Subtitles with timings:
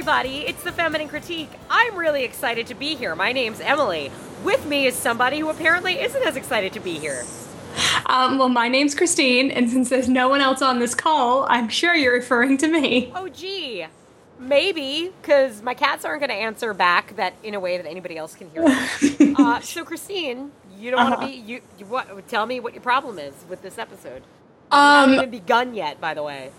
[0.00, 0.46] Everybody.
[0.46, 1.50] It's the Feminine Critique.
[1.68, 3.14] I'm really excited to be here.
[3.14, 4.10] My name's Emily.
[4.42, 7.22] With me is somebody who apparently isn't as excited to be here.
[8.06, 11.68] Um, well, my name's Christine, and since there's no one else on this call, I'm
[11.68, 13.12] sure you're referring to me.
[13.14, 13.84] Oh, gee.
[14.38, 18.16] Maybe, because my cats aren't going to answer back that in a way that anybody
[18.16, 18.64] else can hear.
[19.38, 21.26] uh, so, Christine, you don't want Uh-huh.
[21.26, 21.36] to be.
[21.40, 22.26] You, you what?
[22.26, 24.22] Tell me what your problem is with this episode.
[24.70, 26.52] Um, Haven't even begun yet, by the way.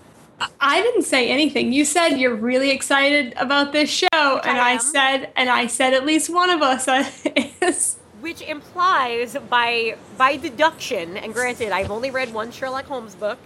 [0.60, 1.72] I didn't say anything.
[1.72, 5.92] You said you're really excited about this show, and I I said, and I said
[5.94, 6.88] at least one of us
[7.60, 7.96] is.
[8.20, 13.38] Which implies, by by deduction, and granted, I've only read one Sherlock Holmes book,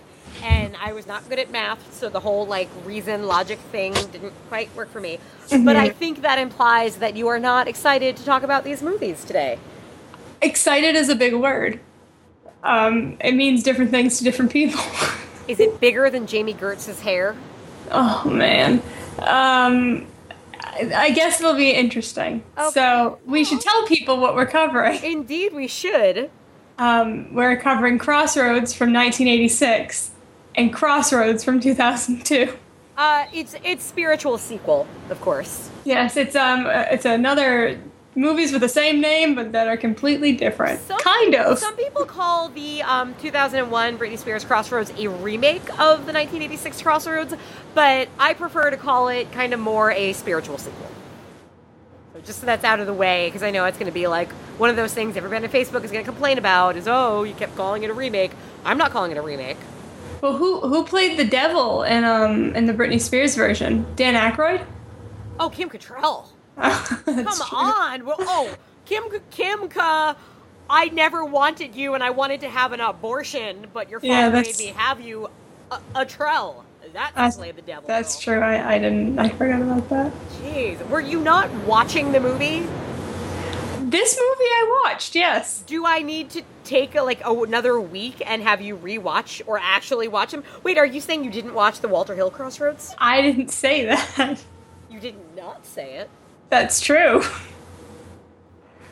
[0.42, 4.34] and I was not good at math, so the whole like reason logic thing didn't
[4.48, 5.18] quite work for me.
[5.50, 9.24] But I think that implies that you are not excited to talk about these movies
[9.24, 9.58] today.
[10.42, 11.80] Excited is a big word.
[12.62, 14.80] Um, it means different things to different people.
[15.48, 17.36] Is it bigger than Jami Gertz's hair?
[17.90, 18.82] oh man.
[19.18, 20.06] Um,
[20.60, 22.42] I guess it'll be interesting.
[22.58, 22.70] Okay.
[22.70, 25.02] So we should tell people what we're covering.
[25.02, 26.30] Indeed, we should.
[26.78, 30.10] Um, we're covering Crossroads from 1986
[30.56, 32.52] and Crossroads from 2002.
[32.98, 35.70] Uh, it's it's spiritual sequel, of course.
[35.84, 37.78] Yes, it's um, uh, it's another
[38.16, 40.80] movies with the same name but that are completely different.
[40.80, 41.58] Some- kind of.
[41.58, 47.34] Some people call the um, 2001 Britney Spears Crossroads a remake of the 1986 Crossroads,
[47.74, 50.90] but I prefer to call it kind of more a spiritual sequel.
[52.14, 54.06] So just so that's out of the way, because I know it's going to be
[54.06, 57.24] like one of those things everybody on Facebook is going to complain about is, oh,
[57.24, 58.32] you kept calling it a remake.
[58.64, 59.58] I'm not calling it a remake.
[60.22, 63.84] Well, who who played the devil in um in the Britney Spears version?
[63.96, 64.64] Dan Aykroyd.
[65.38, 66.28] Oh, Kim Cattrall.
[67.04, 68.04] Come on.
[68.04, 70.16] Well, oh, Kim Kim Ka.
[70.68, 74.58] I never wanted you, and I wanted to have an abortion, but your father made
[74.58, 75.28] me have you
[75.70, 76.64] uh, a, a trell.
[76.92, 77.86] That's That's- play the devil.
[77.86, 78.40] That's true.
[78.40, 79.18] I, I didn't.
[79.18, 80.12] I forgot about that.
[80.40, 82.66] Jeez, were you not watching the movie?
[83.88, 85.14] This movie I watched.
[85.14, 85.62] Yes.
[85.66, 89.60] Do I need to take a, like a, another week and have you rewatch or
[89.62, 90.42] actually watch them?
[90.64, 92.94] Wait, are you saying you didn't watch the Walter Hill Crossroads?
[92.98, 93.84] I didn't say
[94.16, 94.42] that.
[94.90, 96.10] You did not say it.
[96.48, 97.22] That's true.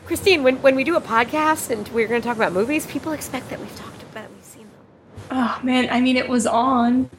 [0.05, 3.11] Christine, when, when we do a podcast and we're going to talk about movies, people
[3.11, 5.27] expect that we've talked about, we've seen them.
[5.31, 7.09] Oh man, I mean it was on.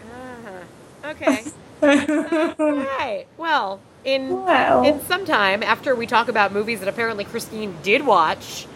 [0.00, 1.08] Uh-huh.
[1.10, 1.44] Okay.
[2.58, 3.26] All right.
[3.36, 4.84] Well, in Well.
[4.84, 8.66] in some time after we talk about movies that apparently Christine did watch,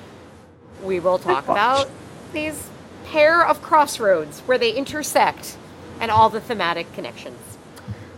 [0.82, 1.88] we will talk about
[2.34, 2.68] these
[3.06, 5.56] pair of crossroads where they intersect
[6.00, 7.53] and all the thematic connections.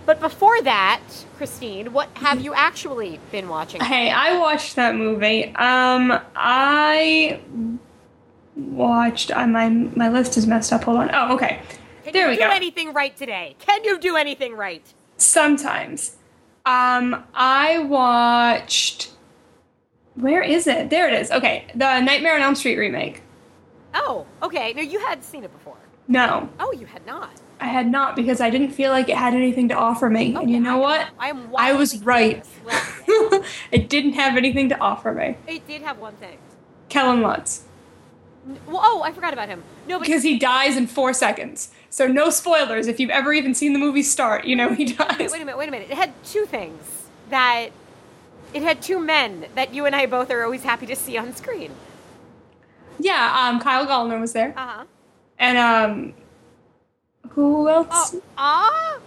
[0.07, 1.01] But before that,
[1.37, 3.81] Christine, what have you actually been watching?
[3.81, 5.47] Hey, I watched that movie.
[5.57, 7.41] Um, I
[8.55, 9.31] watched.
[9.33, 10.85] Uh, my my list is messed up.
[10.85, 11.11] Hold on.
[11.13, 11.61] Oh, okay.
[12.05, 12.51] Can there you we do go.
[12.51, 13.57] anything right today?
[13.59, 14.83] Can you do anything right?
[15.17, 16.17] Sometimes.
[16.65, 19.13] Um, I watched.
[20.15, 20.89] Where is it?
[20.89, 21.31] There it is.
[21.31, 23.23] Okay, the Nightmare on Elm Street remake.
[23.95, 24.73] Oh, okay.
[24.73, 25.77] No, you had seen it before.
[26.09, 27.31] No, Oh, you had not.
[27.61, 30.35] I had not because I didn't feel like it had anything to offer me.
[30.35, 31.09] and you know I what?
[31.19, 31.51] I am.
[31.57, 32.45] I was right.
[33.73, 35.37] it didn't have anything to offer me.
[35.47, 36.37] It did have one thing.
[36.89, 37.65] Kellen Lutz.
[38.67, 39.63] Well, oh, I forgot about him.
[39.89, 41.71] No, Because he dies in four seconds.
[41.91, 44.45] So no spoilers if you've ever even seen the movie start.
[44.45, 45.33] You know he wait, dies.
[45.33, 45.91] wait a minute, wait a minute.
[45.91, 47.69] It had two things that
[48.55, 51.35] it had two men that you and I both are always happy to see on
[51.35, 51.73] screen.
[52.99, 54.85] Yeah, um, Kyle Gallner was there, Uh huh.
[55.39, 56.15] and um,
[57.37, 58.17] who else?
[58.37, 58.99] Ah,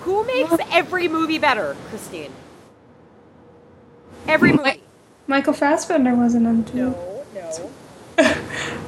[0.00, 2.32] who makes every movie better, Christine?
[4.26, 4.62] Every movie.
[4.62, 4.82] Wait.
[5.26, 6.76] Michael Fassbender wasn't in too.
[6.90, 7.70] No, no.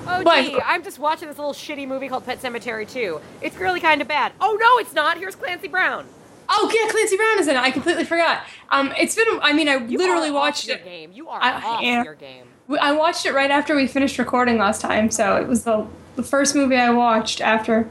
[0.07, 3.21] Oh, gee, I'm just watching this little shitty movie called Pet Sematary 2.
[3.43, 4.33] It's really kind of bad.
[4.41, 5.19] Oh, no, it's not.
[5.19, 6.07] Here's Clancy Brown.
[6.49, 7.61] Oh yeah, Clancy Brown is in it.
[7.61, 8.43] I completely forgot.
[8.71, 9.27] Um, it's been.
[9.43, 10.85] I mean, I You literally are watched off your it.
[10.85, 11.13] game.
[11.13, 12.05] You are I off am.
[12.07, 12.47] your game.
[12.81, 15.87] I watched it right after we finished recording last time, so it was the
[16.17, 17.91] the first movie I watched after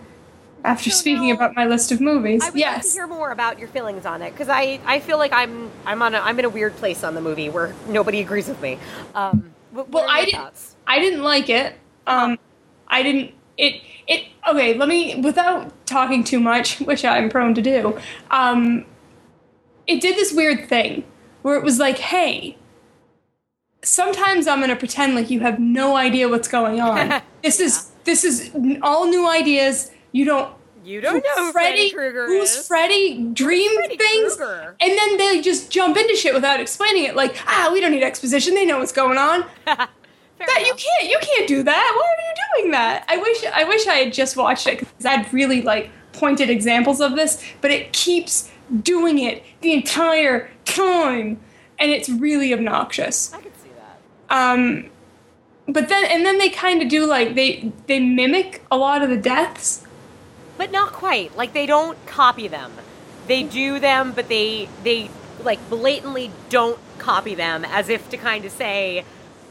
[0.67, 2.43] after speaking now- about my list of movies.
[2.43, 5.17] I would like to hear more about your feelings on it because I, I feel
[5.17, 8.19] like I'm I'm on a, I'm in a weird place on the movie where nobody
[8.21, 8.77] agrees with me.
[9.15, 10.39] Um, Well, I didn't.
[10.39, 10.75] thoughts?
[10.85, 11.75] I didn't like it.
[12.05, 12.37] Um,
[12.87, 13.33] I didn't.
[13.57, 13.81] It.
[14.07, 14.25] It.
[14.47, 14.73] Okay.
[14.75, 15.19] Let me.
[15.21, 17.97] Without talking too much, which I'm prone to do.
[18.31, 18.85] Um,
[19.87, 21.03] it did this weird thing
[21.41, 22.57] where it was like, hey.
[23.83, 27.21] Sometimes I'm gonna pretend like you have no idea what's going on.
[27.43, 29.91] this is this is all new ideas.
[30.11, 30.53] You don't.
[30.87, 32.67] You don't know who Freddy Krueger who's is.
[32.67, 33.21] Freddy?
[33.33, 34.75] Dream Freddy things, Krueger?
[34.79, 37.15] and then they just jump into shit without explaining it.
[37.15, 38.55] Like, ah, we don't need exposition.
[38.55, 39.45] They know what's going on.
[40.39, 41.93] That you can't you can't do that.
[41.95, 43.05] Why are you doing that?
[43.07, 47.01] I wish I wish I had just watched it because I'd really like pointed examples
[47.01, 48.51] of this, but it keeps
[48.83, 51.39] doing it the entire time,
[51.79, 53.33] and it's really obnoxious.
[53.33, 54.51] I could see that.
[54.53, 54.91] Um,
[55.67, 59.09] but then and then they kind of do like they they mimic a lot of
[59.09, 59.86] the deaths.
[60.57, 61.35] But not quite.
[61.37, 62.71] Like they don't copy them.
[63.27, 65.09] They do them, but they they
[65.43, 69.05] like blatantly don't copy them, as if to kind of say,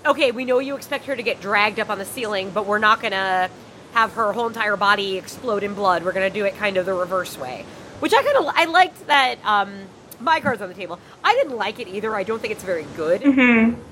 [0.04, 2.78] "Okay, we know you expect her to get dragged up on the ceiling, but we're
[2.78, 3.50] not gonna
[3.92, 6.04] have her whole entire body explode in blood.
[6.04, 7.64] We're gonna do it kind of the reverse way."
[8.00, 9.36] Which I kind of I liked that.
[9.44, 9.72] Um,
[10.20, 10.98] my cards on the table.
[11.22, 12.14] I didn't like it either.
[12.14, 13.22] I don't think it's very good.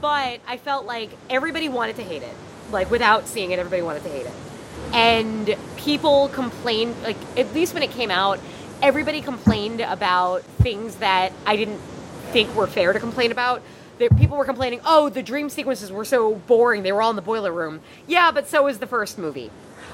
[0.00, 2.34] But I felt like everybody wanted to hate it.
[2.70, 4.32] Like without seeing it, everybody wanted to hate it.
[4.92, 8.38] And people complained, like at least when it came out,
[8.82, 11.78] everybody complained about things that I didn't
[12.32, 13.62] think were fair to complain about.
[13.98, 16.82] that people were complaining, oh, the dream sequences were so boring.
[16.82, 17.80] They were all in the boiler room.
[18.08, 19.52] Yeah, but so was the first movie.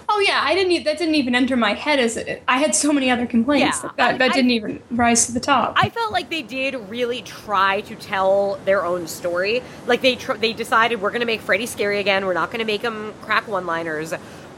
[0.09, 0.85] Oh yeah, I didn't.
[0.85, 3.91] That didn't even enter my head as it, I had so many other complaints Yeah,
[3.99, 5.75] that I- that I- didn't even rise to the top.
[5.77, 9.63] I felt like they did really try to tell their own story.
[9.87, 12.25] Like they tr- they decided we're going to make Freddy scary again.
[12.27, 14.15] We're not going to make him crack one-liners.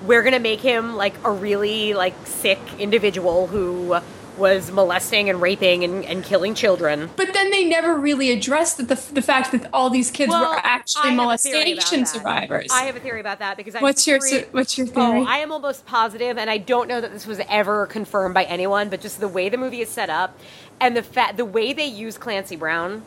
[0.06, 4.00] We're going to make him like a really like sick individual who
[4.38, 7.10] was molesting and raping and, and killing children.
[7.16, 10.50] But then they never really addressed the, the, the fact that all these kids Well,
[10.50, 12.69] were actually have a theory about molestation survivors.
[12.72, 15.20] I have a theory about that because I what's your theory- what's your oh, theory?
[15.20, 18.44] Oh, I am almost positive, and I don't know that this was ever confirmed by
[18.44, 20.38] anyone, but just the way the movie is set up
[20.81, 23.02] and the fa- the way they use Clancy Brown,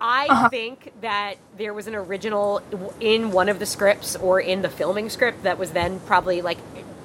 [0.00, 0.50] I Uh-huh.
[0.50, 2.60] think that there was an original
[3.00, 6.58] in one of the scripts or in the filming script that was then probably like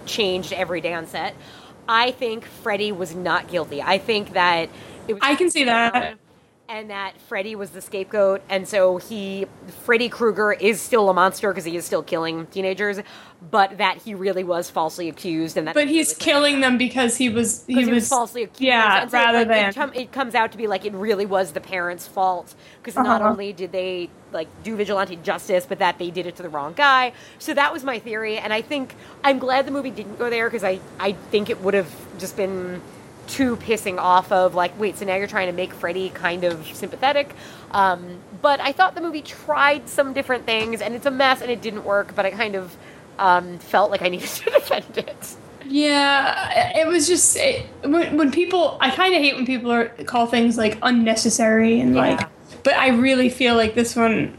[0.06, 1.36] changed every day on set.
[1.88, 3.82] I think Freddie was not guilty.
[3.82, 4.70] I think that
[5.08, 6.18] it was I can see that.
[6.71, 9.45] And that Freddy was the scapegoat, and so he,
[9.83, 13.00] Freddy Krueger, is still a monster because he is still killing teenagers,
[13.51, 17.29] but that he really was falsely accused, and that but he's killing them because he
[17.29, 18.62] was he because was, he was falsely accused.
[18.62, 21.25] Yeah, so, rather like, than it, com- it comes out to be like it really
[21.25, 23.31] was the parents' fault because not Uh-huh.
[23.31, 26.73] only did they like do vigilante justice, but that they did it to the wrong
[26.73, 27.12] guy.
[27.38, 30.50] So that was my theory, and I think I'm glad the movie didn't go there
[30.50, 32.81] because I I think it would have just been
[33.27, 36.65] too pissing off of like wait so now you're trying to make Freddy kind of
[36.75, 37.33] sympathetic
[37.71, 41.50] um, but I thought the movie tried some different things and it's a mess and
[41.50, 42.75] it didn't work but I kind of
[43.19, 45.35] um, felt like I needed to defend it
[45.71, 48.78] yeah, it was just it, when, when people.
[48.81, 52.19] I kind of hate when people are call things like unnecessary and like.
[52.63, 54.37] But I really feel like this one,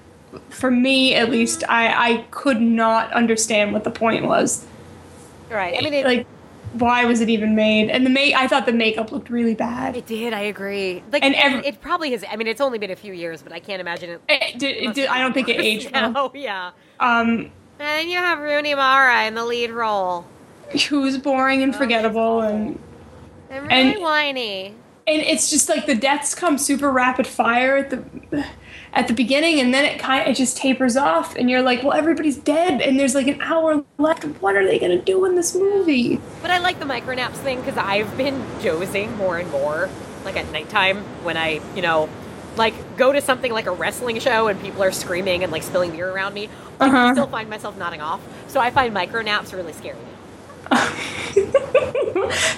[0.51, 4.67] for me at least, I I could not understand what the point was.
[5.51, 6.27] right I mean it, like,
[6.75, 7.91] why was it even made?
[7.91, 9.97] And the make I thought the makeup looked really bad.
[9.97, 10.33] It did.
[10.33, 11.03] I agree.
[11.13, 12.25] Like, And and it probably has.
[12.31, 14.21] I mean, it's only been a few years, but I can't imagine it.
[14.29, 16.13] It did, it did, I don't think it aged well.
[16.17, 16.73] Oh yeah.
[17.01, 20.25] Um, And then you have Rooney Mara in the lead role.
[20.89, 22.79] who's boring and forgettable, and
[23.51, 24.67] And really And- whiny.
[25.07, 28.45] and it's just like the deaths come super rapid fire at the
[28.95, 31.93] at the beginning, and then it kind it just tapers off, and you're like, well,
[31.93, 34.25] everybody's dead, and there's like an hour left.
[34.43, 36.21] What are they gonna do in this movie?
[36.43, 39.89] But I like the micronaps thing because I've been dozing more and more,
[40.25, 42.09] like at nighttime when I, you know,
[42.57, 45.91] like go to something like a wrestling show and people are screaming and like spilling
[45.93, 46.49] beer around me.
[46.79, 47.13] I Uh-huh.
[47.15, 48.21] still find myself nodding off.
[48.49, 49.97] So I find micronaps really scary.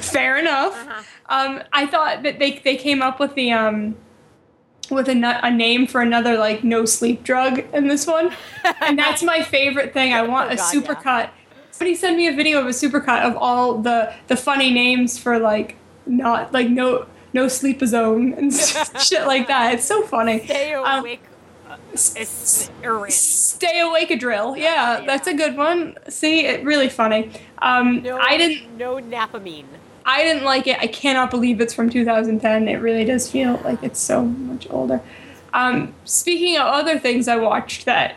[0.00, 0.72] Fair enough.
[0.74, 1.02] Uh-huh.
[1.28, 3.96] Um, I thought that they they came up with the um
[4.90, 8.34] with a, a name for another like no sleep drug in this one,
[8.80, 10.12] and that's my favorite thing.
[10.12, 11.30] I want Oh, a supercut.
[11.70, 15.38] Somebody send me a video of a supercut of all the the funny names for
[15.38, 15.76] like
[16.06, 18.52] not like no no sleepazone and
[19.02, 19.74] shit like that.
[19.74, 20.44] It's so funny.
[20.44, 21.22] Stay Um, awake.
[21.92, 22.70] it's
[23.14, 24.56] Stay awake a drill.
[24.56, 25.96] Yeah, that's a good one.
[26.08, 27.32] See, it really funny.
[27.60, 28.76] Um, No, I didn't.
[28.76, 29.64] No napamine.
[30.06, 30.78] I didn't like it.
[30.78, 32.68] I cannot believe it's from 2010.
[32.68, 35.00] It really does feel like it's so much older.
[35.54, 38.16] Um, speaking of other things I watched that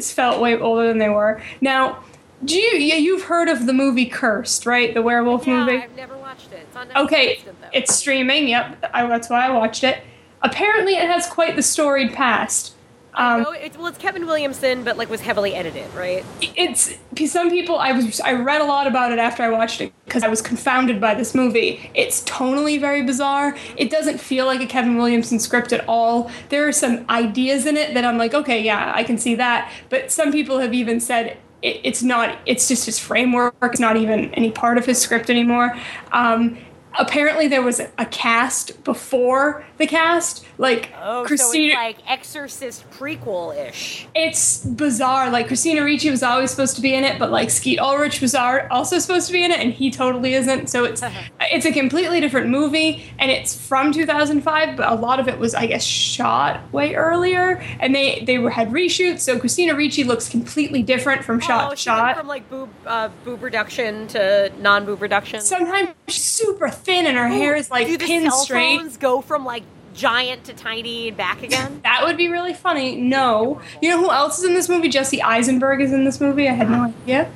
[0.00, 1.42] felt way older than they were.
[1.60, 2.02] Now,
[2.44, 4.92] do you yeah, you've heard of the movie Cursed, right?
[4.94, 5.78] The werewolf Yeah, movie.
[5.78, 6.66] I've never watched it.
[6.68, 7.52] It's on Okay, though.
[7.72, 8.48] it's streaming.
[8.48, 9.98] Yep, I, that's why I watched it.
[10.42, 12.73] Apparently, it has quite the storied past.
[13.14, 16.24] Um, No, it's, well, it's Kevin Williamson, but like was heavily edited, right?
[16.56, 16.94] it's
[17.26, 20.22] some people I was I read a lot about it after I watched it because
[20.22, 21.90] I was confounded by this movie.
[21.94, 23.56] It's tonally very bizarre.
[23.76, 26.30] It doesn't feel like a Kevin Williamson script at all.
[26.48, 29.72] There are some ideas in it that I'm like, okay, yeah, I can see that.
[29.88, 32.38] But some people have even said it, it's not.
[32.46, 33.56] It's just his framework.
[33.62, 35.76] It's not even any part of his script anymore.
[36.12, 36.58] Um,
[36.98, 41.74] apparently, there was a cast before the cast, like Oh, Christina.
[41.74, 44.06] so it's like Exorcist prequel ish.
[44.14, 45.30] it's bizarre.
[45.30, 48.34] Like Christina Ricci was always supposed to be in it, but like Skeet Ulrich was
[48.34, 50.68] also supposed to be in it, and he totally isn't.
[50.68, 51.02] So it's
[51.40, 55.54] it's a completely different movie, and it's from 2005, but a lot of it was,
[55.54, 59.20] I guess, shot way earlier, and they they were had reshoots.
[59.20, 62.16] So Christina Ricci looks completely different from shot oh, to shot.
[62.16, 65.40] from like boob uh, boob reduction to non boob reduction.
[65.40, 68.78] Sometimes she's super thin, and her hair is like Do the pinned cell straight.
[68.78, 69.62] phones go from like
[69.94, 71.80] giant to tiny and back again?
[71.84, 72.96] That would be really funny.
[72.96, 73.60] No.
[73.82, 74.88] You know who else is in this movie?
[74.88, 76.48] Jesse Eisenberg is in this movie.
[76.48, 77.30] I had no idea.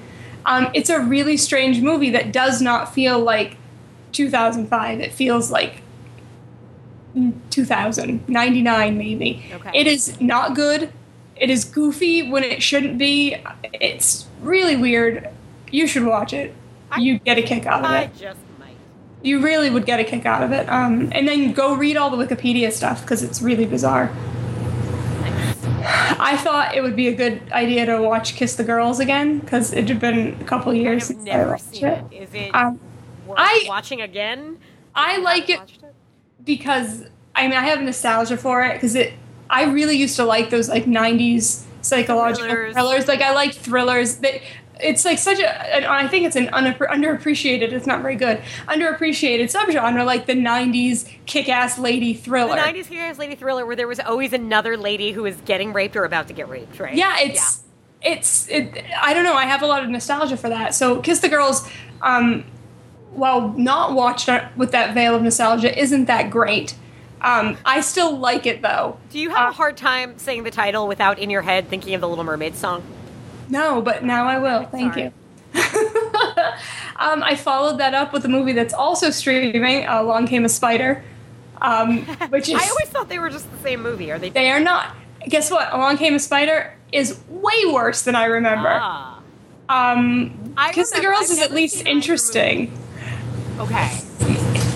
[0.47, 3.57] Um, it's a really strange movie that does not feel like
[4.13, 5.01] 2005.
[5.01, 5.83] It feels like
[7.51, 9.45] 2000, 99 maybe.
[9.53, 9.71] Okay.
[9.75, 10.93] It is not good.
[11.37, 13.37] It is goofy when it shouldn't be.
[13.73, 15.29] It's really weird.
[15.71, 16.55] You should watch it.
[16.97, 18.11] You'd get a kick out of I it.
[18.17, 18.48] just might.
[19.23, 20.69] You really would get a kick out of it.
[20.69, 24.11] Um, and then go read all the Wikipedia stuff because it's really bizarre.
[26.21, 29.73] I thought it would be a good idea to watch Kiss the Girls again because
[29.73, 32.05] it had been a couple I years have since I never watched seen it.
[32.13, 32.79] Is it Um,
[33.27, 34.59] worth I- watching again?
[34.95, 35.95] I like haven't it
[36.45, 37.05] because
[37.37, 39.13] I mean I have nostalgia for it because it.
[39.51, 42.75] I really used to like those like '90s psychological Thrillers.
[42.75, 43.09] thrillers.
[43.09, 44.41] Like I like thrillers that.
[44.81, 47.73] It's like such a I think it's an underappreciated.
[47.73, 48.41] It's not very good.
[48.69, 52.55] Underappreciated subgenre, like the '90s kick-ass lady thriller.
[52.57, 55.97] The '90s Heroes Lady Thriller, where there was always another lady who was getting raped
[55.97, 56.95] or about to get raped, right?
[56.95, 57.65] yeah it's
[58.01, 61.19] it's it, i don't know i have a lot of nostalgia for that so kiss
[61.19, 61.69] the girls
[62.01, 62.45] um
[63.11, 66.77] while not watched with that veil of nostalgia isn't that great
[67.23, 70.53] um i still like it though Do you have Uh, a hard time saying the
[70.53, 72.85] title without in your head thinking of the Little Mermaid song?
[73.49, 75.05] No but now i will thank Sorry.
[75.05, 75.13] you
[76.97, 80.49] um i followed that up with a movie that's also streaming uh, along came a
[80.49, 81.03] spider
[81.61, 84.13] um which is I always thought they were just the same movie.
[84.13, 84.31] Are they?
[84.31, 84.95] they are not
[85.29, 89.21] guess what along came a spider is way worse than i remember Ah,
[89.69, 92.73] um kiss the girls I've is at least interesting
[93.59, 94.01] okay.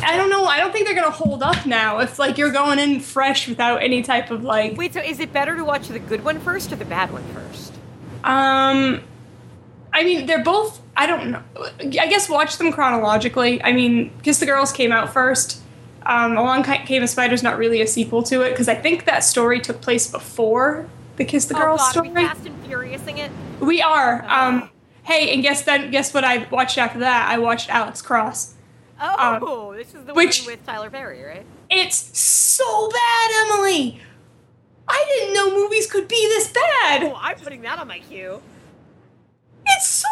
[0.05, 0.45] I don't know.
[0.45, 1.99] I don't think they're gonna hold up now.
[2.01, 5.33] If like you're going in fresh without any type of like, Wait, so is it
[5.33, 7.73] better to watch the good one first or the bad one first?
[8.25, 9.03] Um,
[9.93, 10.81] I mean they're both.
[10.97, 11.43] I don't know.
[11.81, 13.63] I guess watch them chronologically.
[13.63, 15.61] I mean, Kiss the Girls came out first.
[16.05, 19.21] Um, Along Came a Spider's not really a sequel to it because I think that
[19.25, 22.09] story took place before the Kiss the oh Girls God, story.
[22.09, 23.31] are we fast and furiousing it?
[23.61, 24.25] We are.
[24.27, 24.49] Ah.
[24.49, 24.71] Um,
[25.05, 27.31] hey, and guess then guess what I watched after that?
[27.31, 28.55] I watched Alex Cross.
[29.01, 31.45] Oh, this is the Um, which- one with Tyler Perry, right?
[31.71, 34.01] It's so bad, Emily.
[34.95, 37.05] I didn't know movies could be this bad.
[37.05, 38.43] Oh, I'm putting that on my queue.
[39.67, 40.09] It's so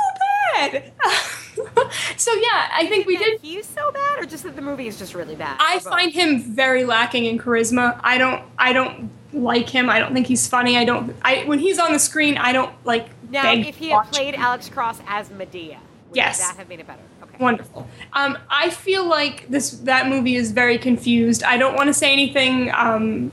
[0.54, 0.92] bad.
[2.16, 3.40] so yeah, I think we did.
[3.40, 5.56] He's so bad, or just that the movie is just really bad?
[5.60, 8.00] I find him very lacking in charisma.
[8.02, 8.42] I don't.
[8.58, 9.90] I don't like him.
[9.90, 10.78] I don't think he's funny.
[10.78, 11.14] I don't.
[11.22, 13.08] I when he's on the screen, I don't like.
[13.30, 14.40] now if he had played him.
[14.40, 16.38] Alex Cross as Madea, would Yes.
[16.38, 17.02] that have made it better?
[17.24, 17.36] Okay.
[17.38, 17.86] Wonderful.
[18.12, 21.42] Um, I feel like this that movie is very confused.
[21.42, 22.70] I don't want to say anything.
[22.72, 23.32] Um,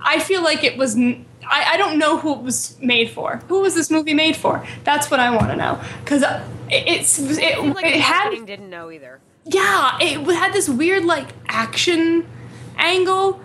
[0.00, 0.96] I feel like it was.
[0.96, 3.36] I, I don't know who it was made for.
[3.48, 4.66] Who was this movie made for?
[4.84, 5.80] That's what I want to know.
[6.04, 9.20] Because uh, it's it, It like it had didn't know either.
[9.44, 12.28] yeah it had this weird like action
[12.76, 13.40] angle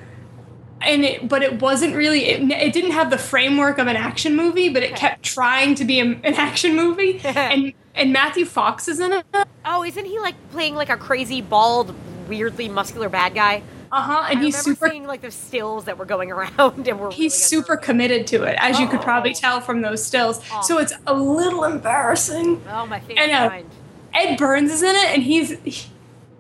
[0.82, 4.36] and it but it wasn't really it, it didn't have the framework of an action
[4.36, 5.00] movie but it Okay.
[5.00, 9.26] kept trying to be a, an action movie and and matthew fox is in it
[9.66, 11.96] Oh, isn't he like playing like a crazy bald,
[12.28, 13.64] weirdly muscular bad guy?
[13.94, 17.12] Uh-huh and I he's super seeing like the stills that were going around and were
[17.12, 19.40] he's really super committed to it as you could probably Oh.
[19.40, 20.82] tell from those stills so Oh.
[20.82, 23.50] it's a little embarrassing Oh, my favorite I know.
[23.50, 23.70] kind.
[24.14, 25.58] ed burns is in it and he's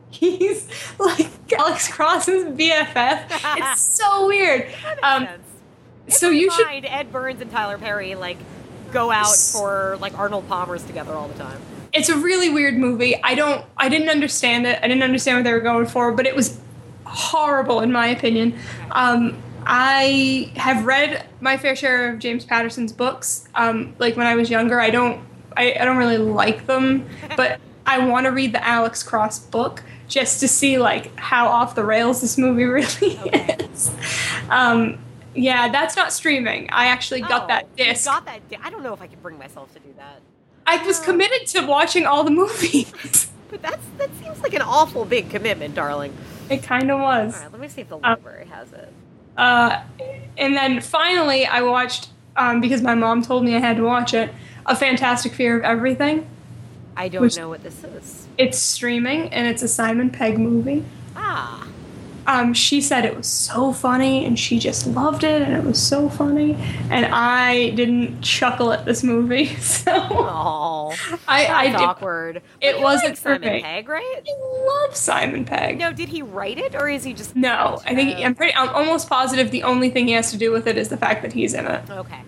[0.09, 0.67] he's
[0.99, 3.25] like alex cross's bff
[3.57, 4.67] it's so weird
[5.01, 5.27] um
[6.07, 8.37] so you should Find Ed Burns and Tyler Perry like
[8.91, 11.57] go out for like Arnold Palmer's together all the time.
[11.93, 13.15] it's a really weird movie.
[13.23, 14.77] I don't I didn't understand it.
[14.83, 16.59] I didn't understand what they were going for, but it was
[17.13, 18.57] horrible in my opinion.
[18.91, 23.47] Um, I have read my fair share of James Patterson's books.
[23.55, 25.21] Um, like when I was younger, I don't
[25.55, 29.83] I, I don't really like them, but I want to read the Alex Cross book
[30.07, 33.55] just to see like how off the rails this movie really Okay.
[33.71, 33.91] is.
[34.49, 34.97] Um,
[35.35, 36.69] yeah, that's not streaming.
[36.71, 38.05] I actually got Oh, that disc.
[38.05, 38.47] Got that.
[38.49, 40.19] Di- I don't know if I could bring myself to do that.
[40.67, 43.29] I was committed to watching all the movies.
[43.49, 46.13] But that's that seems like an awful big commitment, darling.
[46.49, 47.35] It kind of was.
[47.35, 48.91] All right, let me see if the Um, library has it.
[49.37, 49.81] Uh,
[50.37, 54.13] and then finally, I watched um, because my mom told me I had to watch
[54.13, 54.31] it.
[54.65, 56.25] A Fantastic Fear of Everything.
[56.95, 58.27] I don't which- know what this is.
[58.37, 60.83] It's streaming and it's a Simon Pegg movie.
[61.15, 61.67] Ah,
[62.25, 65.81] Um, she said it was so funny and she just loved it and it was
[65.81, 66.55] so funny
[66.89, 70.95] and I didn't chuckle at this movie so oh,
[71.27, 72.41] I I, did, awkward.
[72.61, 73.61] it wasn't like Simon me.
[73.61, 74.21] Pegg, right?
[74.25, 75.77] I love Simon Pegg.
[75.77, 77.35] No, did he write it or is he just?
[77.35, 78.53] No, I think I'm pretty.
[78.55, 81.23] I'm almost positive the only thing he has to do with it is the fact
[81.23, 81.89] that he's in it.
[81.89, 82.21] Okay.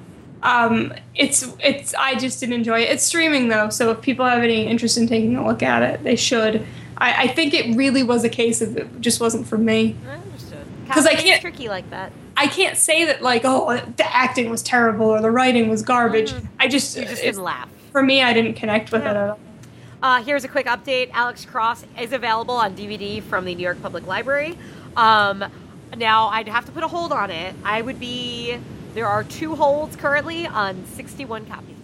[0.44, 1.94] Um, it's it's.
[1.96, 2.90] I just didn't enjoy it.
[2.92, 6.04] It's streaming though, so if people have any interest in taking a look at it,
[6.04, 6.66] they should.
[6.98, 9.96] I, I think it really was a case of it just wasn't for me.
[10.10, 10.66] I understood.
[10.90, 12.12] 'Cause I can't- tricky like that.
[12.38, 16.34] I can't say that like oh the acting was terrible or the writing was garbage.
[16.60, 17.70] I just, You just didn't laugh.
[17.92, 19.40] for me I didn't connect with it at all.
[20.04, 21.10] Uh, here's a quick update.
[21.14, 24.56] Alex Cross is available on DVD from the New York Public Library.
[24.96, 25.44] Um,
[25.98, 27.56] now, I'd have to put a hold on it.
[27.64, 28.58] I would be.
[28.94, 31.76] There are two holds currently on 61 copies.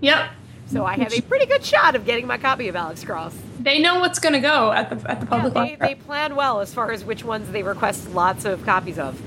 [0.00, 0.30] Yep,
[0.66, 3.36] So I have a pretty good shot of getting my copy of Alex Cross.
[3.60, 5.94] they know what's gonna go at the at the Yeah, public they, library.
[5.94, 9.20] they plan well as far as which ones they request lots of copies of.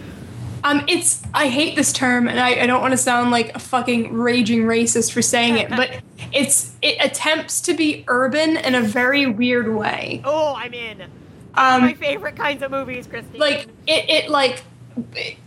[0.63, 3.59] Um, it's I hate this term, and I, I don't want to sound like a
[3.59, 6.01] fucking raging racist for saying it, but
[6.33, 10.21] it's it attempts to be urban in a very weird way.
[10.25, 11.03] Oh, I'm in.
[11.55, 13.39] my Um, favorite kinds of movies, Christine.
[13.39, 14.63] like it it like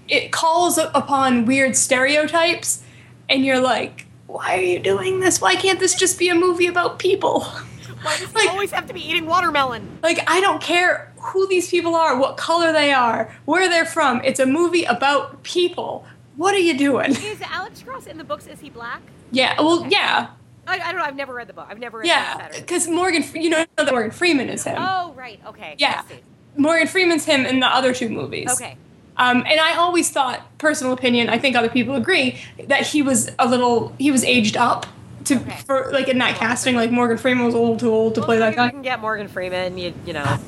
[0.09, 2.83] it calls upon weird stereotypes,
[3.29, 5.41] and you're like, why are you doing this?
[5.41, 7.41] Why can't this just be a movie about people?
[8.03, 9.99] why does he like- always have to be eating watermelon?
[10.03, 14.21] Like I don't care who these people are, what color they are, where they're from.
[14.25, 16.05] It's a movie about people.
[16.37, 17.11] What are you doing?
[17.11, 18.47] Is Alex Cross in the books?
[18.47, 19.03] Is he black?
[19.31, 20.29] Yeah, well, yeah.
[20.67, 21.03] I, I don't know.
[21.07, 21.67] I've never read the book.
[21.69, 24.77] I've never read Yeah, because Morgan, you know that Morgan Freeman is him.
[24.79, 25.41] Oh, right.
[25.47, 25.75] Okay.
[25.79, 26.03] Yeah.
[26.57, 28.51] Morgan Freeman's him in the other two movies.
[28.53, 28.77] Okay.
[29.17, 33.31] Um, and I always thought, personal opinion, I think other people agree that he was
[33.39, 34.87] a little, he was aged up
[35.25, 35.59] to Okay.
[35.67, 36.75] for like in that casting.
[36.75, 38.71] Like Morgan Freeman was a little too old to Well, play that you guy.
[38.71, 39.77] can get Morgan Freeman.
[39.77, 40.39] You, you know.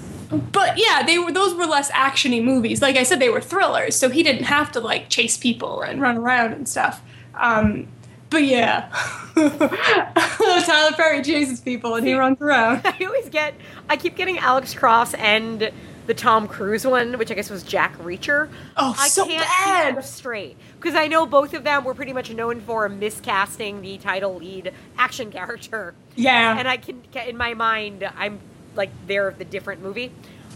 [0.50, 2.80] But yeah, they were those were less actiony movies.
[2.80, 6.00] Like I said, they were thrillers, so he didn't have to like chase people and
[6.00, 7.02] run around and stuff.
[7.34, 7.86] Um,
[8.30, 8.88] but yeah,
[9.34, 12.80] Tyler Perry chases people and he runs around.
[12.86, 13.52] I always get.
[13.90, 15.70] I keep getting Alex Cross and
[16.06, 18.48] the Tom Cruise one, which I guess was Jack Reacher.
[18.76, 19.94] Oh, I so can't bad.
[19.96, 23.98] keep straight because I know both of them were pretty much known for miscasting the
[23.98, 25.94] title lead action character.
[26.16, 28.40] Yeah, and I can in my mind I'm
[28.74, 30.10] like they're the different movie,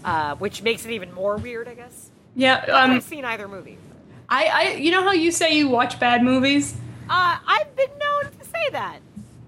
[0.05, 2.11] uh, which makes it even more weird, I guess.
[2.35, 2.65] yeah.
[2.73, 3.79] I've Um, seen either movie.
[4.29, 6.75] I, I, you know how you say you watch bad movies?
[7.09, 8.99] Uh, I've been known to say that.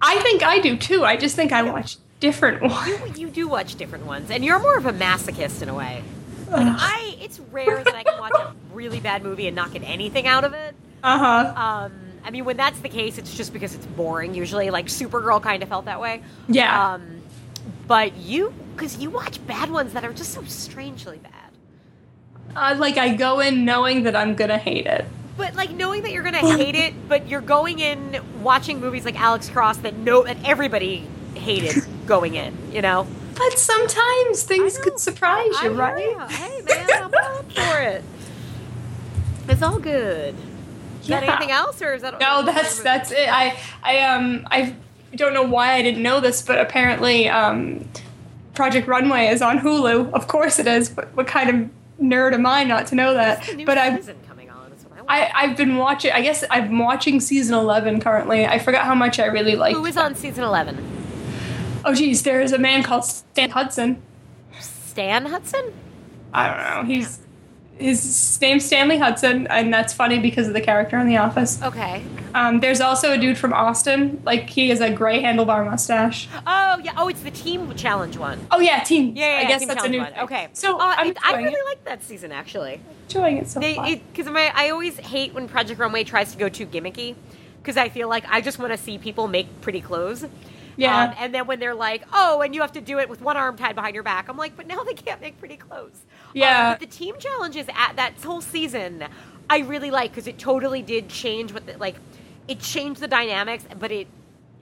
[0.01, 1.05] I think I do too.
[1.05, 2.89] I just think I watch different ones.
[2.89, 6.03] You, you do watch different ones, and you're more of a masochist in a way.
[6.51, 9.83] Like I, it's rare that I can watch a really bad movie and not get
[9.83, 10.75] anything out of it.
[11.03, 11.53] Uh huh.
[11.55, 11.93] Um,
[12.25, 14.35] I mean, when that's the case, it's just because it's boring.
[14.35, 16.23] Usually, like Supergirl kind of felt that way.
[16.49, 16.95] Yeah.
[16.95, 17.23] Um,
[17.87, 21.33] but you, because you watch bad ones that are just so strangely bad.
[22.57, 25.05] Uh, like I go in knowing that I'm gonna hate it.
[25.37, 29.21] But like knowing that you're gonna hate it, but you're going in watching movies like
[29.21, 31.07] Alex Cross that no that everybody
[31.49, 33.07] hated going in, you know.
[33.35, 36.11] But sometimes things I could surprise I you, right?
[36.11, 36.29] ya.
[36.29, 38.05] Hey man, I'm up for it.
[39.49, 40.35] It's all good.
[41.01, 43.29] Is that anything else, or is that No, that's that's it.
[43.31, 44.75] I I um I
[45.15, 47.89] don't know why I didn't know this, but apparently um,
[48.55, 50.13] Project Runway is on Hulu.
[50.13, 50.91] Of course it is.
[50.91, 51.71] But what kind of
[52.05, 53.43] nerd am I not to know that?
[53.45, 54.71] the new But I've coming on.
[54.73, 55.11] Is what I want.
[55.11, 56.13] I, I've been watching.
[56.13, 58.45] I guess I'm watching season eleven currently.
[58.47, 59.79] I forgot how much I really liked.
[59.79, 60.77] Who is on season eleven?
[61.89, 64.03] Oh, geez, there is a man called Stan Hudson.
[64.61, 65.73] Stan Hudson.
[66.35, 66.95] I don't know.
[66.95, 67.21] He's
[67.79, 71.63] his name's Stanley Hudson, and that's funny because of the character in The Office.
[71.63, 72.05] Okay.
[72.35, 74.21] Um, there's also a dude from Austin.
[74.27, 76.29] Like he has a gray handlebar mustache.
[76.47, 76.93] Oh yeah.
[76.99, 78.47] Oh, it's the team challenge one.
[78.51, 79.17] Oh yeah, team.
[79.17, 80.13] Yeah, yeah, I guess that's a new one.
[80.13, 80.23] thing.
[80.25, 80.49] Okay.
[80.53, 82.83] So uh, it, I really like that season actually.
[83.05, 86.67] enjoying it so They because I always hate when Project Runway tries to go too
[86.67, 87.15] gimmicky
[87.63, 90.27] because I feel like I just want to see people make pretty clothes.
[90.79, 91.05] Yeah.
[91.09, 93.37] Um, and then when they're like, "Oh, and you have to do it with one
[93.37, 96.33] arm tied behind your back," I'm like, "But now they can't make pretty clothes." Um,
[96.35, 96.71] Yeah.
[96.73, 99.05] but the team challenges at that whole season
[99.51, 101.97] I really like because it totally did change what the, like
[102.49, 104.07] it changed the dynamics, but it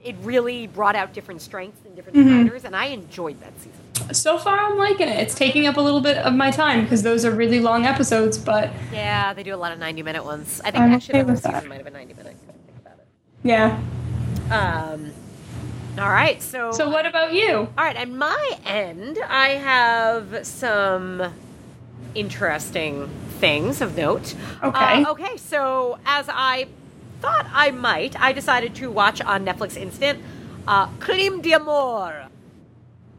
[0.03, 4.13] it really brought out different strengths and different designers, and I enjoyed that season.
[4.13, 5.19] So far, I'm liking it.
[5.19, 8.37] It's taking up a little bit of my time because those are really long episodes,
[8.37, 10.61] but Yeah, they do a lot of ninety minute ones.
[10.63, 11.43] I think I'm actually okay that.
[11.43, 12.39] season might have been ninety minutes.
[12.41, 13.07] Think about it.
[13.43, 13.79] yeah.
[14.49, 15.11] Um,
[15.99, 17.55] all right, so So, what about you?
[17.77, 21.33] All right, at my end, I have some
[22.15, 24.33] interesting things of note.
[24.63, 25.03] Okay.
[25.03, 26.67] Uh, okay, so as I
[27.21, 30.19] thought I might, I decided to watch on Netflix Instant
[30.67, 32.27] uh, Crime d'Amour,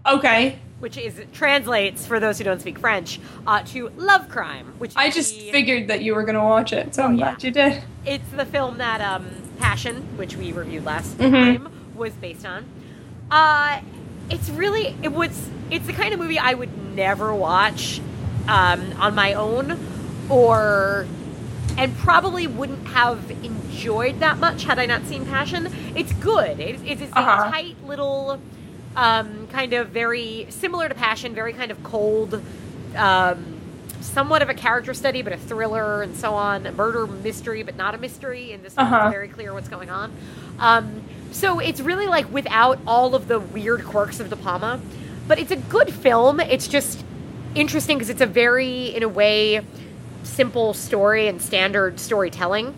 [0.07, 0.59] Okay.
[0.81, 4.75] which is translates for those who don't speak French uh, to Love Crime.
[4.79, 7.15] Which I just the- figured that you were going to watch it, so I'm Oh,
[7.15, 7.31] yeah.
[7.35, 7.83] glad you did.
[8.07, 9.27] it's the film that um,
[9.59, 11.31] Passion, which we reviewed last Mhm.
[11.31, 12.65] time, was based on.
[13.31, 13.81] Uh,
[14.31, 18.01] it's really it was it's the kind of movie I would never watch
[18.49, 19.79] um, on my own,
[20.31, 21.07] or
[21.77, 25.69] and probably wouldn't have enjoyed that much had I not seen Passion.
[25.95, 26.59] It's good.
[26.61, 27.49] It, it's it's Uh-huh.
[27.49, 28.41] a tight little,
[28.97, 32.43] um, kind of very similar to Passion, very kind of cold.
[32.97, 33.55] Um,
[34.01, 36.67] somewhat of a character study, but a thriller and so on.
[36.67, 38.53] A murder mystery, but not a mystery.
[38.53, 39.07] And this Uh-huh.
[39.07, 40.13] is very clear what's going on.
[40.59, 44.81] Um, so it's really like without all of the weird quirks of De Palma,
[45.27, 46.41] but it's a good film.
[46.41, 47.05] It's just
[47.55, 49.61] interesting because it's a very, in a way,
[50.23, 52.75] simple story and standard storytelling.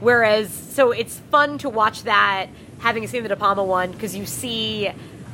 [0.00, 4.26] Whereas, so it's fun to watch that, having seen the De Palma one, because you
[4.26, 4.88] see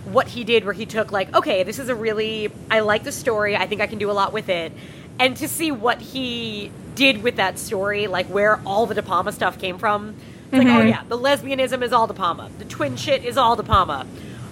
[0.05, 3.12] what he did, where he took like, okay, this is a really, I like the
[3.12, 4.72] story, I think I can do a lot with it,
[5.18, 9.33] and to see what he did with that story, like where all the De Palma
[9.33, 10.16] stuff came from.
[10.55, 13.57] It's like, oh yeah, the lesbianism is all De Palma, the twin shit is all
[13.57, 14.07] De Palma,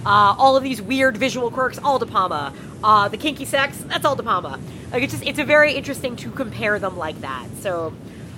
[0.05, 4.05] uh, all of these weird visual quirks, all De Palma, uh, the kinky sex, that's
[4.05, 4.59] all De Palma.
[4.93, 7.47] Like it's just, it's a very interesting to compare them like that.
[7.61, 7.93] So.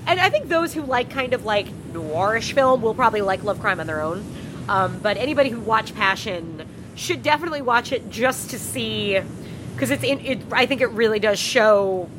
[0.07, 3.59] And I think those who like kind of like noirish film will probably like Love
[3.59, 4.22] Crime on their own.
[4.68, 9.18] Um, but anybody who watched Passion should definitely watch it just to see,
[9.74, 10.42] because it's in, it.
[10.53, 12.11] I think it really does show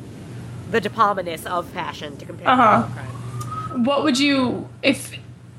[0.72, 2.64] the De Palma-ness of Passion to compare Uh-huh.
[2.64, 3.84] to Love Crime.
[3.84, 5.16] What would you, if,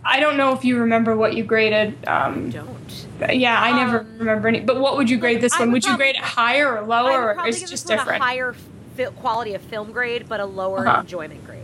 [0.10, 2.08] I don't know if you remember what you graded.
[2.08, 3.06] Um, Don't.
[3.34, 5.68] yeah, I never Um, remember any, but what would you grade this I one?
[5.70, 8.22] would Would you grade it higher or lower, or is it just different?
[8.22, 8.56] a higher
[8.96, 11.02] fi- quality of film grade, but a lower Uh-huh.
[11.02, 11.60] enjoyment grade.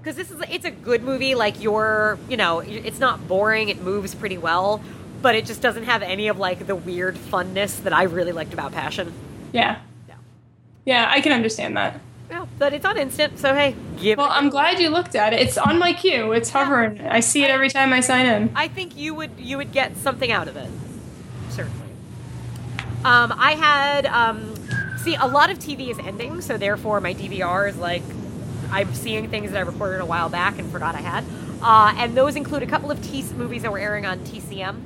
[0.00, 1.34] Because this is it's a good movie.
[1.34, 3.70] Like you're, you know, it's not boring.
[3.70, 4.80] It moves pretty well,
[5.22, 8.52] but it just doesn't have any of like the weird funness that I really liked
[8.52, 9.12] about Passion.
[9.52, 9.78] Yeah.
[10.08, 10.14] Yeah.
[10.84, 11.98] Yeah, I can understand that.
[12.30, 14.30] Yeah, but it's on instant, so hey, give Well, it.
[14.30, 15.40] a I'm glad you looked at it.
[15.40, 16.32] It's on my queue.
[16.32, 17.00] It's hovering.
[17.02, 18.50] I see it every time I sign in.
[18.56, 20.70] I think you would you would get something out of it.
[21.50, 21.78] Certainly.
[23.04, 24.54] Um, I had um,
[24.98, 28.02] see a lot of TV is ending, so therefore my DVR is like
[28.70, 31.24] I'm seeing things that I recorded a while back and forgot I had.
[31.62, 34.80] Uh, and those include a couple of T- movies that were airing on TCM.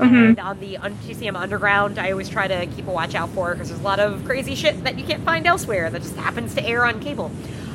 [0.00, 3.68] And on the TCM Underground, I always try to keep a watch out for because
[3.68, 6.64] there's a lot of crazy shit that you can't find elsewhere that just happens to
[6.64, 7.32] air on cable.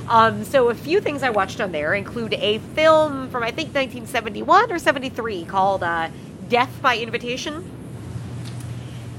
[0.07, 3.69] Um, so a few things I watched on there include a film from I think
[3.69, 6.09] 1971 or 73 called uh,
[6.49, 7.69] Death by Invitation.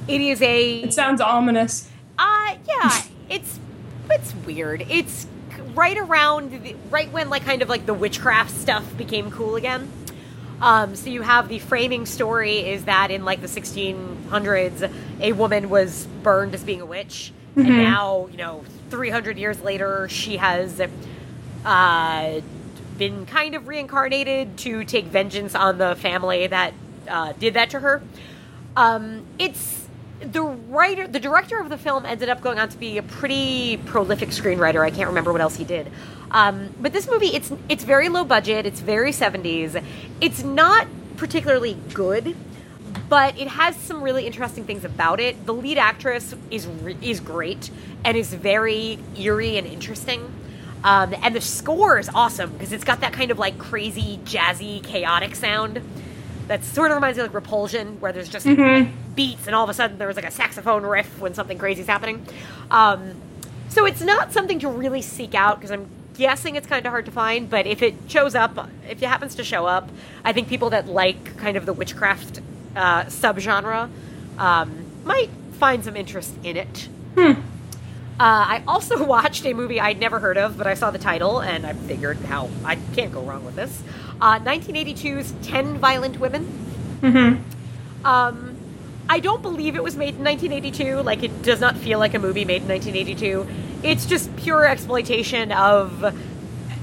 [0.08, 1.88] It is a It sounds ominous.
[2.18, 3.58] uh yeah, it's
[4.10, 4.84] it's weird.
[4.90, 5.26] It's
[5.74, 9.90] right around the, right when like kind of like the witchcraft stuff became cool again.
[10.60, 14.90] Um, so you have the framing story is that in like the 1600s,
[15.20, 20.08] a woman was burned as being a witch, and now you know 300 years later,
[20.08, 20.80] she has
[21.64, 22.40] uh,
[22.98, 26.72] been kind of reincarnated to take vengeance on the family that
[27.08, 28.02] uh, did that to her.
[28.76, 29.83] Um, it's
[30.24, 33.76] the writer, the director of the film ended up going on to be a pretty
[33.76, 34.80] prolific screenwriter.
[34.80, 35.90] I can't remember what else he did.
[36.30, 38.66] Um, but this movie, it's it's very low budget.
[38.66, 39.76] It's very seventies.
[40.20, 42.36] It's not particularly good,
[43.08, 45.46] but it has some really interesting things about it.
[45.46, 46.66] The lead actress is
[47.00, 47.70] is great
[48.04, 50.32] and is very eerie and interesting.
[50.82, 54.82] Um, and the score is awesome because it's got that kind of like crazy, jazzy,
[54.82, 55.80] chaotic sound
[56.48, 58.46] that sort of reminds me of like Repulsion, where there's just
[59.14, 61.86] beats and all of a sudden there was like a saxophone riff when something crazy's
[61.86, 62.26] happening.
[62.70, 63.14] Um,
[63.68, 67.06] so it's not something to really seek out because I'm guessing it's kind of hard
[67.06, 67.48] to find.
[67.50, 69.90] But if it shows up, if it happens to show up,
[70.24, 72.40] I think people that like kind of the witchcraft
[72.76, 73.88] uh, subgenre
[74.38, 76.88] um, might find some interest in it.
[77.16, 77.34] Uh,
[78.18, 81.66] I also watched a movie I'd never heard of, but I saw the title and
[81.66, 83.82] I figured how I can't go wrong with this.
[84.20, 86.46] Uh, 1982's Ten Violent Women.
[88.04, 88.56] Um,
[89.08, 91.02] I don't believe it was made in 1982.
[91.02, 93.46] Like, it does not feel like a movie made in 1982.
[93.82, 96.14] It's just pure exploitation of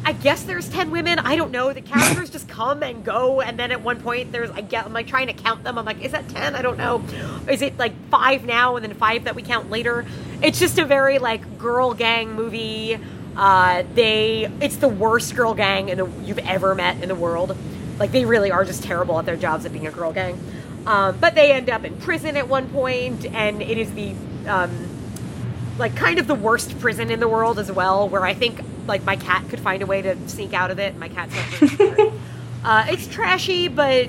[0.03, 1.19] I guess there's ten women.
[1.19, 1.71] I don't know.
[1.73, 4.93] The characters just come and go, and then at one point there's I get I'm
[4.93, 5.77] like trying to count them.
[5.77, 6.55] I'm like, is that ten?
[6.55, 7.03] I don't know.
[7.47, 10.05] Is it like five now and then five that we count later?
[10.41, 12.97] It's just a very like girl gang movie.
[13.35, 17.55] Uh, they it's the worst girl gang in the, you've ever met in the world.
[17.97, 20.39] Like they really are just terrible at their jobs at being a girl gang.
[20.85, 24.15] Um, but they end up in prison at one point, and it is the
[24.47, 24.89] um,
[25.77, 29.03] like kind of the worst prison in the world as well, where I think like
[29.03, 30.97] my cat could find a way to sneak out of it.
[30.97, 31.99] My cat's not
[32.63, 34.07] uh, it's trashy, but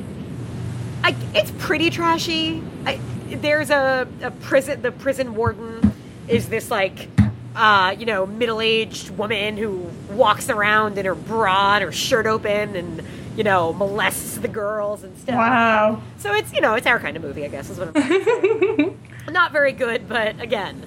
[1.05, 2.63] I, it's pretty trashy.
[2.87, 4.83] I, there's a, a prison.
[4.83, 5.93] The prison warden
[6.29, 7.09] is this like
[7.55, 12.77] uh, you know middle-aged woman who walks around in her bra and her shirt open
[12.77, 13.03] and
[13.37, 15.37] you know molests the girls and stuff.
[15.37, 16.03] Wow.
[16.19, 17.95] So it's you know it's our kind of movie, I guess is what I'm.
[17.95, 18.97] trying to say.
[19.33, 20.85] Not very good, but again,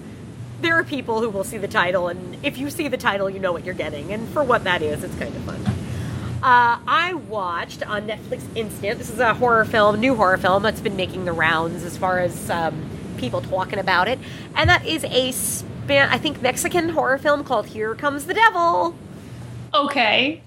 [0.62, 3.40] there are people who will see the title, and if you see the title, you
[3.40, 5.66] know what you're getting, and for what that is, it's kind of fun.
[6.44, 9.00] Uh, I watched on Netflix Instant.
[9.00, 12.20] This is a horror film, new horror film that's been making the rounds as far
[12.20, 14.20] as um, people talking about it,
[14.56, 15.32] and that is a
[15.86, 18.96] span, I think Mexican horror film called Here Comes the Devil.
[19.74, 20.42] Okay.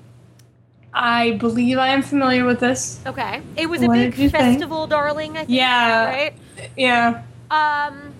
[0.92, 2.98] I believe I am familiar with this.
[3.06, 4.32] Okay, it was a What big you think?
[4.58, 5.32] festival, darling.
[5.36, 6.04] I think, Yeah.
[6.06, 6.32] right.
[6.76, 7.22] Yeah.
[7.50, 8.12] Um,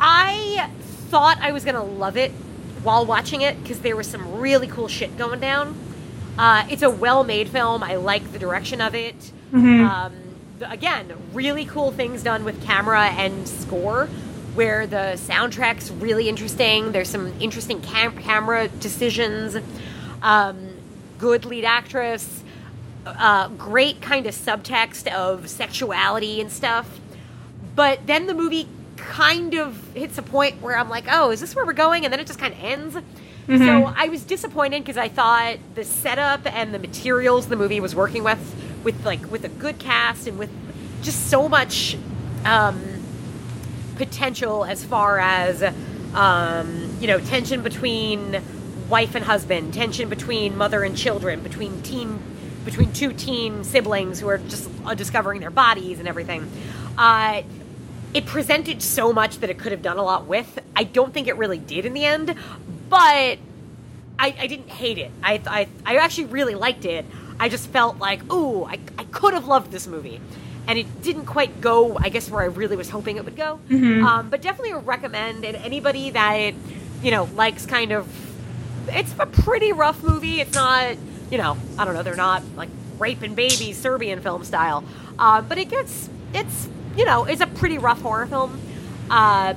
[0.00, 0.68] I
[1.08, 2.32] thought I was gonna love it
[2.82, 5.76] while watching it because there was some really cool shit going down.
[6.38, 7.82] Uh, it's a well-made film.
[7.84, 9.30] I like the direction of it.
[9.52, 10.12] Um,
[10.62, 14.08] again, really cool things done with camera and score.
[14.60, 16.92] Where the soundtrack's really interesting.
[16.92, 19.56] There's some interesting cam- camera decisions.
[20.20, 20.76] Um,
[21.18, 22.42] good lead actress.
[23.06, 27.00] Uh, great kind of subtext of sexuality and stuff.
[27.74, 28.68] But then the movie
[28.98, 32.04] kind of hits a point where I'm like, oh, is this where we're going?
[32.04, 32.96] And then it just kind of ends.
[33.48, 37.94] So I was disappointed because I thought the setup and the materials the movie was
[37.94, 38.38] working with,
[38.84, 40.50] with like with a good cast and with
[41.00, 41.96] just so much
[42.44, 42.78] um,
[44.00, 45.62] potential as far as
[46.14, 48.42] um, you know tension between
[48.88, 52.18] wife and husband, tension between mother and children, between teen
[52.64, 56.50] between two teen siblings who are just uh, discovering their bodies and everything.
[56.96, 57.42] Uh,
[58.14, 60.58] it presented so much that it could have done a lot with.
[60.74, 62.34] I don't think it really did in the end,
[62.88, 63.38] but
[64.18, 65.10] I, I didn't hate it.
[65.22, 67.04] I, I, I actually really liked it.
[67.38, 70.20] I just felt like, ooh, I, I could have loved this movie.
[70.70, 73.58] And it didn't quite go, I guess, where I really was hoping it would go.
[74.06, 75.44] Um, but definitely a recommend.
[75.44, 76.54] And anybody that,
[77.02, 78.06] you know, likes kind of.
[78.88, 80.40] It's a pretty rough movie.
[80.40, 80.96] It's not,
[81.30, 82.68] you know, I don't know, they're not like
[83.00, 84.84] rape and babies Serbian film style.
[85.18, 88.60] Uh, but it gets, it's, you know, it's a pretty rough horror film.
[89.10, 89.54] Uh,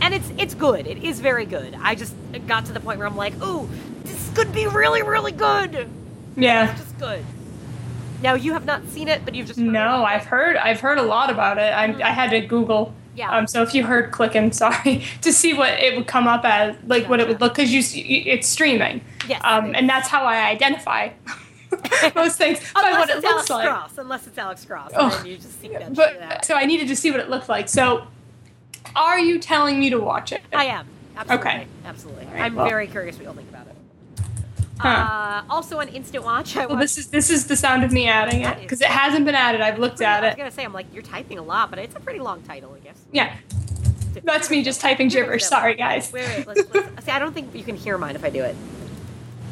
[0.00, 0.86] and it's it's good.
[0.86, 1.76] It is very good.
[1.80, 2.14] I just
[2.46, 3.68] got to the point where I'm like, ooh,
[4.04, 5.88] this could be really, really good.
[6.36, 6.70] Yeah.
[6.70, 7.24] It's just good.
[8.22, 10.04] Now you have not seen it, but you've just No.
[10.04, 11.72] I've heard I've heard a lot about it.
[11.72, 12.94] I, I had to Google.
[13.14, 13.30] Yeah.
[13.36, 13.46] Um.
[13.46, 17.08] So if you heard clicking, sorry, to see what it would come up as, like
[17.08, 19.02] what it would look, because you see, it's streaming.
[19.28, 19.74] Yes, Um.
[19.74, 21.10] And that's how I identify
[22.14, 23.68] most things by unless what it looks Alex like.
[23.68, 26.44] Cross, unless it's Alex Cross, Oh, then you just seek that But out.
[26.44, 27.68] so I needed to see what it looked like.
[27.68, 28.06] So,
[28.96, 30.42] are you telling me to watch it?
[30.52, 31.66] I am absolutely, Okay.
[31.86, 32.26] absolutely.
[32.26, 32.66] right, I'm well.
[32.66, 33.61] very curious what you'll think about it.
[34.82, 34.88] Huh.
[34.88, 38.08] Uh, also on Instant Watch, I Well, this is this is the sound of me
[38.08, 39.60] adding it because it hasn't been added.
[39.60, 40.26] I've looked at it.
[40.26, 42.42] I was gonna say, I'm like, you're typing a lot, but it's a pretty long
[42.42, 42.98] title, I guess.
[43.12, 43.36] Yeah,
[44.24, 45.44] that's me just typing gibberish.
[45.44, 46.12] Sorry, guys.
[46.12, 48.42] Wait, wait, let's, let's, see, I don't think you can hear mine if I do
[48.42, 48.56] it.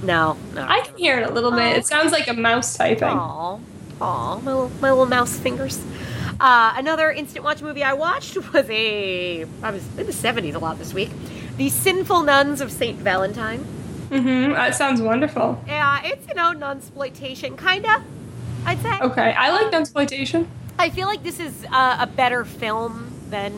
[0.02, 0.66] No, no.
[0.68, 1.76] I can hear it a little bit.
[1.76, 3.04] It sounds like a mouse typing.
[3.04, 3.58] Aw,
[4.00, 5.80] aw, my little, my little mouse fingers.
[6.40, 9.44] Uh, another instant watch movie I watched was a.
[9.62, 11.10] I was in the seventies a lot this week.
[11.56, 13.64] The Sinful Nuns of Saint Valentine.
[14.10, 14.52] Mm-hmm.
[14.52, 15.62] That sounds wonderful.
[15.66, 18.02] Yeah, it's you know non-exploitation, kinda.
[18.66, 18.98] I'd say.
[19.00, 20.48] Okay, I like non exploitation.
[20.78, 23.52] I feel like this is uh, a better film than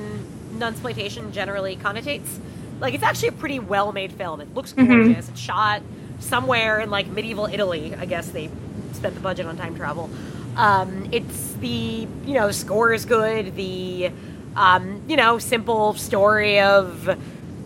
[0.55, 2.39] nunsploitation generally connotates.
[2.81, 4.41] Like it's actually a pretty well-made film.
[4.41, 5.29] It looks gorgeous.
[5.29, 5.83] It's shot
[6.19, 7.95] somewhere in like medieval Italy.
[7.95, 8.51] I guess they
[8.93, 10.11] spent the budget on time travel.
[10.57, 13.57] Um, it's the you know score is good.
[13.57, 14.11] The
[14.57, 17.17] um, you know simple story of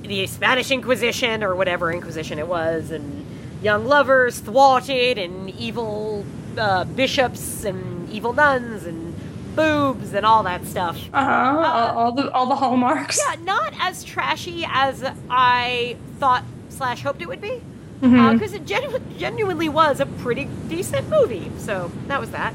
[0.07, 3.27] the Spanish Inquisition or whatever Inquisition it was, and
[3.63, 6.25] young lovers thwarted, and evil
[6.57, 9.15] uh, bishops and evil nuns and
[9.57, 10.99] boobs and all that stuff.
[11.13, 11.93] Uh huh.
[11.97, 13.19] all, the all the hallmarks.
[13.27, 17.63] Yeah, not as trashy as I thought slash hoped it would be,
[18.01, 21.51] because it genu- genuinely was a pretty decent movie.
[21.59, 22.53] So that was that.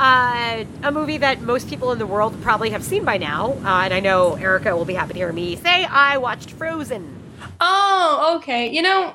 [0.00, 3.82] Uh, a movie that most people in the world probably have seen by now, uh,
[3.84, 7.20] and I know Erica will be happy to hear me say I watched Frozen.
[7.60, 8.70] Oh, okay.
[8.70, 9.12] You know,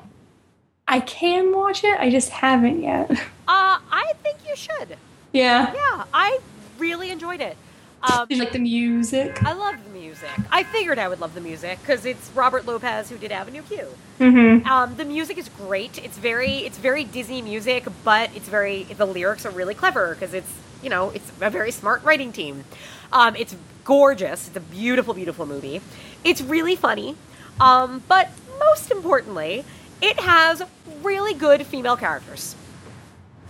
[0.86, 1.98] I can watch it.
[1.98, 3.10] I just haven't yet.
[3.48, 4.96] Uh, I think you should.
[5.32, 5.72] Yeah.
[5.72, 6.38] Yeah, I
[6.78, 7.56] really enjoyed it.
[8.02, 9.42] Um, like the music?
[9.44, 10.30] I love the music.
[10.52, 13.86] I figured I would love the music because it's Robert Lopez who did Avenue Q.
[14.20, 14.68] Mm-hmm.
[14.68, 15.98] Um, the music is great.
[16.04, 20.34] It's very it's very Disney music, but it's very the lyrics are really clever because
[20.34, 22.64] it's you know it's a very smart writing team.
[23.12, 24.48] Um, it's gorgeous.
[24.48, 25.80] It's a beautiful, beautiful movie.
[26.24, 27.16] It's really funny,
[27.60, 29.64] um, but most importantly,
[30.00, 30.62] it has
[31.02, 32.54] really good female characters.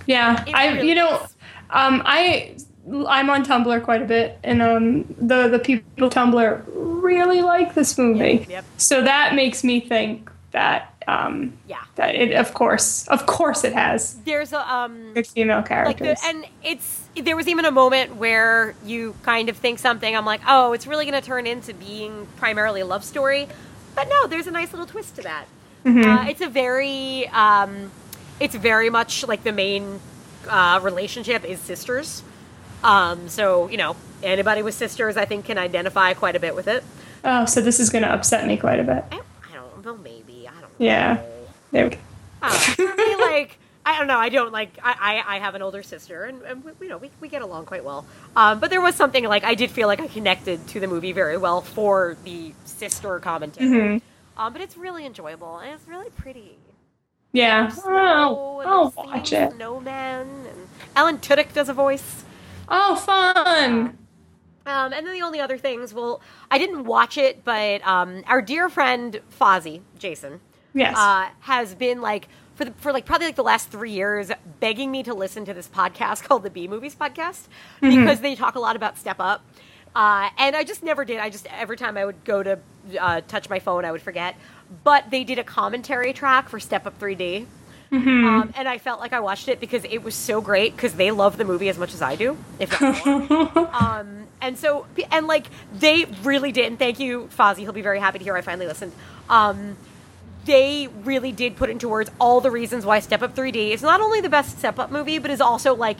[0.06, 1.26] Yeah, I you know,
[1.70, 2.56] um, I
[3.08, 7.98] I'm on Tumblr quite a bit, and um, the the people Tumblr really like this
[7.98, 8.38] movie.
[8.40, 8.64] Yep, yep.
[8.76, 11.82] So that makes me think that um, Yeah.
[11.96, 14.14] that it of course of course it has.
[14.24, 16.20] There's a um, good female like characters.
[16.20, 20.16] the, and it's there was even a moment where you kind of think something.
[20.16, 23.48] I'm like oh it's really going to turn into being primarily a love story.
[23.94, 25.46] But no there's a nice little twist to that.
[25.86, 27.92] Uh, it's a very um,
[28.40, 30.00] it's very much like the main
[30.48, 32.22] uh, relationship is sisters.
[32.82, 36.66] Um, so you know anybody with sisters i think can identify quite a bit with
[36.68, 36.82] it.
[37.24, 39.04] Oh, so this is going to upset me quite a bit.
[39.12, 40.22] i, I don't know maybe.
[40.22, 40.35] i don't know
[40.78, 41.22] Yeah.
[41.72, 41.98] There we go.
[42.42, 42.86] I don't know.
[42.88, 44.18] For me, like I don't know.
[44.18, 44.78] I don't like.
[44.82, 47.42] I I, I have an older sister, and, and we, you know we, we get
[47.42, 48.04] along quite well.
[48.34, 51.12] Um, but there was something like I did feel like I connected to the movie
[51.12, 53.68] very well for the sister commentary.
[53.68, 54.40] Mm-hmm.
[54.40, 56.58] Um, but it's really enjoyable and it's really pretty.
[57.32, 57.70] Yeah.
[57.84, 59.52] Oh, I'll watch it.
[59.52, 62.24] Snowman and Alan Tudyk does a voice.
[62.68, 63.98] Oh, fun.
[64.66, 68.42] Um, and then the only other things, well, I didn't watch it, but um, our
[68.42, 70.40] dear friend Fozzie, Jason,
[70.76, 70.96] Yes.
[70.96, 74.90] uh, has been like for the, for like probably like the last three years begging
[74.90, 77.46] me to listen to this podcast called the B Movies Podcast
[77.80, 79.42] because they talk a lot about Step Up.
[79.94, 81.18] Uh, and I just never did.
[81.18, 82.58] I just every time I would go to
[83.00, 84.36] uh, touch my phone, I would forget.
[84.84, 87.46] But they did a commentary track for Step Up 3D,
[87.92, 91.10] um, and I felt like I watched it because it was so great because they
[91.12, 93.06] love the movie as much as I do, if not
[93.74, 96.66] um, and so and like they really did.
[96.66, 97.58] And thank you, Fozzie.
[97.60, 98.92] He'll be very happy to hear I finally listened.
[99.30, 99.76] Um,
[100.46, 104.00] they really did put into words all the reasons why Step Up 3D is not
[104.00, 105.98] only the best Step Up movie, but is also like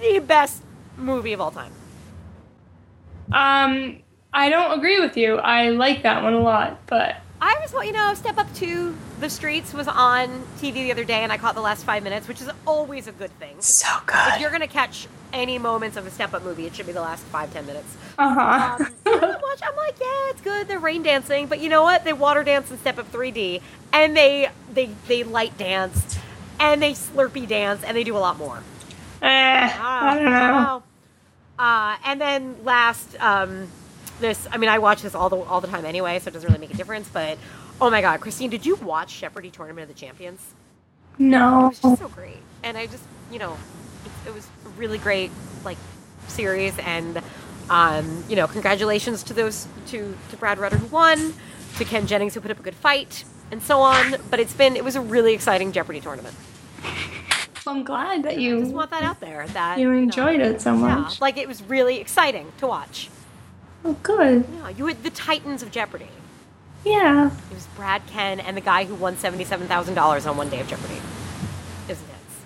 [0.00, 0.62] the best
[0.96, 1.72] movie of all time.
[3.32, 5.36] um, I don't agree with you.
[5.36, 8.94] I like that one a lot, but I was, well, you know, Step Up to
[9.18, 12.28] the Streets was on TV the other day, and I caught the last five minutes,
[12.28, 13.56] which is always a good thing.
[13.60, 14.34] so good.
[14.34, 17.00] If you're gonna catch any moments of a Step Up movie, it should be the
[17.00, 17.96] last five ten minutes.
[18.18, 18.84] Uh huh.
[18.84, 20.68] Um, I watch, I'm like, yeah, it's good.
[20.68, 22.04] They're rain dancing, but you know what?
[22.04, 23.62] They water dance and Step Up 3D,
[23.94, 26.18] and they they they light dance,
[26.58, 28.62] and they slurpy dance, and they do a lot more.
[29.22, 30.82] eh, I don't know.
[31.58, 33.68] Uh, and then last, um,
[34.20, 36.48] this I mean, I watch this all the all the time anyway, so it doesn't
[36.48, 37.08] really make a difference.
[37.08, 37.38] But
[37.80, 40.54] oh my God, Christine, did you watch Jeopardy Tournament of the Champions?
[41.18, 41.66] No.
[41.66, 43.58] It was just so great, and I just you know,
[44.04, 45.30] it, it was a really great
[45.64, 45.78] like
[46.28, 47.20] series, and
[47.70, 51.34] um, you know, congratulations to those to to Brad Rutter who won,
[51.78, 54.16] to Ken Jennings who put up a good fight, and so on.
[54.30, 56.34] But it's been it was a really exciting Jeopardy tournament.
[57.66, 59.46] I'm glad that I just you want that out there.
[59.48, 61.20] That you know, enjoyed it so Yeah, much.
[61.20, 63.08] like it was really exciting to watch.
[63.84, 64.44] Oh, good.
[64.52, 66.08] Yeah, you were the Titans of Jeopardy.
[66.84, 67.28] Yeah.
[67.50, 70.60] It was Brad Ken and the guy who won seventy-seven thousand dollars on one day
[70.60, 70.94] of Jeopardy.
[70.94, 72.40] It was intense,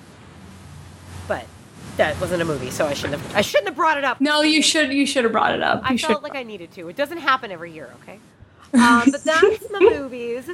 [1.28, 1.46] but
[1.96, 3.36] that wasn't a movie, so I shouldn't have.
[3.36, 4.20] I shouldn't have brought it up.
[4.20, 4.92] No, you should.
[4.92, 5.82] You should have brought it up.
[5.84, 6.88] I You felt like I needed to.
[6.88, 8.18] It doesn't happen every year, okay?
[8.72, 10.50] Um, but that's the movies.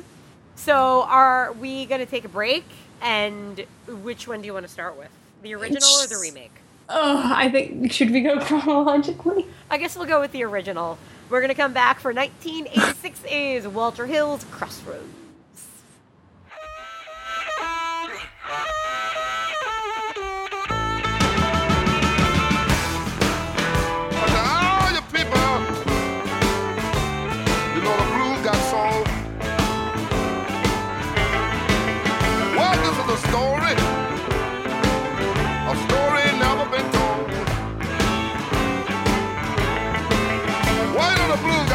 [0.57, 2.65] So, are we going to take a break?
[3.01, 3.65] And
[4.03, 5.09] which one do you want to start with?
[5.43, 6.53] The original or the remake?
[6.93, 9.47] Oh, I think should we go chronologically?
[9.71, 10.99] I guess we'll go with the original.
[11.29, 15.20] We're to come back for 1986 is Walter Hill's Crossroads.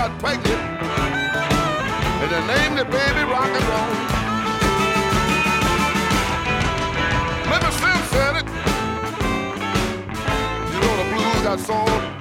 [0.08, 0.62] Got pregnant,
[2.22, 3.94] and they named the baby rock and roll.
[7.50, 8.48] Maybe Slim said it.
[10.72, 12.15] You know the blues got soul.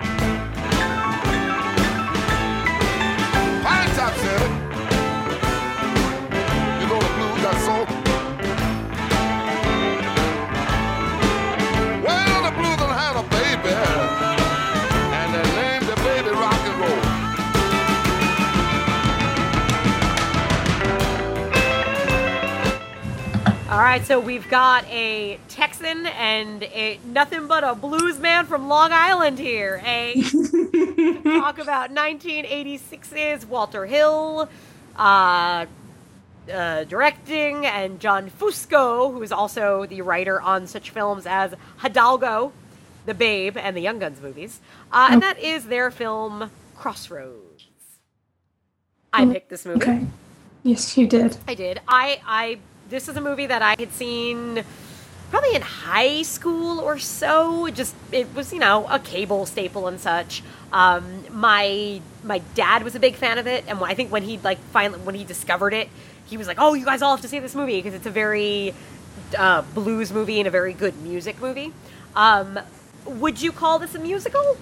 [23.99, 28.91] Right, so we've got a Texan and a nothing but a blues man from Long
[28.93, 29.81] Island here.
[29.85, 30.15] A
[31.23, 34.49] talk about 1986's Walter Hill,
[34.97, 35.67] uh,
[36.53, 42.53] uh, directing, and John Fusco, who is also the writer on such films as Hidalgo,
[43.07, 44.61] The Babe, and the Young Guns movies.
[44.91, 47.69] Uh, and that is their film Crossroads.
[49.13, 49.83] I picked this movie.
[49.83, 50.07] Okay.
[50.65, 51.37] Yes, you did.
[51.47, 51.81] I did.
[51.87, 52.59] I I
[52.95, 54.65] this is a movie that I had seen
[55.31, 57.69] probably in high school or so.
[57.71, 60.43] Just it was you know a cable staple and such.
[60.73, 64.39] Um, my my dad was a big fan of it, and I think when he
[64.39, 65.89] like finally when he discovered it,
[66.27, 68.11] he was like, "Oh, you guys all have to see this movie because it's a
[68.11, 68.75] very
[69.37, 71.73] uh, blues movie and a very good music movie."
[72.15, 72.61] Um,
[73.07, 74.57] would you call this a musical?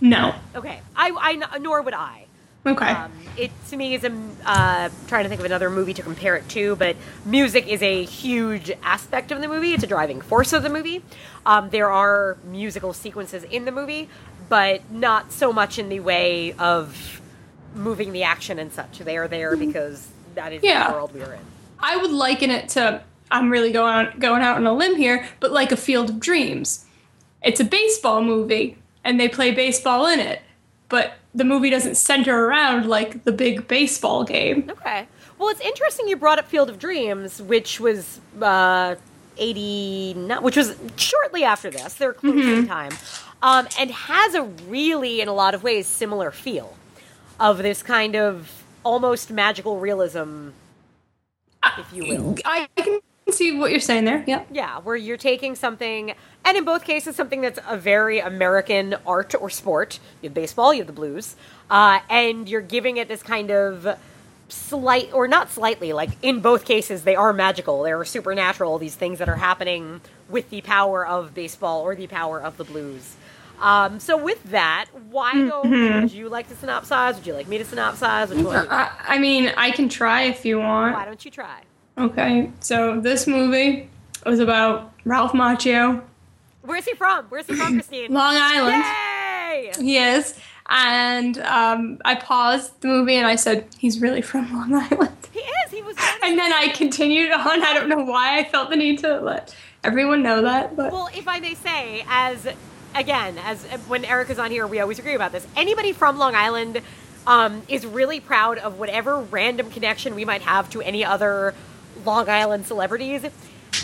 [0.00, 0.34] No.
[0.54, 2.25] Okay, I, I nor would I.
[2.66, 2.90] Okay.
[2.90, 4.12] Um, it to me is a
[4.44, 8.04] uh, trying to think of another movie to compare it to, but music is a
[8.04, 9.74] huge aspect of the movie.
[9.74, 11.02] It's a driving force of the movie.
[11.44, 14.08] Um, there are musical sequences in the movie,
[14.48, 17.20] but not so much in the way of
[17.74, 18.98] moving the action and such.
[18.98, 20.88] They are there because that is Yeah.
[20.88, 21.40] the world we are in.
[21.78, 25.26] I would liken it to I'm really going on, going out on a limb here,
[25.40, 26.84] but like a Field of Dreams.
[27.42, 30.42] It's a baseball movie and they play baseball in it,
[30.88, 34.70] but the movie doesn't center around like the big baseball game.
[34.70, 35.06] Okay.
[35.38, 38.96] Well, it's interesting you brought up Field of Dreams, which was uh,
[39.36, 41.94] 80, which was shortly after this.
[41.94, 42.92] They're close in time.
[43.42, 46.74] Um, and has a really, in a lot of ways, similar feel
[47.38, 50.48] of this kind of almost magical realism,
[51.78, 52.36] if you will.
[52.46, 53.00] I can
[53.32, 54.24] see what you're saying there.
[54.26, 54.44] Yeah.
[54.50, 56.14] Yeah, where you're taking something,
[56.44, 59.98] and in both cases, something that's a very American art or sport.
[60.22, 61.36] You have baseball, you have the blues,
[61.70, 63.98] uh, and you're giving it this kind of
[64.48, 67.82] slight, or not slightly, like in both cases, they are magical.
[67.82, 72.06] They are supernatural, these things that are happening with the power of baseball or the
[72.06, 73.16] power of the blues.
[73.60, 75.70] Um, so, with that, why don't
[76.02, 77.14] would you like to synopsize?
[77.16, 78.28] Would you like me to synopsize?
[78.28, 78.68] Which one?
[78.68, 80.94] I, I mean, I can try if you want.
[80.94, 81.62] Why don't you try?
[81.98, 82.50] Okay.
[82.60, 83.88] So this movie
[84.24, 86.02] was about Ralph Macchio,
[86.66, 87.26] Where's he from?
[87.26, 88.12] Where's he from, Christine?
[88.12, 88.84] Long Island.
[88.84, 89.72] Yay!
[89.80, 90.34] He is.
[90.68, 95.16] And um, I paused the movie and I said, he's really from Long Island.
[95.32, 95.70] He is.
[95.70, 95.96] He was.
[96.24, 97.62] And then I continued on.
[97.62, 101.08] I don't know why I felt the need to let everyone know that, but Well,
[101.14, 102.48] if I may say, as
[102.96, 105.46] again, as when Eric is on here, we always agree about this.
[105.54, 106.80] Anybody from Long Island
[107.28, 111.54] um, is really proud of whatever random connection we might have to any other
[112.06, 113.24] Long Island celebrities.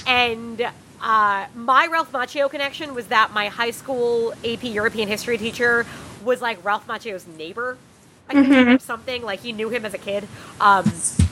[0.06, 0.60] And
[1.02, 5.84] uh, my Ralph Macchio connection was that my high school AP European history teacher
[6.24, 7.76] was like Ralph Macchio's neighbor.
[8.28, 10.26] I think or something like he knew him as a kid.
[10.60, 10.86] Um,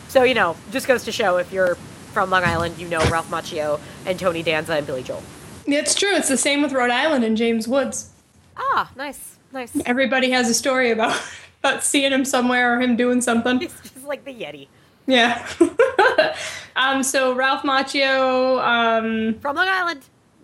[0.09, 1.77] so you know, just goes to show if you're
[2.13, 5.23] from Long Island, you know Ralph Macchio and Tony Danza and Billy Joel.
[5.67, 6.15] it's true.
[6.15, 8.11] It's the same with Rhode Island and James Woods.
[8.57, 9.73] Ah, nice, nice.
[9.87, 11.19] Everybody has a story about,
[11.63, 13.63] about seeing him somewhere or him doing something.
[13.63, 14.67] It's just like the Yeti
[15.11, 15.47] Yeah.
[16.77, 20.03] um, so Ralph Macchio um, from Long Island.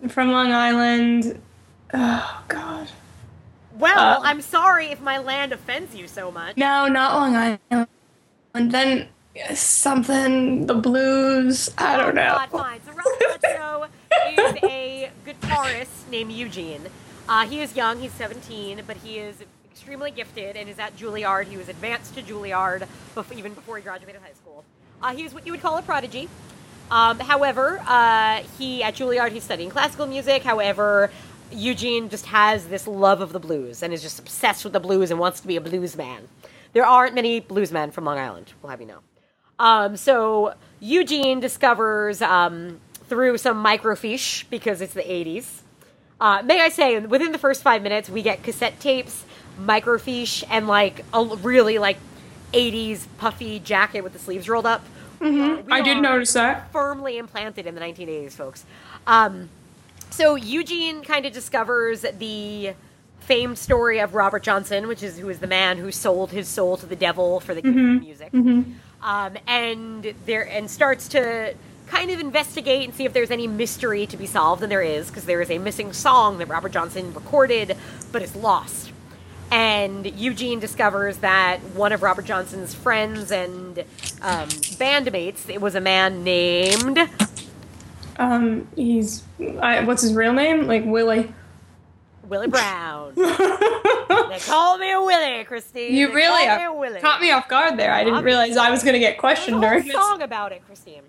[0.09, 1.41] from Long Island.
[1.93, 2.89] Oh, God.
[3.77, 6.57] Well, Uh, I'm sorry if my land offends you so much.
[6.57, 7.87] No, not Long Island.
[8.53, 9.07] And then
[9.53, 11.69] something, the blues.
[11.77, 12.35] I don't know.
[12.37, 12.79] God, fine.
[12.85, 13.87] So Ralph Macchio
[14.33, 16.81] is a guitarist named Eugene.
[17.29, 17.99] Uh, he is young.
[17.99, 19.43] He's 17, but he is
[19.77, 21.45] extremely gifted and is at Juilliard.
[21.45, 22.87] He was advanced to Juilliard
[23.35, 24.65] even before he graduated high school.
[25.03, 26.27] Uh, he is what you would call a prodigy.
[26.89, 30.41] Um, however, uh, he at Juilliard he's studying classical music.
[30.41, 31.11] However,
[31.51, 35.11] Eugene just has this love of the blues and is just obsessed with the blues
[35.11, 36.27] and wants to be a blues man.
[36.73, 38.53] There aren't many bluesmen from Long Island.
[38.63, 38.99] We'll have you know.
[39.59, 45.61] Um, so Eugene discovers um, through some microfiche because it's the 80s.
[46.19, 49.23] Uh, may I say, within the first five minutes, we get cassette tapes,
[49.59, 51.97] microfiche, and like a really like
[52.53, 54.83] 80s puffy jacket with the sleeves rolled up.
[55.19, 55.71] Mm-hmm.
[55.71, 56.71] I did notice that.
[56.71, 58.65] Firmly implanted in the 1980s, folks.
[59.05, 59.49] Um,
[60.09, 62.73] so Eugene kind of discovers the
[63.21, 66.77] famed story of Robert Johnson, which is who is the man who sold his soul
[66.77, 68.33] to the devil for the gift of music,
[69.01, 71.53] um, and there and starts to
[71.87, 75.07] kind of investigate and see if there's any mystery to be solved, and there is
[75.07, 77.75] because there is a missing song that Robert Johnson recorded
[78.11, 78.91] but is lost.
[79.49, 83.79] And Eugene discovers that one of Robert Johnson's friends and
[84.21, 86.99] um, bandmates, it was a man named
[88.19, 89.23] Um, he's
[89.61, 90.67] I, what's his real name?
[90.67, 91.33] Like Willie.
[92.23, 93.13] Willie Brown.
[93.15, 95.93] they call me Willie, Christine.
[95.95, 97.93] You They really call uh, me caught me off guard there.
[97.93, 100.65] I didn't realize I was going to get There's a questioned during song about it,
[100.65, 101.03] Christine.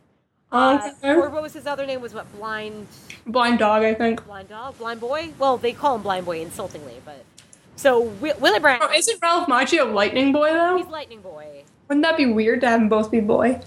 [0.53, 1.14] Uh, Okay.
[1.14, 2.01] or what was his other name?
[2.01, 2.86] Was what blind
[3.26, 4.24] Blind dog, I think.
[4.24, 5.30] blind dog, blind boy?
[5.39, 7.24] Well, they call him blind boy insultingly, but
[7.79, 8.81] so Wi- Willie Brown.
[8.83, 10.76] Oh, isn't Ralph Macchio Lightning Boy though?
[10.79, 10.87] he's?
[10.89, 13.61] Lightning Boy, Wouldn't that be weird to have them both be boy?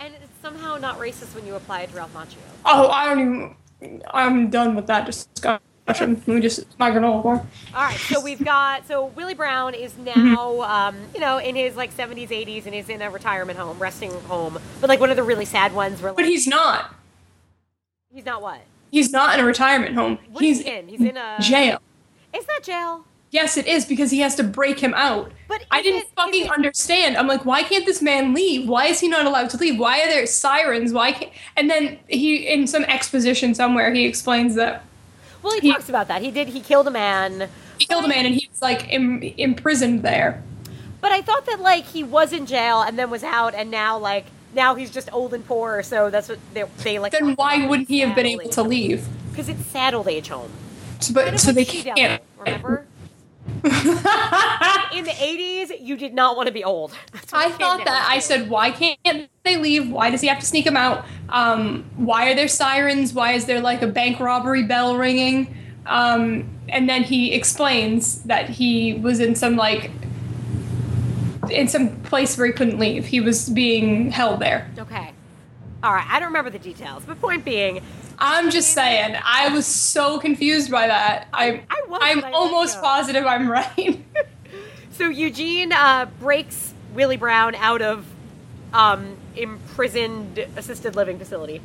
[0.00, 2.38] and it's somehow not racist when you apply it to Ralph Macchio.
[2.64, 4.02] Oh, I don't even.
[4.12, 5.60] I'm done with that discussion.
[5.88, 7.34] Let me just my granola bar.
[7.74, 11.74] All right, so we've got so Willie Brown is now, um, you know, in his
[11.76, 15.16] like 70s, 80s, and is in a retirement home, resting home, but like one of
[15.16, 16.94] the really sad ones where like But he's not.
[18.12, 18.60] he's not what?
[18.92, 20.18] He's not in a retirement home.
[20.30, 20.86] What he's he in?
[20.88, 21.80] He's in a jail.
[22.34, 23.04] Is that jail?
[23.30, 25.32] Yes, it is because he has to break him out.
[25.48, 27.16] But I didn't it- fucking it- understand.
[27.16, 28.68] I'm like, why can't this man leave?
[28.68, 29.78] Why is he not allowed to leave?
[29.78, 30.92] Why are there sirens?
[30.92, 31.32] Why can't?
[31.56, 34.84] And then he, in some exposition somewhere, he explains that
[35.42, 36.20] Well, he, He- talks about that.
[36.22, 36.48] He did.
[36.48, 37.48] He killed a man.
[37.78, 40.42] he killed a man and he was like Im- imprisoned there.
[41.00, 43.98] But I thought that like he was in jail and then was out, and now
[43.98, 45.82] like now he's just old and poor.
[45.82, 47.10] So that's what they, they like.
[47.12, 49.04] Then why wouldn't he have been able to leave?
[49.30, 50.50] Because it's sad old age home.
[51.10, 51.96] But so they can't.
[51.96, 52.86] Devil, remember?
[53.64, 56.92] in the 80s, you did not want to be old.
[57.32, 58.06] I thought that.
[58.08, 59.90] I said, why can't they leave?
[59.90, 61.04] Why does he have to sneak him out?
[61.28, 63.12] Um, why are there sirens?
[63.12, 65.56] Why is there like a bank robbery bell ringing?
[65.86, 69.90] Um, and then he explains that he was in some like
[71.50, 73.06] in some place where he couldn't leave.
[73.06, 74.70] He was being held there.
[74.78, 75.12] Okay.
[75.82, 76.06] All right.
[76.08, 77.82] I don't remember the details, but point being,
[78.24, 81.26] I'm just saying, I was so confused by that.
[81.32, 84.00] I, I was, I'm almost positive I'm right.
[84.92, 88.06] so Eugene uh, breaks Willie Brown out of
[88.72, 91.60] um, imprisoned assisted living facility.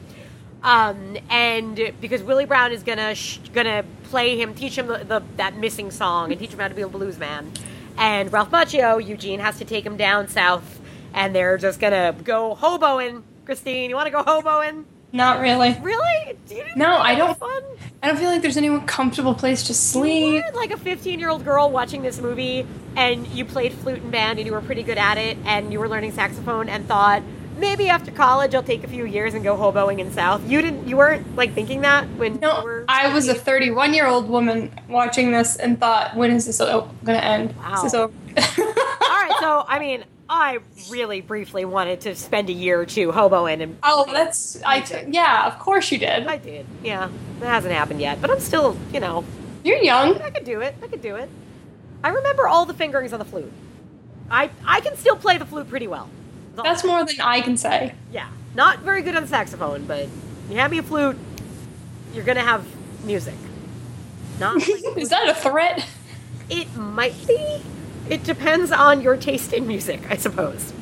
[0.63, 5.21] Um, and because Willie Brown is gonna sh- gonna play him, teach him the, the
[5.35, 7.51] that missing song, and teach him how to be a blues man.
[7.99, 10.81] And Ralph Macchio, Eugene, has to take him down south,
[11.13, 13.21] and they're just gonna go hoboing.
[13.45, 14.85] Christine, you want to go hoboing?
[15.11, 15.77] Not really.
[15.81, 16.35] Really?
[16.49, 17.63] You No, I don't- Fun?
[18.03, 20.43] I don't feel like there's any comfortable place to You sleep.
[20.53, 24.11] were like a 15 year old girl watching this movie, and you played flute and
[24.11, 27.23] band, and you were pretty good at it, and you were learning saxophone, and thought
[27.57, 30.47] maybe after college I'll take a few years and go hoboing in South.
[30.47, 30.87] You didn't.
[30.87, 32.83] You weren't like thinking that when you No.
[32.87, 37.17] I was a 31 year old woman watching this and thought, when is this gonna
[37.17, 37.55] end?
[37.57, 37.83] Wow.
[37.83, 38.13] Is over?
[38.37, 40.59] All right, so I mean, I
[40.89, 44.83] really briefly wanted to spend a year or two hoboing, and oh, that's I.
[45.09, 46.27] yeah, of course you did.
[46.27, 46.65] I did.
[46.83, 47.09] Yeah,
[47.39, 49.23] that hasn't happened yet, but I'm still, you know,
[49.63, 50.21] You're young.
[50.21, 50.75] I could do it.
[50.83, 51.29] I could do it.
[52.03, 53.51] I remember all the fingerings on the flute.
[54.29, 56.09] I I can still play the flute pretty well.
[56.55, 57.93] That's more than I can say.
[58.11, 60.07] Yeah, not very good on the saxophone, but
[60.49, 61.17] you hand me a flute,
[62.13, 62.65] you're gonna have
[63.05, 63.35] music.
[64.39, 65.85] Not like, Is that a threat?
[66.49, 67.61] it might be.
[68.09, 70.73] It depends on your taste in music, I suppose.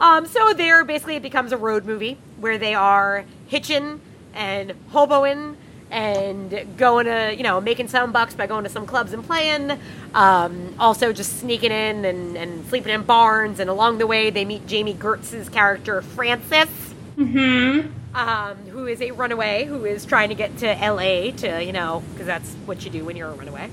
[0.00, 4.00] Um, so there, basically, it becomes a road movie where they are hitching
[4.34, 5.56] and hoboing
[5.90, 9.78] and going to, you know, making some bucks by going to some clubs and playing.
[10.12, 13.60] Um, also, just sneaking in and, and sleeping in barns.
[13.60, 16.68] And along the way, they meet Jami Gertz's character, Frances
[17.16, 18.14] Mm-hmm.
[18.14, 22.02] um, who is a runaway who is trying to get to LA to, you know,
[22.12, 23.70] because that's what you do when you're a runaway.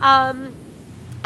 [0.00, 0.52] Um,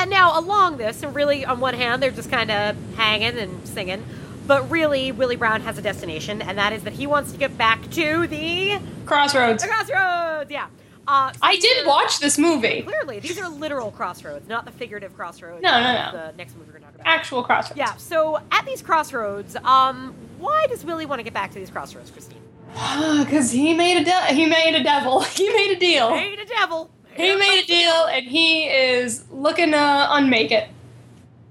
[0.04, 3.66] and now, along this, and really, on one hand, they're just kind of hanging and
[3.66, 4.04] singing,
[4.46, 7.56] but really, Willie Brown has a destination, and that is that he wants to get
[7.56, 9.62] back to the, Crossroads.
[9.62, 10.50] the crossroads.
[10.50, 10.66] Yeah.
[11.08, 12.82] Uh, so I did watch this movie.
[12.82, 15.62] Clearly, these are literal crossroads, not the figurative crossroads.
[15.62, 16.12] No, no, no.
[16.12, 17.06] The next movie we're going to talk about.
[17.06, 17.78] Actual crossroads.
[17.78, 17.96] Yeah.
[17.96, 22.10] So at these crossroads, um, why does Willie want to get back to these crossroads,
[22.10, 22.42] Christine?
[23.24, 25.20] Because he made a de- he made a devil.
[25.40, 26.14] He made a deal.
[26.14, 26.90] Hey, the devil.
[27.16, 30.68] He made a deal, and he is looking to unmake it.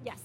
[0.06, 0.20] Yes.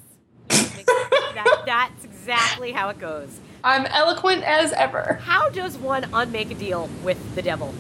[0.49, 3.41] that, that's exactly how it goes.
[3.63, 5.21] I'm eloquent as ever.
[5.23, 7.75] How does one unmake a deal with the devil?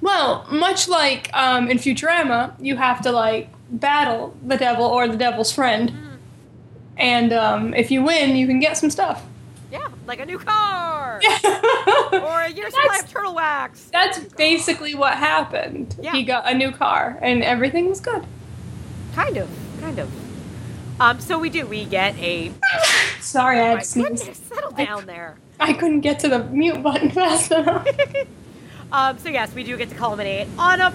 [0.00, 5.16] Well, much like um, in Futurama, you have to like battle the devil or the
[5.16, 5.92] devil's friend,
[6.96, 9.24] and um, if you win, you can get some stuff.
[9.70, 11.20] Yeah, like a new car
[12.12, 13.84] or a year's supply of turtle wax.
[13.92, 15.94] That's basically what happened.
[16.00, 16.12] Yeah.
[16.12, 18.24] He got a new car, and everything was good.
[19.14, 19.48] Kind of,
[19.80, 20.10] kind of.
[21.00, 21.66] Um, so we do.
[21.66, 22.50] We get a.
[23.20, 24.08] Sorry, I had My to sneeze.
[24.20, 25.36] goodness, settle down there.
[25.60, 27.86] I couldn't get to the mute button fast enough.
[28.90, 30.94] Um, so yes, we do get to culminate on a.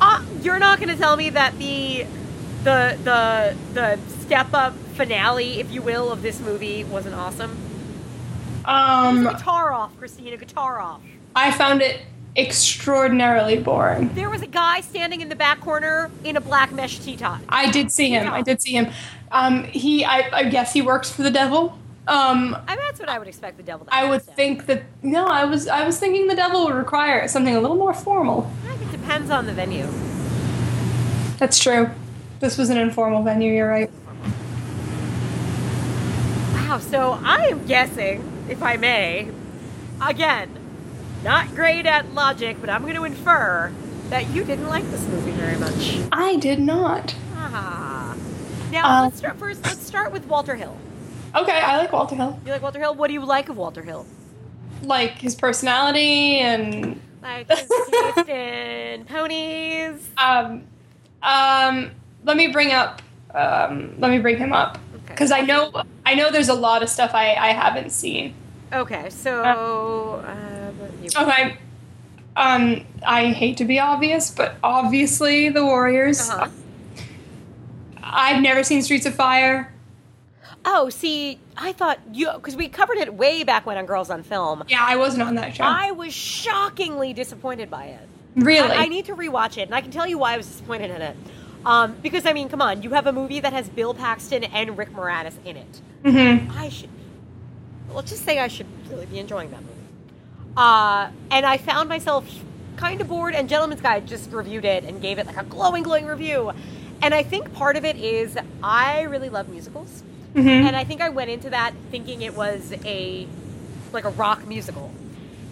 [0.00, 2.04] Uh, you're not going to tell me that the,
[2.64, 7.56] the the the step up finale, if you will, of this movie wasn't awesome.
[8.64, 10.36] Um, Guitar off, Christina.
[10.36, 11.00] Guitar off.
[11.34, 12.02] I found it
[12.36, 14.08] extraordinarily boring.
[14.14, 17.40] There was a guy standing in the back corner in a black mesh tee top.
[17.48, 18.32] I did see him.
[18.32, 18.92] I did see him.
[19.32, 21.78] Um, he, I, I guess he works for the devil.
[22.08, 24.82] Um, I mean, that's what I would expect the devil to I would think that
[25.02, 28.50] no, I was I was thinking the devil would require something a little more formal.
[28.66, 29.86] I think It depends on the venue.
[31.38, 31.90] That's true.
[32.40, 33.52] This was an informal venue.
[33.52, 33.90] You're right.
[36.54, 39.30] Wow, so I am guessing, if I may,
[40.04, 40.50] again,
[41.24, 43.72] not great at logic, but I'm going to infer
[44.10, 45.98] that you didn't like this movie very much.
[46.12, 47.14] I did not.
[47.34, 48.16] Ah.
[48.72, 49.64] Now, Uh, let's start first.
[49.64, 50.76] Let's start with Walter Hill.
[51.34, 52.38] Okay, I like Walter Hill.
[52.44, 52.94] You like Walter Hill?
[52.94, 54.04] What do you like of Walter Hill?
[54.82, 60.08] Like his personality and Like his taste in ponies.
[60.18, 60.64] um
[61.22, 61.90] um.
[62.24, 63.00] Let me bring up.
[63.34, 65.04] Um, let me bring him up Okay.
[65.08, 65.70] because I know
[66.04, 68.34] I know there's a lot of stuff I I haven't seen.
[68.72, 71.56] Okay, so uh, but you, Okay.
[72.36, 76.30] Um, I hate to be obvious, but obviously the Warriors.
[76.30, 76.48] Uh-huh.
[78.02, 79.72] I've never seen Streets of Fire.
[80.64, 84.22] Oh, see, I thought you because we covered it way back when on Girls on
[84.22, 84.64] Film.
[84.68, 85.64] Yeah, I wasn't on that show.
[85.64, 88.08] I was shockingly disappointed by it.
[88.36, 88.70] really?
[88.70, 90.90] I, I need to rewatch it, and I can tell you why I was disappointed
[90.90, 91.16] in it.
[91.64, 94.78] Um, because I mean, come on, you have a movie that has Bill Paxton and
[94.78, 95.80] Rick Moranis in it.
[96.04, 96.90] hmm I should,
[97.94, 99.74] let's just say I should really be enjoying that movie.
[100.56, 102.28] Uh, and I found myself
[102.76, 105.82] kind of bored, and Gentleman's Guide just reviewed it and gave it like a glowing,
[105.82, 106.52] glowing review.
[107.02, 111.00] And I think part of it is I really love musicals, hmm and I think
[111.00, 113.26] I went into that thinking it was a
[113.92, 114.92] like a rock musical.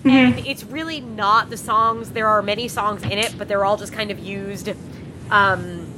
[0.05, 0.11] Mm-hmm.
[0.11, 2.11] And it's really not the songs.
[2.13, 4.69] There are many songs in it, but they're all just kind of used.
[5.31, 5.93] Um,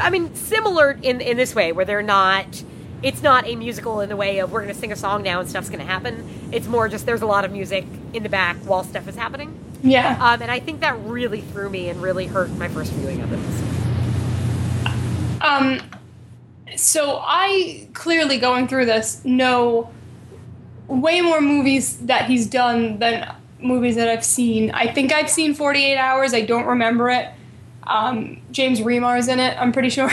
[0.00, 2.62] I mean, similar in in this way, where they're not.
[3.02, 5.40] It's not a musical in the way of we're going to sing a song now
[5.40, 6.28] and stuff's going to happen.
[6.52, 9.58] It's more just there's a lot of music in the back while stuff is happening.
[9.82, 10.16] Yeah.
[10.20, 13.32] Um, and I think that really threw me and really hurt my first viewing of
[13.32, 13.38] it.
[15.42, 15.80] Um,
[16.74, 19.90] so I clearly going through this know
[20.88, 24.70] way more movies that he's done than movies that I've seen.
[24.70, 26.34] I think I've seen 48 Hours.
[26.34, 27.28] I don't remember it.
[27.84, 29.56] Um, James Remar's in it.
[29.60, 30.10] I'm pretty sure.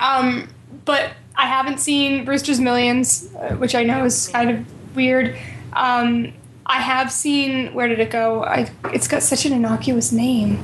[0.00, 0.48] um,
[0.84, 5.36] but I haven't seen Brewster's Millions, uh, which I know is kind of weird.
[5.72, 6.32] Um,
[6.66, 7.74] I have seen.
[7.74, 8.44] Where did it go?
[8.44, 10.58] I, it's got such an innocuous name.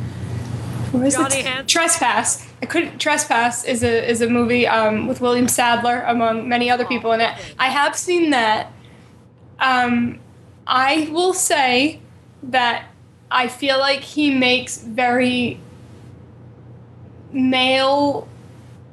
[0.93, 1.69] Where is Johnny it?
[1.69, 2.47] Trespass.
[2.63, 6.85] I could Trespass is a is a movie um, with William Sadler among many other
[6.85, 7.33] people in it.
[7.59, 8.73] I have seen that.
[9.59, 10.21] Um,
[10.67, 12.01] I will say
[12.43, 12.87] that
[13.31, 15.61] I feel like he makes very
[17.33, 18.27] male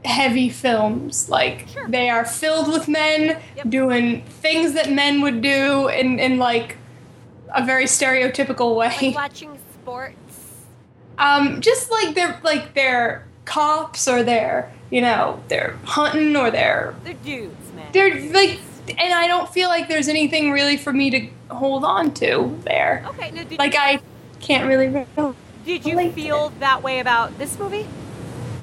[0.07, 1.29] heavy films.
[1.29, 1.87] Like Sure.
[1.87, 3.69] they are filled with men Yep.
[3.69, 6.77] doing things that men would do in, in like
[7.53, 8.91] a very stereotypical way.
[9.01, 10.15] Like watching sports.
[11.17, 16.93] Um, just like they're like they're cops or they're you know they're hunting or they're
[17.03, 17.87] They're dudes, man.
[17.93, 18.59] they're like
[18.99, 23.03] and I don't feel like there's anything really for me to hold on to there.
[23.09, 23.31] okay.
[23.31, 23.99] No, Like I
[24.39, 25.33] can't really re-
[25.65, 27.85] Did you feel that way about this movie?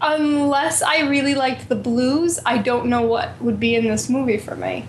[0.01, 2.39] Unless I really liked the blues.
[2.45, 4.87] I don't know what would be in this movie for me.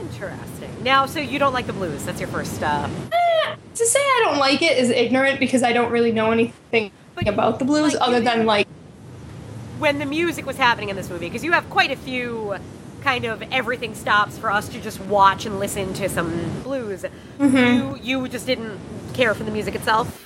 [0.00, 0.70] Interesting.
[0.82, 2.04] Now, so you don't like the blues?
[2.04, 2.62] That's your first.
[2.62, 6.30] Uh, Eh, to say I don't like it is ignorant because I don't really know
[6.30, 8.66] anything But, about the blues like, other you- than like
[9.78, 12.54] when the music was happening in this movie, because you have quite a few
[13.02, 17.04] kind of everything stops for us to just watch and listen to some blues.
[17.40, 18.78] You you just didn't
[19.14, 20.23] care for the music itself.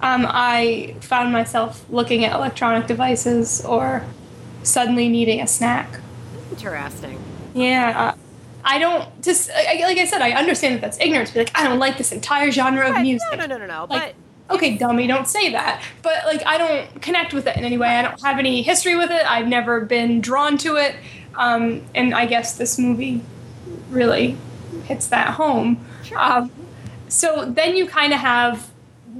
[0.00, 4.04] Um, I found myself looking at electronic devices or
[4.62, 6.00] suddenly needing a snack.
[6.50, 7.20] Interesting.
[7.54, 8.14] Yeah.
[8.14, 8.18] uh,
[8.64, 10.20] I don't just like I said.
[10.20, 11.30] I understand that that's ignorance.
[11.30, 13.26] be like I don't like this entire genre of music.
[13.30, 13.86] No, no, no, no, no.
[13.88, 14.14] Like,
[14.50, 15.82] okay, dummy, don't say that.
[16.02, 17.88] But like, I don't connect with it in any way.
[17.88, 19.24] I don't have any history with it.
[19.30, 20.96] I've never been drawn to it.
[21.34, 23.22] Um, and I guess this movie
[23.90, 24.36] really
[24.84, 25.84] hits that home.
[26.04, 26.18] Sure.
[26.18, 26.50] Um,
[27.08, 28.68] so then you kind of have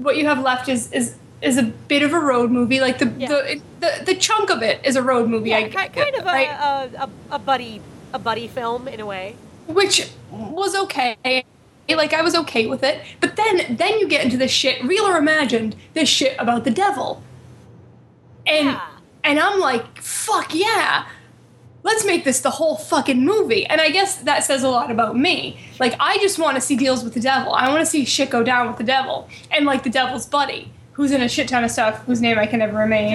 [0.02, 2.80] what you have left is is is a bit of a road movie.
[2.80, 3.28] Like the Yeah.
[3.28, 5.50] the, the the chunk of it is a road movie.
[5.50, 6.48] yeah, I ki- kind of a, right?
[6.48, 7.80] a, a a buddy
[8.12, 9.36] a buddy film in a way.
[9.66, 11.44] which was okay.
[11.88, 15.04] Like I was okay with it, but then then you get into this shit, real
[15.04, 17.22] or imagined, this shit about the devil,
[18.46, 18.80] and Yeah.
[19.24, 21.06] and I'm like, fuck yeah,
[21.82, 23.64] let's make this the whole fucking movie.
[23.66, 25.58] And I guess that says a lot about me.
[25.78, 27.52] Like I just want to see deals with the devil.
[27.52, 30.70] I want to see shit go down with the devil, and like the devil's buddy,
[30.92, 33.12] who's in a shit ton of stuff, whose name I can never remain.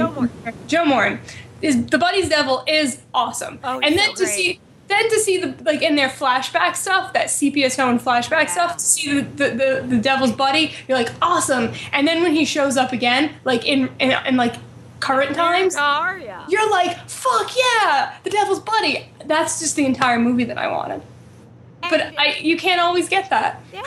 [0.67, 1.19] Joe Morton.
[1.25, 1.33] Joe.
[1.61, 4.59] Is the buddy's devil is awesome, Oh, and then so to see
[4.89, 8.51] then to see the like in their flashback stuff, that sepia tone flashback Yeah.
[8.51, 11.71] stuff, to see the, the, the, the devil's buddy, you're like awesome.
[11.93, 14.55] And then when he shows up again, like in in, in like
[15.03, 16.45] current times, Car, yeah.
[16.49, 19.05] you're like fuck yeah, the devil's buddy.
[19.25, 21.01] That's just the entire movie that I wanted.
[21.81, 23.61] but I you can't always get that.
[23.73, 23.83] Yeah,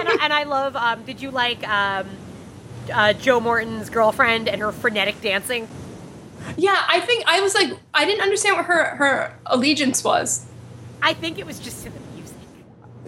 [0.00, 0.76] and, I, and I love.
[0.76, 2.06] Um, did you like um,
[2.92, 5.66] uh, Joe Morton's girlfriend and her frenetic dancing?
[6.56, 10.46] Yeah, I think I was like I didn't understand what her her allegiance was.
[11.02, 12.36] I think it was just to the music.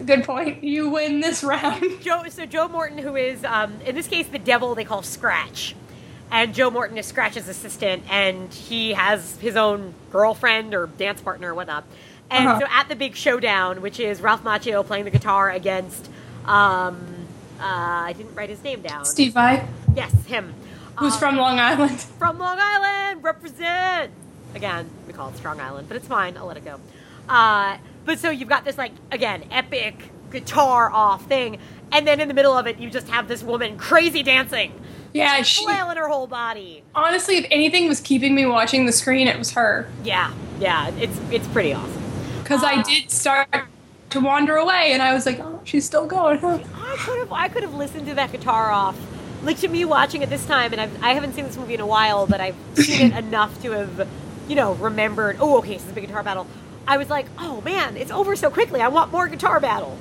[0.05, 0.63] Good point.
[0.63, 2.01] You win this round.
[2.01, 5.75] Joe, so Joe Morton, who is um, in this case the devil, they call Scratch,
[6.31, 11.51] and Joe Morton is Scratch's assistant, and he has his own girlfriend or dance partner
[11.51, 11.83] or whatnot.
[12.29, 12.59] And Uh-huh.
[12.61, 16.09] so at the big showdown, which is Ralph Macchio playing the guitar against,
[16.45, 16.97] um,
[17.59, 19.05] uh, I didn't write his name down.
[19.05, 20.53] Steve Vai, Yes, him.
[20.97, 21.99] who's Um, from Long Island.
[22.19, 24.11] from Long Island, represent.
[24.55, 26.37] Again, we call it Strong Island, but it's fine.
[26.37, 26.79] I'll let it go.
[27.29, 29.95] Uh, but so you've got this like again epic
[30.31, 31.57] guitar off thing,
[31.91, 34.71] and then in the middle of it, you just have this woman crazy dancing,
[35.13, 36.83] Yeah, she flailing her whole body.
[36.95, 39.87] honestly, if anything was keeping me watching the screen, it was her.
[40.03, 42.01] Yeah, yeah, it's it's pretty awesome.
[42.41, 42.83] Because I Ah.
[42.83, 43.47] did start
[44.11, 46.37] to wander away, and I was like, oh, she's still going.
[46.39, 46.59] Huh?
[46.75, 48.95] I could have I could have listened to that guitar off.
[49.43, 51.81] Like to me, watching it this time, and I've, I haven't seen this movie in
[51.81, 54.07] a while, but I've seen it enough to have,
[54.47, 55.37] you know, remembered.
[55.39, 56.45] Oh, okay, so it's a big guitar battle.
[56.87, 58.81] I was like, oh man, it's over so quickly.
[58.81, 59.97] I want more guitar battle.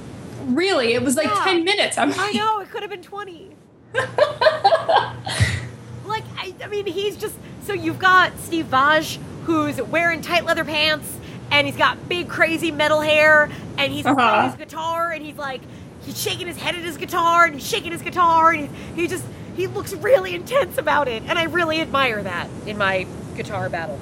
[0.46, 1.42] Really, it was like Yeah.
[1.44, 1.96] ten minutes.
[1.98, 3.50] I'm I like, know it could have been twenty.
[6.06, 7.34] like I, I mean, he's just
[7.64, 9.02] so you've got Steve Vai
[9.44, 11.16] who's wearing tight leather pants
[11.50, 14.14] and he's got big crazy metal hair and he's Uh-huh.
[14.16, 15.60] playing his guitar and he's like
[16.02, 19.08] he's shaking his head at his guitar and he's shaking his guitar and he, he
[19.08, 19.24] just
[19.56, 23.98] he looks really intense about it and I really admire that in my guitar battle.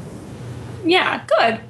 [0.84, 1.61] yeah, good.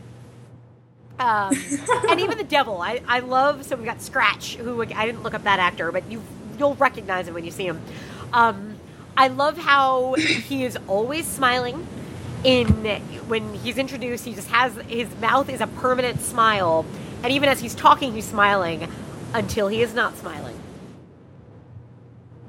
[1.18, 1.52] Um,
[2.10, 3.64] and even the devil, I, I love.
[3.64, 6.22] So we got Scratch, who I didn't look up that actor, but you
[6.58, 7.80] you'll recognize him when you see him.
[8.32, 8.76] Um,
[9.16, 11.86] I love how he is always smiling.
[12.44, 12.86] In
[13.26, 16.86] when he's introduced, he just has his mouth is a permanent smile,
[17.24, 18.88] and even as he's talking, he's smiling
[19.34, 20.56] until he is not smiling.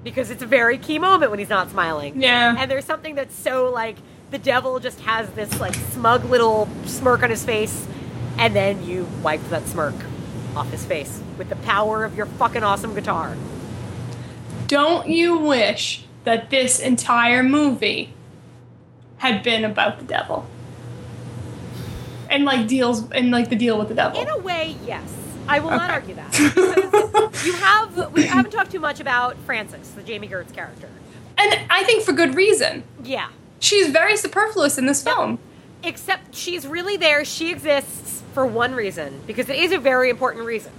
[0.03, 2.21] Because it's a very key moment when he's not smiling.
[2.21, 2.55] Yeah.
[2.55, 3.97] And there's something that's so like
[4.29, 7.87] the devil just has this like smug little smirk on his face,
[8.37, 9.95] and then you wipe that smirk
[10.55, 13.35] off his face with the power of your fucking awesome guitar.
[14.69, 18.13] Don't you wish that this entire movie
[19.17, 20.45] had been about the devil?
[22.29, 24.21] And like deals and like the deal with the devil.
[24.21, 25.01] In a way, yes.
[25.47, 27.31] I will not argue that.
[27.45, 30.89] You have we haven't talked too much about Frances, the Jami Gertz character.
[31.37, 32.83] and I think for good reason.
[33.03, 33.29] Yeah.
[33.59, 35.39] She's very superfluous in this film.
[35.83, 37.23] Except she's really there.
[37.25, 40.71] She exists for one reason, because it is a very important reason.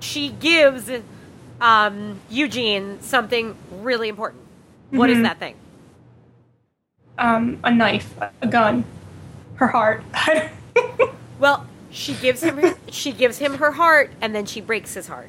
[0.00, 0.90] She gives
[1.62, 4.42] um, Eugene something really important.
[4.90, 5.22] What is Mhm.
[5.22, 5.54] that thing?
[7.18, 8.84] Um, a knife, a gun,
[9.56, 10.02] her heart.
[11.38, 15.08] Well, she gives him her, she gives him her heart, and then she breaks his
[15.08, 15.28] heart.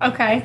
[0.00, 0.44] okay.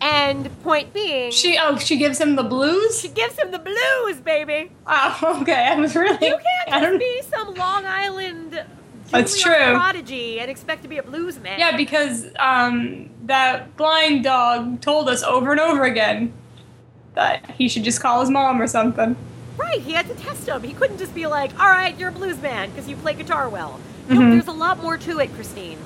[0.00, 3.00] And point being, She oh she gives him the blues.
[3.00, 4.70] she gives him the blues, baby.
[4.86, 6.12] Oh okay, I was really.
[6.24, 8.62] You can't I don't- just be some Long Island
[9.10, 9.52] That's true.
[9.54, 11.58] prodigy and expect to be a blues man.
[11.58, 16.32] Yeah, because um, that blind dog told us over and over again
[17.14, 19.16] that he should just call his mom or something.
[19.56, 20.62] Right, he had to test him.
[20.62, 23.48] He couldn't just be like, all right, you're a blues man because you play guitar
[23.48, 23.80] well.
[24.08, 24.30] No, Mhm.
[24.32, 25.78] there's a lot more to it, Christine.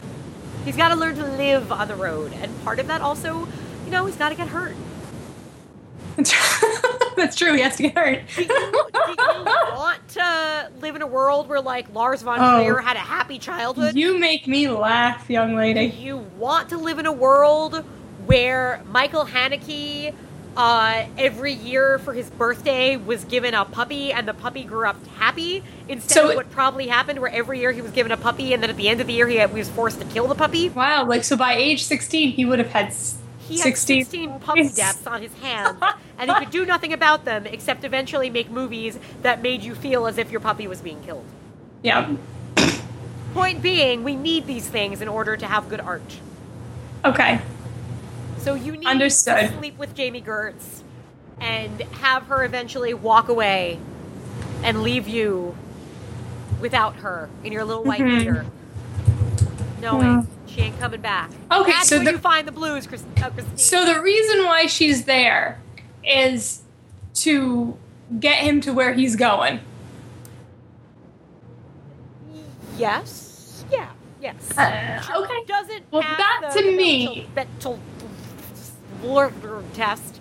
[0.65, 2.33] He's got to learn to live on the road.
[2.35, 3.49] And part of that also,
[3.85, 4.77] you know, he's got to get hurt.
[7.17, 7.55] That's true.
[7.55, 8.23] He has to get hurt.
[8.35, 8.55] Do you, do
[9.09, 9.45] you
[9.75, 12.59] want to live in a world where, like, Lars von Oh.
[12.65, 13.95] Trier had a happy childhood?
[13.97, 15.85] you make me laugh, young Do lady.
[15.87, 17.85] you want to live in a world
[18.27, 20.15] where Michael Haneke
[20.57, 24.97] uh, every year for his birthday was given a puppy and the puppy grew up
[25.17, 28.53] happy instead So of what probably happened where every year he was given a puppy
[28.53, 30.35] and then at the end of the year he had, was forced to kill the
[30.35, 30.69] puppy?
[30.69, 32.93] Wow, like so by age 16 he would have had
[33.53, 35.79] He had 16 16 puppy deaths on his hands
[36.19, 40.07] and he could do nothing about them except eventually make movies that made you feel
[40.07, 41.25] as if your puppy was being killed.
[41.83, 42.15] Yeah.
[43.35, 46.19] Point being, we need these things in order to have good art.
[47.05, 47.41] Okay.
[48.39, 49.51] So you need Understood.
[49.51, 50.83] to sleep with Jami Gertz
[51.41, 53.79] and have her eventually walk away
[54.63, 55.57] and leave you
[56.61, 58.19] without her in your little white Mhm.
[58.19, 58.47] beater.
[59.81, 61.31] Knowing she ain't coming back.
[61.51, 63.57] Okay, That's so where the- you find the blues, Chris, uh, Christine.
[63.59, 65.59] So the reason why she's there
[66.05, 66.61] is
[67.15, 67.77] to
[68.21, 69.61] get him to where he's going.
[72.79, 73.89] yes, yeah,
[74.21, 74.35] yes.
[74.57, 75.45] Uh, okay.
[75.47, 77.79] Doesn't Well, that to me- mental
[79.75, 80.21] test.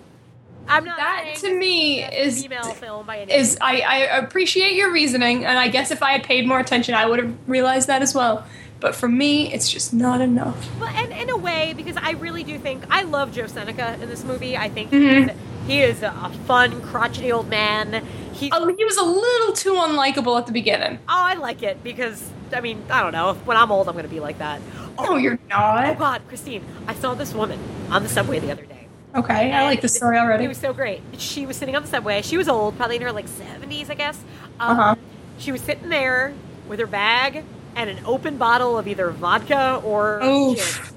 [0.68, 4.92] I'm not That to me is- female film by any Is I, I appreciate your
[4.92, 8.00] reasoning, and I guess if I had paid more attention, I would have realized that
[8.00, 8.44] as well.
[8.82, 10.68] But for me, it's just not enough.
[10.78, 14.08] Well, and in a way, because I really do think I love Joe Seneca in
[14.10, 14.56] this movie.
[14.56, 15.28] I think Mhm.
[15.30, 15.36] he's,
[15.68, 18.04] he is a fun, crotchety old man.
[18.32, 20.98] He's Oh, he was a little too unlikable at the beginning.
[21.08, 23.32] Oh, I like it because I mean, I don't know.
[23.46, 24.60] When I'm old, I'm going to be like that.
[25.00, 25.86] No, you're not.
[25.86, 25.94] Oh.
[25.94, 27.58] God, Christine, I saw this woman
[27.90, 28.88] on the subway the other day.
[29.14, 30.44] Okay, I like this story already.
[30.44, 31.00] It was so great.
[31.18, 32.20] She was sitting on the subway.
[32.20, 34.18] She was old, probably in her like 70s, I guess.
[34.60, 34.94] Um, Uh-huh.
[35.38, 36.34] She was sitting there
[36.68, 37.44] with her bag
[37.76, 40.92] and an open bottle of either vodka or Oof.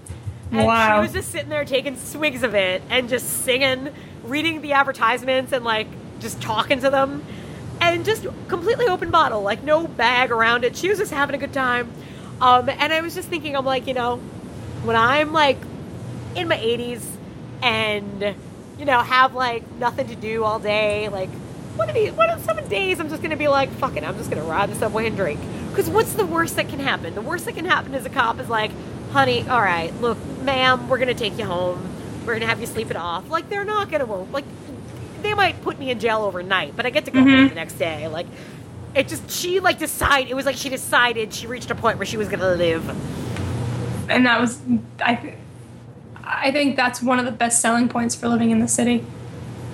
[0.51, 0.97] And Wow.
[0.97, 3.89] she was just sitting there taking swigs of it and just singing,
[4.23, 5.87] reading the advertisements and like
[6.19, 7.23] just talking to them.
[7.81, 10.77] And just completely open bottle, like no bag around it.
[10.77, 11.91] She was just having a good time.
[12.41, 14.17] Um, and I was just thinking, I'm like, you know,
[14.83, 15.57] when I'm like
[16.35, 17.01] in my 80s
[17.61, 18.35] and,
[18.79, 21.29] you know, have like nothing to do all day, like,
[21.75, 24.17] one of these, one of some days I'm just gonna be like, fuck it, I'm
[24.17, 25.39] just gonna ride the subway and drink.
[25.75, 27.15] Because what's the worst that can happen?
[27.15, 28.71] The worst that can happen is a cop is like,
[29.11, 31.85] honey, all right, look, ma'am, we're gonna take you home.
[32.25, 33.29] We're gonna have you sleep it off.
[33.29, 34.45] Like, they're not gonna, like,
[35.21, 37.49] they might put me in jail overnight, but I get to go home Mhm.
[37.49, 38.07] the next day.
[38.07, 38.27] Like,
[38.93, 42.05] it just, she like decided, it was like she decided she reached a point where
[42.05, 42.89] she was gonna live.
[44.07, 44.61] and that was
[45.03, 45.15] I.
[45.15, 45.33] th-
[46.23, 49.03] I think that's one of the best selling points for living in the city.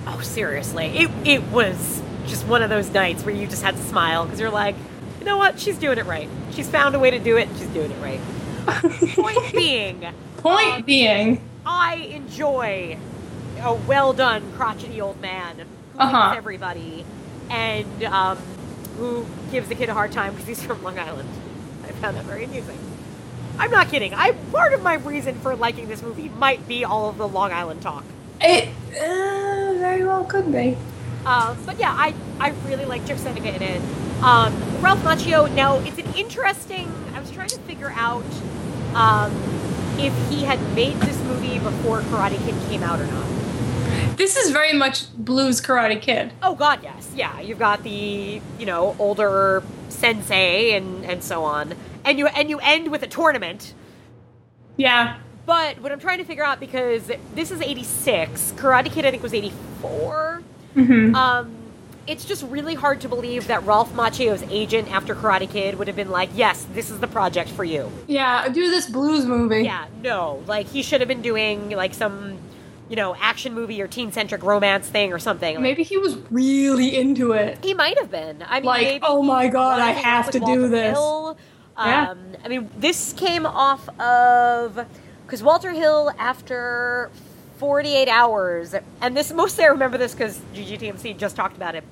[0.08, 0.88] Oh, seriously.
[0.88, 4.40] It, it was just one of those nights where you just had to smile because
[4.40, 4.76] you're like,
[5.22, 5.58] you know what?
[5.60, 6.28] She's doing it right.
[6.52, 7.48] She's found a way to do it.
[7.48, 8.20] and She's doing it right.
[9.16, 10.06] Point being,
[10.38, 12.98] Point um, being, I enjoy
[13.62, 15.58] a well done, crotchety old man
[15.94, 16.34] who Uh-huh.
[16.36, 17.06] everybody
[17.50, 18.38] and um,
[18.98, 21.30] who gives the kid a hard time because he's from Long Island.
[21.84, 22.78] I found that very amusing.
[23.60, 24.14] I'm not kidding.
[24.16, 27.52] I part of my reason for liking this movie might be all of the Long
[27.52, 28.04] Island talk.
[28.40, 30.78] it uh, very well could be.
[31.26, 33.82] Um, but yeah, I, I really like Joe Seneca in it.
[34.24, 36.92] Um, Ralph Macchio, now it's an interesting.
[37.14, 38.26] I was trying to figure out
[38.94, 39.32] um,
[39.98, 44.18] if he had made this movie before Karate Kid came out or not.
[44.18, 46.32] This is very much Blues Karate Kid.
[46.44, 47.40] Oh God, yes, yeah.
[47.40, 51.74] You've got the you know older sensei and and so on,
[52.06, 53.74] and you and you end with a tournament.
[54.78, 55.18] Yeah.
[55.46, 59.24] But what I'm trying to figure out because this is '86, Karate Kid I think
[59.24, 60.44] was '84.
[60.76, 61.16] Mm-hmm.
[61.16, 61.56] Um,
[62.08, 65.96] it's just really hard to believe that Ralph Macchio's agent after Karate Kid would have
[65.96, 69.64] been like, "Yes, this is the project for you." yeah, do this blues movie.
[69.64, 72.38] Yeah, no, like he should have been doing like some,
[72.90, 75.56] you know, action movie or teen-centric romance thing or something.
[75.56, 77.64] Like, Maybe he was really into it.
[77.64, 78.44] he might have been.
[78.48, 80.98] I mean, Like, oh my God, I have to do Walter this.
[80.98, 81.38] Hill.
[81.78, 82.10] Yeah.
[82.12, 84.86] Um, I mean, this came off of
[85.26, 87.10] because Walter Hill after
[87.66, 91.84] 48 hours, and this mostly I remember this because GGTMC just talked about it.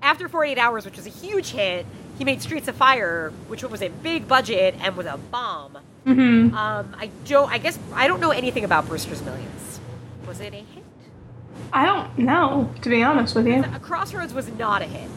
[0.00, 1.84] After 48 hours, which was a huge hit,
[2.16, 5.78] he made Streets of Fire, which was a big budget and was a bomb.
[6.06, 6.56] Mm-hmm.
[6.56, 7.50] Um, I don't.
[7.50, 9.80] I guess I don't know anything about Brewster's Millions.
[10.28, 10.84] Was it a hit?
[11.72, 13.64] I don't know, to be honest with you.
[13.82, 15.10] Crossroads was not a hit.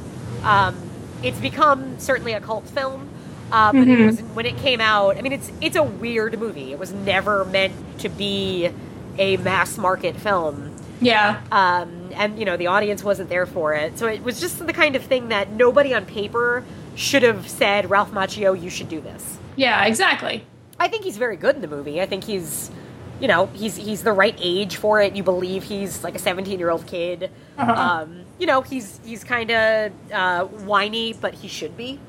[0.44, 0.76] Um,
[1.22, 3.08] it's become certainly a cult film,
[3.52, 4.06] uh, but it Mhm.
[4.08, 6.72] was, when it came out, I mean, it's it's a weird movie.
[6.72, 8.72] It was never meant to be
[9.20, 11.42] a mass market film, Yeah.
[11.52, 14.00] um, and you know the audience wasn't there for it.
[14.00, 16.64] So it was just the kind of thing that nobody on paper
[16.96, 19.38] should have said, Ralph Macchio, you should do this.
[19.56, 20.46] Yeah, exactly.
[20.80, 22.02] I think he's very good in the movie.
[22.02, 22.72] I think he's,
[23.20, 25.16] you know, he's he's the right age for it.
[25.16, 27.30] You believe he's like a 17 year old kid.
[27.58, 27.72] Uh-huh.
[27.74, 32.00] Um, you know, he's he's kind of uh, whiny, but he should be.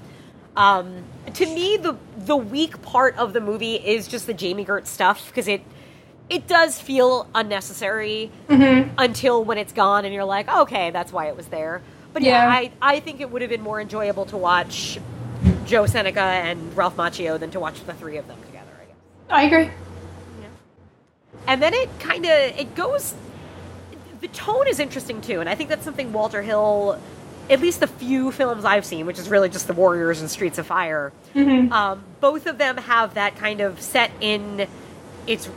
[0.56, 1.04] Um,
[1.34, 5.26] to me, the the weak part of the movie is just the Jami Gertz stuff
[5.28, 5.62] because it
[6.30, 8.94] it does feel unnecessary Mm-hmm.
[8.98, 11.82] until when it's gone and you're like, okay, that's why it was there.
[12.12, 12.50] But yeah, Yeah.
[12.50, 14.98] I, I think it would have been more enjoyable to watch
[15.66, 18.96] Joe Seneca and Ralph Macchio than to watch the three of them together, I guess.
[19.28, 19.64] I agree.
[20.40, 20.48] Yeah.
[21.46, 23.14] And then it kind of it goes.
[24.20, 27.00] The tone is interesting too, and I think that's something Walter Hill,
[27.48, 30.58] at least the few films I've seen, which is really just The Warriors and Streets
[30.58, 31.10] of Fire.
[31.34, 31.72] Mm-hmm.
[31.72, 34.66] Um, both of them have that kind of set in.
[35.26, 35.48] It's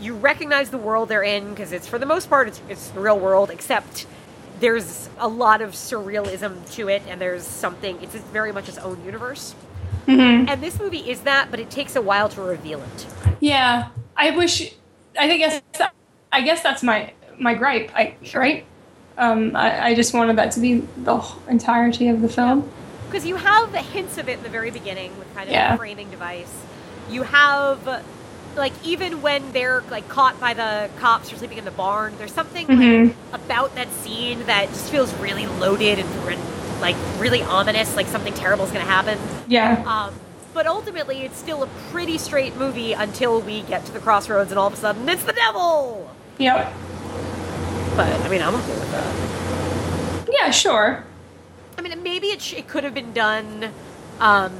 [0.00, 3.00] you recognize the world they're in because it's for the most part it's, it's the
[3.00, 4.06] real world, except
[4.60, 8.00] there's a lot of surrealism to it, and there's something.
[8.02, 9.54] It's very much its own universe.
[10.06, 10.48] Mm-hmm.
[10.48, 13.06] And this movie is that, but it takes a while to reveal it.
[13.40, 13.88] Yeah.
[14.16, 14.74] I wish.
[15.18, 15.62] I think I guess,
[16.32, 17.90] I guess that's my my gripe.
[17.94, 18.64] I right.
[19.16, 22.70] Um, I, I just wanted that to be the entirety of the film.
[23.06, 25.72] Because you have hints of it in the very beginning with kind of Yeah.
[25.72, 26.52] the framing device.
[27.10, 28.04] You have,
[28.58, 32.32] like, even when they're like caught by the cops or sleeping in the barn, there's
[32.32, 33.06] something Mhm.
[33.32, 36.40] like, about that scene that just feels really loaded and, and
[36.80, 39.18] like really ominous, like something terrible is going to happen.
[39.48, 39.82] Yeah.
[39.86, 40.14] Um,
[40.54, 44.58] but ultimately it's still a pretty straight movie until we get to the crossroads and
[44.58, 46.10] all of a sudden it's the devil.
[46.38, 46.72] Yep.
[47.96, 50.28] But I mean, I'm okay with that.
[50.32, 51.04] Yeah, sure.
[51.76, 53.70] I mean, maybe it, sh- it could have been done
[54.20, 54.52] um,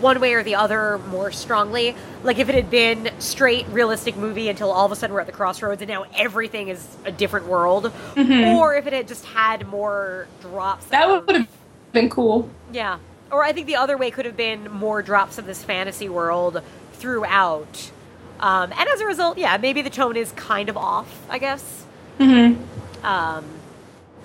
[0.00, 1.94] one way or the other more strongly.
[2.22, 5.26] Like if it had been straight realistic movie until all of a sudden we're at
[5.26, 9.66] the crossroads and now everything is a different world, or if it had just had
[9.68, 10.84] more drops.
[10.86, 10.90] Mm-hmm.
[10.90, 11.48] That of- would have
[11.92, 12.50] been cool.
[12.72, 12.98] yeah.
[13.28, 16.62] Or I think the other way could have been more drops of this fantasy world
[16.92, 17.90] throughout.
[18.38, 21.84] Um, and as a result, yeah, maybe the tone is kind of off, I guess.
[22.20, 23.04] Mm-hmm.
[23.04, 23.44] Um,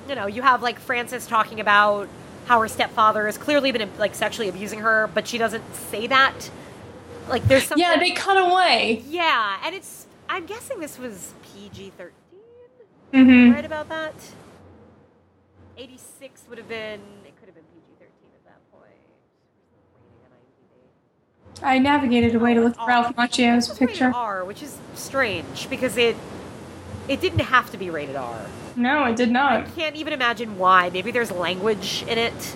[0.07, 2.09] you know, you have like Frances talking about
[2.51, 6.51] how her stepfather has clearly been like sexually abusing her, but she doesn't say that.
[7.29, 9.05] Like there's something Yeah, they cut away.
[9.07, 12.13] Yeah, and it's I'm guessing this was PG thirteen.
[13.13, 13.53] Mm-hmm.
[13.53, 14.13] Right about that?
[15.77, 18.83] Eighty six would have been it could have been PG thirteen at that point.
[19.95, 21.65] Rating on IMDb.
[21.65, 24.11] I navigated away to look Oh, at Ralph This Macchio's picture.
[24.13, 26.17] R, which is strange because it
[27.07, 28.45] it didn't have to be rated R.
[28.75, 29.67] No, it did not.
[29.67, 30.89] I can't even imagine why.
[30.89, 32.55] Maybe there's language in it.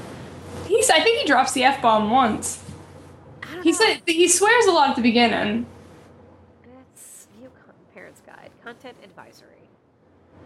[0.68, 0.90] He's.
[0.90, 2.64] I think he drops the f bomb once.
[3.64, 3.78] He know.
[3.78, 5.66] said he swears a lot at the beginning.
[6.92, 7.52] It's view
[7.94, 9.50] parents guide content advisory.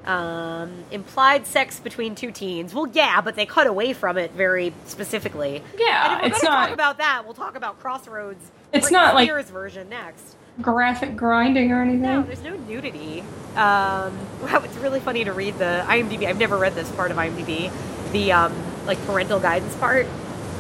[0.06, 2.74] Um, implied sex between two teens.
[2.74, 5.62] Well, yeah, but they cut away from it very specifically.
[5.78, 8.50] Yeah, and if we're it's gonna not talk about that, we'll talk about Crossroads.
[8.72, 10.36] It's not like- Spears version next.
[10.62, 12.02] Graphic grinding or anything.
[12.02, 13.22] No, there's no nudity.
[13.56, 16.26] Um, wow, it's really funny to read the IMDb.
[16.26, 17.72] I've never read this part of IMDb,
[18.12, 18.54] the um,
[18.86, 20.06] like parental guidance part,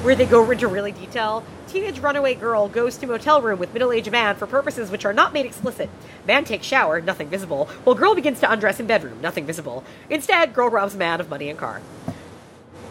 [0.03, 1.43] where they go into really detail.
[1.67, 5.33] Teenage runaway girl goes to motel room with middle-aged man for purposes which are not
[5.33, 5.87] made explicit.
[6.25, 7.65] Man takes shower, nothing visible.
[7.83, 9.83] While girl begins to undress in bedroom, nothing visible.
[10.09, 11.81] Instead, girl robs man of money and car.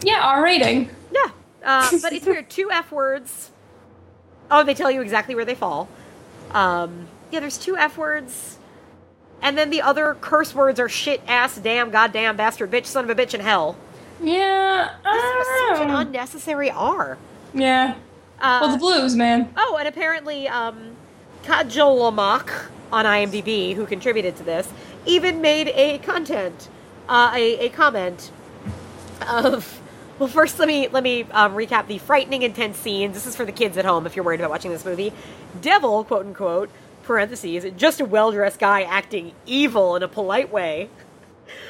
[0.01, 0.89] Yeah, R rating.
[1.11, 1.31] Yeah,
[1.63, 2.49] uh, but it's weird.
[2.49, 3.51] Two F words.
[4.49, 5.89] Oh, they tell you exactly where they fall.
[6.51, 8.57] Um, yeah, there's two F words,
[9.41, 13.09] and then the other curse words are shit, ass, damn, goddamn, bastard, bitch, son of
[13.09, 13.77] a bitch, and hell.
[14.21, 17.17] Yeah, This was don't such an unnecessary R.
[17.53, 17.95] yeah.
[18.41, 19.53] Uh, Well, the blues, man.
[19.57, 20.95] Oh, and apparently, um,
[21.43, 22.49] Kajolamak
[22.91, 24.69] on IMDb, who contributed to this,
[25.05, 26.67] even made a content,
[27.07, 28.31] uh, a, a comment
[29.29, 29.79] of.
[30.19, 33.13] Well, first let me let me um, recap the frightening, intense scenes.
[33.13, 35.13] This is for the kids at home if you're worried about watching this movie.
[35.61, 36.69] Devil, quote unquote,
[37.03, 40.89] parentheses, just a well dressed guy acting evil in a polite way,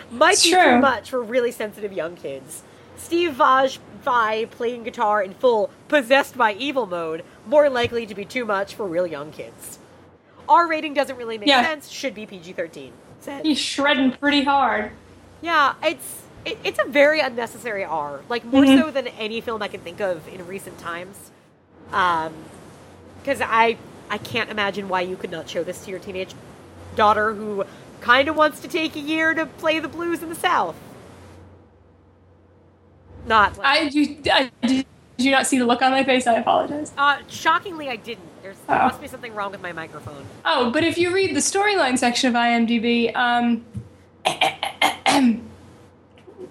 [0.09, 0.63] might It's be true.
[0.63, 2.63] too much for really sensitive young kids.
[2.97, 8.25] Steve Vaj Vai playing guitar in full possessed by evil mode, more likely to be
[8.25, 9.77] too much for real young kids.
[10.47, 11.63] R rating doesn't really make Yeah.
[11.63, 12.93] sense, should be PG 13.
[13.21, 13.45] Said.
[13.45, 14.91] He's shredding pretty hard.
[15.41, 18.81] Yeah, it's it, it's a very unnecessary R, like more Mhm.
[18.81, 21.31] so than any film I can think of in recent times.
[21.91, 22.33] Um,
[23.21, 23.77] because I
[24.09, 26.33] I can't imagine why you could not show this to your teenage
[26.95, 27.63] daughter who
[28.01, 30.75] kind of wants to take a year to play the blues in the South.
[33.27, 34.85] Not like, I, you, I did
[35.17, 36.25] you not see the look on my face?
[36.25, 36.91] I apologize.
[36.97, 38.23] uh, shockingly, I didn't.
[38.41, 38.85] There's there Oh.
[38.85, 40.25] must be something wrong with my microphone.
[40.45, 43.65] Oh, but if you read the storyline section of IMDb, um,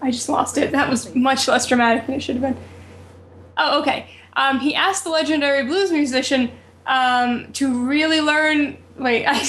[0.00, 0.72] I just lost it.
[0.72, 2.62] That was much less dramatic than it should have been.
[3.56, 4.08] Oh, okay.
[4.34, 6.50] Um, he asked the legendary blues musician
[6.86, 8.76] um, to really learn.
[8.96, 9.44] Wait, I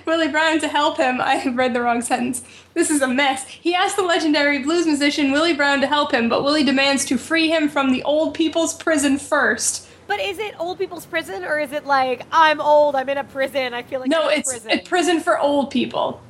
[0.06, 1.20] Willie Brown to help him.
[1.20, 2.42] I read the wrong sentence.
[2.74, 3.46] This is a mess.
[3.48, 7.18] He asked the legendary blues musician Willie Brown to help him, but Willie demands to
[7.18, 9.88] free him from the old people's prison first.
[10.06, 13.24] But is it old people's prison or is it like I'm old, I'm in a
[13.24, 14.70] prison, I feel like No, it's prison.
[14.72, 16.20] a prison for old people.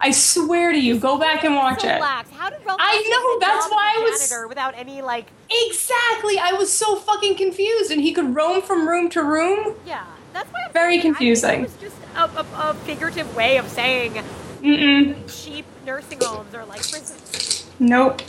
[0.00, 2.00] I swear to you, go back and watch so it.
[2.02, 6.38] How did Ralph I know, that's why I was- without any like Exactly.
[6.38, 9.74] I was so fucking confused, and he could roam from room to room.
[9.86, 10.04] yeah.
[10.32, 11.60] That's why I'm Very saying, I confusing.
[11.60, 14.14] it was just a, a, a figurative way of saying
[14.62, 15.44] Mm-mm.
[15.44, 17.70] cheap nursing homes are like prisons.
[17.78, 18.20] Nope.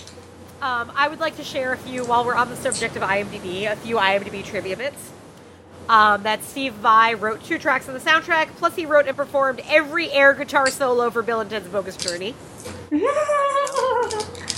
[0.62, 3.72] Um, I would like to share a few while we're on the subject of IMDb,
[3.72, 5.12] a few IMDb trivia bits.
[5.88, 9.62] Um, that Steve Vai wrote two tracks on the soundtrack, plus he wrote and performed
[9.68, 12.34] every air guitar solo for Bill and Ted's Bogus Journey.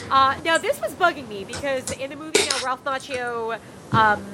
[0.09, 3.59] Uh, now this was bugging me because in the movie now Ralph Macchio
[3.91, 4.25] um,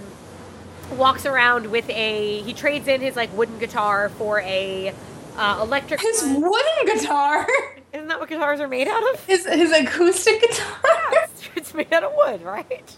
[0.98, 4.94] walks around with a he trades in his like wooden guitar for a
[5.36, 6.00] uh, electric.
[6.00, 6.42] his one.
[6.42, 7.48] wooden guitar.
[7.94, 9.26] Isn't that what guitars are made out of?
[9.26, 10.78] His his acoustic guitar.
[11.14, 12.96] it's, it's made out of wood, right?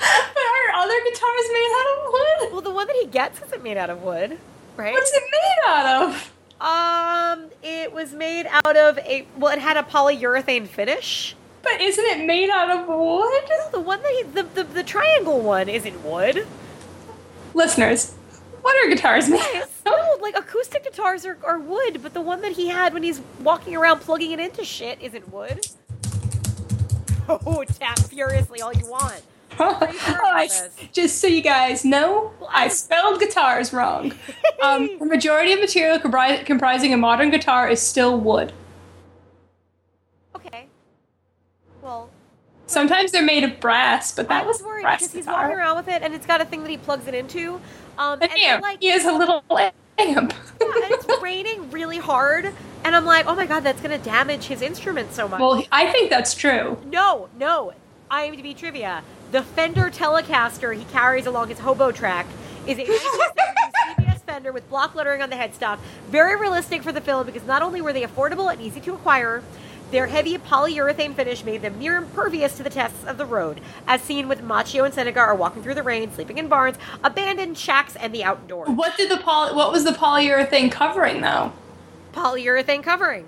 [0.00, 2.52] Are other guitars made out of wood?
[2.52, 4.38] Well, the one that he gets isn't made out of wood,
[4.76, 4.92] right?
[4.92, 6.32] What's it made out of?
[6.60, 11.36] Um, it was made out of a well, it had a polyurethane finish.
[11.62, 13.50] But isn't it made out of wood?
[13.72, 16.46] The one that he, the, the the triangle one isn't wood.
[17.54, 18.12] listeners,
[18.62, 19.64] what are guitars made?
[19.86, 23.20] No, like acoustic guitars are, are wood, but the one that he had when he's
[23.40, 25.66] walking around plugging it into shit isn't wood.
[27.26, 29.22] Oh, tap furiously all you want.
[29.58, 29.78] Oh,
[30.22, 30.48] I-
[30.92, 34.12] just so you guys know, I spelled guitars wrong.
[34.62, 38.50] Um, the majority of material compri- comprising a modern guitar is still wood.
[40.34, 40.68] Okay.
[41.82, 42.08] Well,
[42.66, 45.42] Sometimes they're made of brass, but that I was worried because he's guitar.
[45.42, 47.60] walking around with it, and it's got a thing that he plugs it into.
[47.98, 48.62] Um, and amp.
[48.62, 49.72] like, he has a little amp.
[49.98, 52.50] and it's raining really hard,
[52.84, 55.40] and I'm like, oh my god, that's gonna damage his instrument so much.
[55.40, 56.78] well, I think that's true.
[56.86, 57.74] No, no.
[58.10, 59.02] IMDb trivia.
[59.34, 62.24] The Fender Telecaster he carries along his hobo track
[62.68, 65.80] is a 1970s CBS Fender with block lettering on the headstock.
[66.08, 69.42] Very realistic for the film because not only were they affordable and easy to acquire,
[69.90, 74.00] their heavy polyurethane finish made them near impervious to the tests of the road, as
[74.02, 77.96] seen with Macchio and Seneca are walking through the rain, sleeping in barns, abandoned shacks,
[77.96, 78.68] and the outdoors.
[78.68, 81.52] What did the poly- What was the polyurethane covering though?
[82.12, 83.26] Polyurethane covering.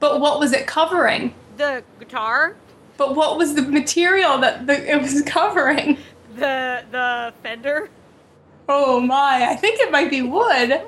[0.00, 1.32] But what was it covering?
[1.58, 2.56] The guitar,
[2.96, 5.98] But what was the material that the, it was covering?
[6.36, 7.88] the the Fender.
[8.68, 9.46] Oh my!
[9.50, 10.80] I think it might be wood.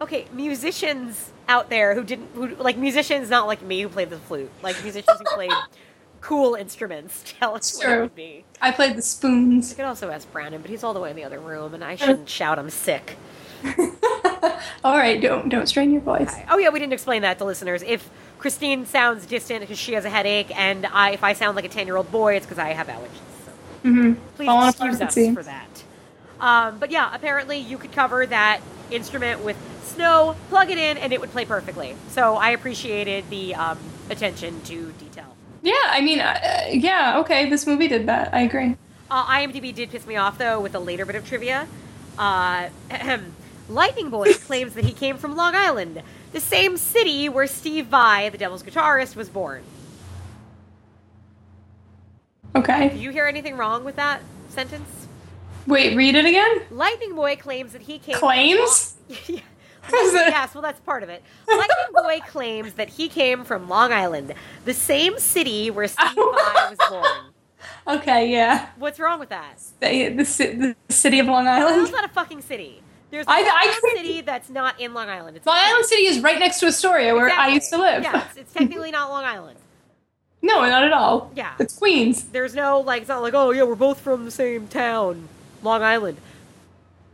[0.00, 4.18] Okay, musicians out there who didn't, who like musicians, not like me who played the
[4.18, 5.52] flute, like musicians who played
[6.20, 7.22] cool instruments.
[7.38, 8.44] Tell us It's what it would be.
[8.60, 9.72] I played the spoons.
[9.72, 11.84] I could also ask Brandon, but he's all the way in the other room, and
[11.84, 12.58] I shouldn't shout.
[12.58, 13.16] I'm sick.
[14.84, 16.32] All right, don't don't strain your voice.
[16.50, 17.82] Oh yeah, we didn't explain that to listeners.
[17.82, 18.08] If
[18.46, 21.68] Christine sounds distant because she has a headache, and I, if I sound like a
[21.68, 23.44] ten year old boy, it's because I have allergies.
[23.44, 23.50] So
[23.84, 24.12] Mm-hmm.
[24.36, 25.82] please excuse us for that.
[26.38, 31.12] Um, but yeah, apparently you could cover that instrument with snow, plug it in, and
[31.12, 31.96] it would play perfectly.
[32.06, 33.78] So I appreciated the um,
[34.10, 35.36] attention to detail.
[35.62, 38.32] Yeah, I mean, uh, yeah, okay, this movie did that.
[38.32, 38.76] I agree.
[39.10, 41.66] Uh, IMDb did piss me off though with a later bit of trivia.
[42.16, 42.68] Uh,
[43.68, 46.02] Lightning Boy claims that he came from Long Island,
[46.36, 49.62] the same city where Steve Vai, the Devil's guitarist, was born.
[52.54, 52.90] Okay.
[52.90, 54.20] Do you hear anything wrong with that
[54.50, 55.08] sentence?
[55.66, 56.60] Wait, read it again.
[56.70, 58.16] Lightning Boy claims that he came.
[58.16, 58.94] Claims?
[59.28, 59.40] Yeah.
[59.94, 61.22] Is it- yes, well, that's part of it.
[61.48, 64.34] Lightning Boy claims that he came from Long Island,
[64.66, 66.32] the same city where Steve oh.
[66.32, 67.32] Vai was born.
[67.88, 68.68] Okay, yeah.
[68.76, 69.60] What's wrong with that?
[69.80, 71.74] The, the, the city of Long Long Island.
[71.74, 72.82] Island's not a fucking city.
[73.10, 75.36] There's I- I, I a couldn't- city that's not in Long Island.
[75.36, 78.02] It's Long Island City is right next to Astoria, where I used to live.
[78.02, 79.58] Yeah, it's, it's technically not Long Island.
[80.42, 81.30] no, not at all.
[81.36, 81.54] Yeah.
[81.58, 82.24] It's Queens.
[82.24, 83.02] There's no like.
[83.02, 85.28] It's not like oh yeah, we're both from the same town,
[85.62, 86.18] Long Island.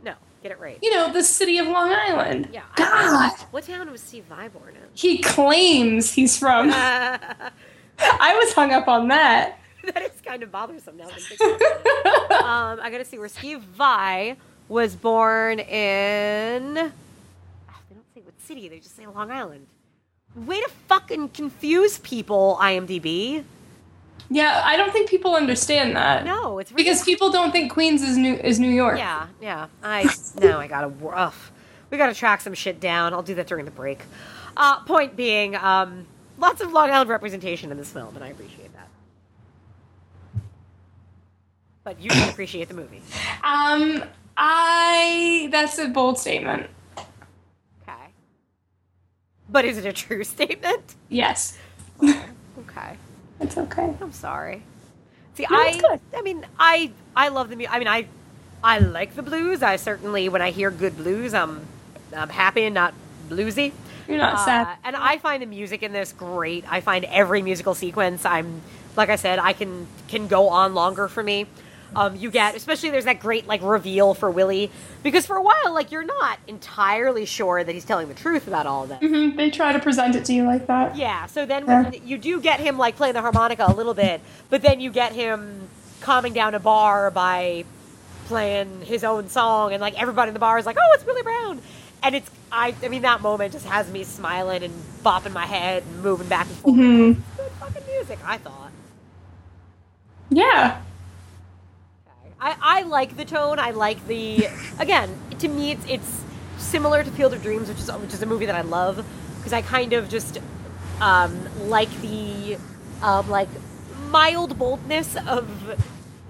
[0.03, 0.79] No, get it right.
[0.81, 2.49] You know, the city of Long Island.
[2.51, 2.63] Yeah.
[2.75, 3.31] God.
[3.51, 4.81] what town was Steve Vai born in?
[4.95, 6.71] He claims he's from.
[6.73, 7.51] I
[8.35, 9.59] was hung up on that.
[9.93, 10.01] that.
[10.01, 11.05] is kind of bothersome now.
[11.05, 12.31] I'm thinking about it.
[12.31, 14.37] um, I gotta see where Steve Vai
[14.69, 16.77] was born in.
[16.77, 18.69] Ah, They don't say what city.
[18.69, 19.67] They just say Long Island.
[20.35, 23.43] Way to fucking confuse people, IMDb.
[24.29, 26.25] Yeah, I don't think people understand that.
[26.25, 28.97] No, it's really Because people don't think Queens is New is New York.
[28.97, 29.67] Yeah, yeah.
[29.83, 30.09] I
[30.41, 31.51] no, I gotta rough.
[31.91, 33.13] We gotta track some shit down.
[33.13, 34.01] I'll do that during the break.
[34.57, 36.07] Uh, point being, um,
[36.39, 38.87] lots of Long Island representation in this film, and I appreciate that.
[41.83, 43.01] But you can appreciate the movie.
[43.43, 44.03] Um,
[44.37, 46.67] I that's a bold statement.
[46.97, 48.13] Okay.
[49.49, 50.95] But is it a true statement?
[51.09, 51.57] Yes,
[52.01, 52.97] Okay.
[53.39, 53.93] it's okay.
[54.01, 54.63] I'm sorry.
[55.35, 55.99] See, No, I good.
[56.15, 57.73] I mean, I I love the music.
[57.73, 58.07] I mean, I
[58.63, 59.61] I like the blues.
[59.63, 61.65] I certainly when I hear good blues, I'm
[62.15, 62.93] I'm happy and not
[63.29, 63.71] bluesy.
[64.07, 64.77] You're not Uh, sad.
[64.83, 66.65] and I find the music in this great.
[66.71, 68.25] I find every musical sequence.
[68.25, 68.61] I'm
[68.95, 71.47] like I said, I can can go on longer for me.
[71.95, 74.71] Um, you get especially there's that great like reveal for Willie
[75.03, 78.65] because for a while like you're not entirely sure that he's telling the truth about
[78.65, 78.99] all of this.
[78.99, 80.95] Mhm, They try to present it to you like that.
[80.95, 81.83] Yeah, so then Yeah.
[81.83, 84.91] when you do get him like playing the harmonica a little bit, but then you
[84.91, 85.67] get him
[86.01, 87.63] calming down a bar by
[88.27, 91.21] playing his own song, and like everybody in the bar is like, "Oh, it's Willie
[91.23, 91.61] Brown,"
[92.01, 95.83] and it's I I mean that moment just has me smiling and bopping my head
[95.83, 96.75] and moving back and forth.
[96.75, 97.15] Mhm.
[97.37, 98.71] Good fucking music, I thought.
[100.29, 100.77] Yeah.
[102.43, 103.57] I, I like the tone.
[103.57, 105.17] I like the again.
[105.39, 106.23] To me, it's it's
[106.57, 109.05] similar to Field of Dreams, which is which is a movie that I love
[109.37, 110.39] because I kind of just
[110.99, 112.57] um, like the
[113.01, 113.47] um, like
[114.09, 115.47] mild boldness of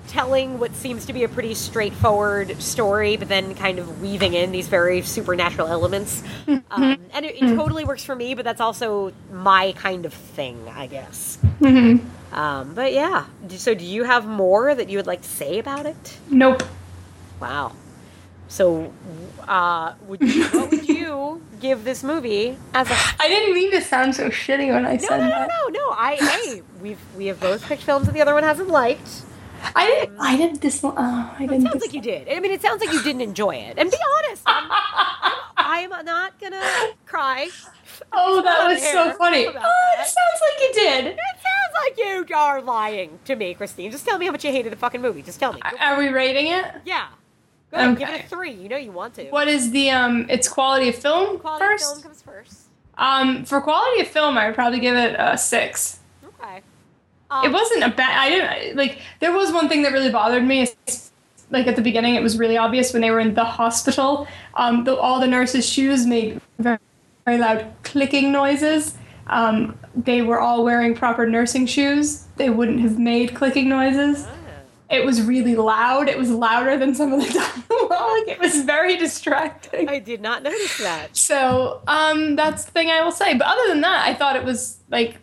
[0.07, 4.51] telling what seems to be a pretty straightforward story, but then kind of weaving in
[4.51, 6.23] these very supernatural elements.
[6.47, 10.67] Um, and it, it totally works for me, but that's also my kind of thing,
[10.69, 11.37] I guess.
[11.59, 11.97] hmm
[12.31, 15.85] Um, but yeah, so do you have more that you would like to say about
[15.85, 16.17] it?
[16.29, 16.63] Nope.
[17.39, 17.73] Wow.
[18.47, 18.93] So,
[19.47, 22.95] uh, would you, what would you give this movie as a?
[23.19, 25.47] I didn't mean to sound so shitty when I No, said no, no, that.
[25.49, 25.89] no, no.
[25.97, 29.09] I hey, we've we have both picked films that the other one hasn't liked.
[29.75, 30.19] I didn't.
[30.19, 30.81] I didn't dis.
[30.83, 31.61] Oh, I didn't.
[31.63, 32.27] sounds like you did.
[32.29, 33.77] I mean, it sounds like you didn't enjoy it.
[33.77, 34.69] And be honest, I'm,
[35.57, 36.61] I'm, I'm not gonna
[37.05, 37.49] cry.
[38.11, 39.45] Oh, that was so funny.
[39.45, 39.51] Oh,
[39.99, 41.05] it sounds like you did.
[41.05, 41.97] It sounds like
[42.29, 43.91] you are lying to me, Christine.
[43.91, 45.21] Just tell me how much you hated the fucking movie.
[45.21, 45.61] Just tell me.
[45.79, 46.65] Are we rating it?
[46.85, 47.09] yeah.
[47.71, 48.23] Go ahead, give it Okay.
[48.25, 48.51] a three.
[48.51, 49.29] You know you want to.
[49.29, 50.25] What is the um?
[50.27, 51.91] Its quality of film Quality first.
[51.91, 52.61] film comes first.
[52.97, 55.99] Um, for quality of film, I would probably give it a six.
[56.25, 56.61] Okay.
[57.43, 58.17] It Um, wasn't a bad.
[58.17, 58.99] I didn't like.
[59.19, 60.67] There was one thing that really bothered me.
[61.49, 64.27] Like at the beginning, it was really obvious when they were in the hospital.
[64.55, 66.79] Um, the, all the nurses' shoes made very,
[67.25, 68.95] very loud clicking noises.
[69.27, 72.25] Um, they were all wearing proper nursing shoes.
[72.37, 74.27] They wouldn't have made clicking noises.
[74.89, 76.07] It was really loud.
[76.09, 77.31] It was louder than some of the
[77.69, 78.27] dialogue.
[78.27, 79.89] It was very distracting.
[79.89, 81.15] I did not notice that.
[81.15, 83.35] So, um, that's the thing I will say.
[83.35, 85.17] But other than that, I thought it was like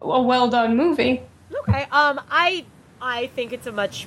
[0.00, 1.22] a well done movie.
[1.54, 1.82] Okay.
[1.90, 2.64] Um, I
[3.00, 4.06] I think it's a much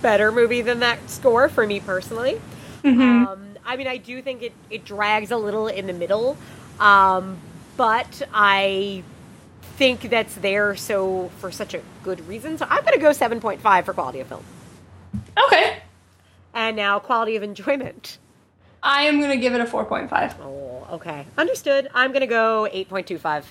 [0.00, 2.40] better movie than that score for me personally.
[2.84, 6.36] Um, I mean, I do think it it drags a little in the middle,
[6.80, 7.38] um,
[7.76, 9.04] but I
[9.76, 12.58] think that's there so for such a good reason.
[12.58, 14.44] So I'm going to go seven point five for quality of film,
[15.46, 15.78] Okay.
[16.54, 18.18] and now quality of enjoyment.
[18.82, 20.34] I am gonna give it a four point five.
[20.40, 21.88] Oh, okay, understood.
[21.94, 23.50] I'm going to go eight point two five.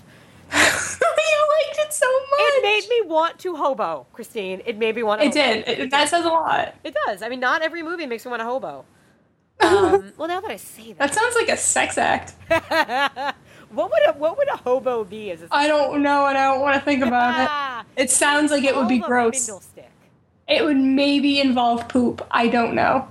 [0.54, 2.40] you liked it so much.
[2.40, 4.62] It made me want to hobo, Christine.
[4.66, 5.22] It made me want.
[5.22, 5.68] To It did.
[5.68, 6.76] It, that says a lot.
[6.84, 7.22] It does.
[7.22, 8.86] I mean, not every movie makes me want to hobo.
[9.64, 12.34] Um, well, now that I say That that sounds like a sex act.
[13.70, 15.30] what would a what would a hobo be?
[15.30, 18.04] As a I don't know, and I don't want to think about Ah, it.
[18.04, 19.52] It sounds like it would be gross.
[20.48, 22.26] It would maybe involve poop.
[22.32, 23.08] I don't know.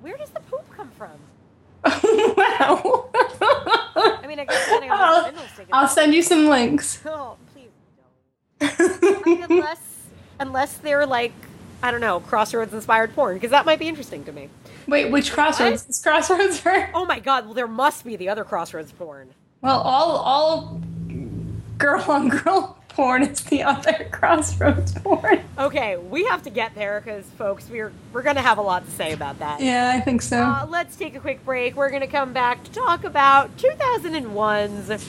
[0.00, 0.43] Where does the poop come from?
[2.36, 3.10] wow.
[3.14, 5.34] I mean, I guess depending on I'll.
[5.72, 7.00] I'll send you some links.
[7.04, 7.70] Oh, please
[8.60, 9.50] don't.
[9.50, 9.80] Unless
[10.40, 11.32] unless they're like
[11.82, 14.48] I don't know, Crossroads inspired porn, because that might be interesting to me.
[14.86, 15.86] Wait, which crossroads?
[15.86, 16.88] Is crossroads for?
[16.94, 19.30] Oh my god, well there must be the other Crossroads porn.
[19.60, 20.80] Well, all all
[21.78, 25.40] girl on girl porn is the other crossroads porn.
[25.58, 28.90] Okay, we have to get there because folks, we're we're gonna have a lot to
[28.92, 29.60] say about that.
[29.60, 30.38] Yeah, I think so.
[30.42, 31.74] Uh, let's take a quick break.
[31.76, 35.08] We're going to come back to talk about 2001's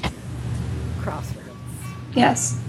[1.02, 1.50] Crossroads.
[2.14, 2.60] yes.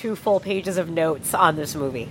[0.00, 2.08] Two full pages of notes on this movie.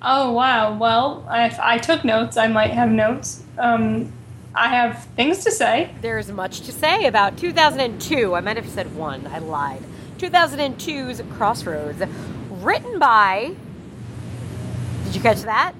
[0.00, 0.76] Oh wow.
[0.78, 3.42] Well, if I took notes, I might have notes.
[3.58, 4.12] Um,
[4.54, 5.92] I have things to say.
[6.02, 8.34] There's much to say about 2002.
[8.36, 9.26] I might have said one.
[9.26, 9.82] I lied.
[10.18, 12.00] 2002's Crossroads,
[12.48, 13.54] written by.
[15.06, 15.72] Did you catch that?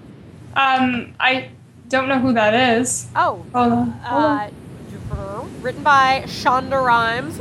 [0.56, 1.51] Um, I
[1.89, 3.06] don't know who that is.
[3.14, 3.90] Oh, Hold on.
[3.90, 4.51] Hold on.
[5.12, 7.40] uh, written by Shonda Rhimes.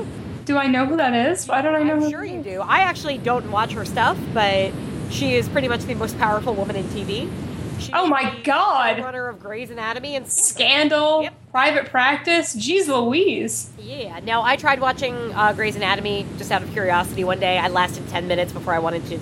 [0.51, 1.47] Do I know who that is?
[1.47, 1.93] Why don't I know?
[1.93, 2.59] I'm who sure you do.
[2.59, 4.73] I actually don't watch her stuff, but
[5.09, 7.31] she is pretty much the most powerful woman in TV.
[7.79, 8.99] She's Oh my God.
[8.99, 11.21] Runner of Grey's Anatomy and Scandal.
[11.21, 11.33] Scandal, Yep.
[11.51, 12.53] Private Practice.
[12.53, 13.69] Jeez Louise.
[13.79, 14.19] Yeah.
[14.19, 17.57] Now I tried watching uh, Grey's Anatomy just out of curiosity one day.
[17.57, 19.19] I lasted ten minutes before I wanted to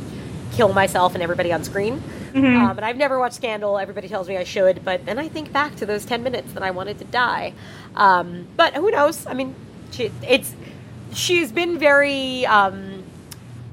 [0.53, 2.01] kill myself and everybody on screen.
[2.33, 2.43] Mm-hmm.
[2.65, 3.77] Um, and I've never watched Scandal.
[3.77, 6.63] Everybody tells me I should, but then I think back to those ten minutes that
[6.63, 7.53] I wanted to die.
[7.95, 9.27] Um, but who knows?
[9.27, 9.53] I mean,
[9.91, 10.53] she, it's
[11.13, 12.45] she's been very.
[12.45, 13.03] Um,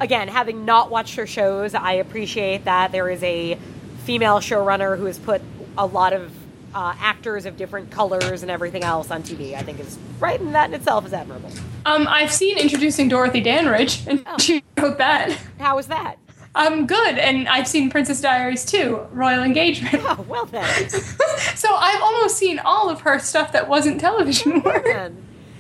[0.01, 3.59] again, having not watched her shows, I appreciate that there is a
[4.05, 5.43] female showrunner who has put
[5.79, 6.33] a lot of
[6.75, 9.55] uh, actors of different colors and everything else on TV.
[9.55, 11.51] I think is right, and that in itself is admirable.
[11.87, 14.39] Um, I've seen Introducing Dorothy Dandridge, and Oh.
[14.39, 15.31] she wrote that.
[15.59, 16.17] How is that?
[16.55, 19.95] Um, good, and I've seen Princess Diaries too, Royal Engagement.
[20.07, 20.89] Oh, well then.
[21.55, 24.87] so I've almost seen all of her stuff that wasn't television work.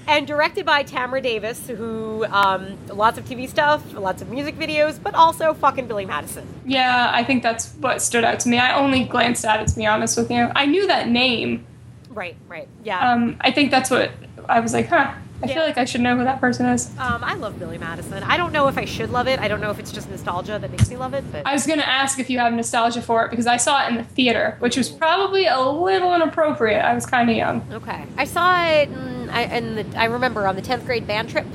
[0.08, 5.02] And, directed by Tamra Davis, who um, lots of TV stuff, lots of music videos,
[5.02, 6.46] but also fucking Billy Madison.
[6.64, 8.58] Yeah, I think that's what stood out to me.
[8.58, 10.50] I only glanced at it, to be honest with you.
[10.54, 11.66] I knew that name.
[12.10, 13.12] Right, right, yeah.
[13.12, 14.10] Um, I think that's what
[14.48, 15.12] I was like, huh.
[15.42, 15.54] I Yeah.
[15.54, 16.88] feel like I should know who that person is.
[16.98, 18.22] Um, I love Billy Madison.
[18.22, 19.38] I don't know if I should love it.
[19.38, 21.66] I don't know if it's just nostalgia that makes me love it, but I was
[21.66, 24.04] going to ask if you have nostalgia for it because I saw it in the
[24.04, 26.82] theater, which was probably a little inappropriate.
[26.82, 27.62] I was kind of young.
[27.72, 28.04] okay.
[28.16, 28.88] I saw it.
[28.88, 31.46] In, I in the, I remember on the tenth grade band trip.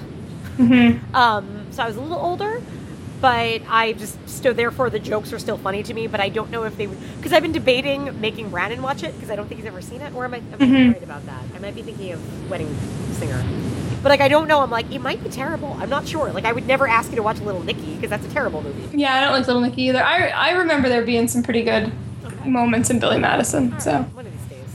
[0.58, 1.16] Mm-hmm.
[1.16, 2.62] Um, so I was a little older,
[3.20, 6.06] but I just so therefore the jokes are still funny to me.
[6.06, 9.16] But I don't know if they would because I've been debating making Brandon watch it
[9.16, 10.14] because I don't think he's ever seen it.
[10.14, 10.94] Or am I, am I Mhm.
[10.94, 11.42] right about that?
[11.56, 12.76] I might be thinking of Wedding
[13.14, 13.44] Singer.
[14.04, 14.62] But like I don't know.
[14.62, 15.76] I'm like it might be terrible.
[15.80, 16.32] I'm not sure.
[16.32, 18.98] Like I would never ask you to watch Little Nicky because that's a terrible movie.
[18.98, 20.04] Yeah, I don't like Little Nicky either.
[20.04, 21.92] I, I remember there being some pretty good
[22.46, 23.80] moments in Billy Madison.
[23.80, 24.68] So One of these days.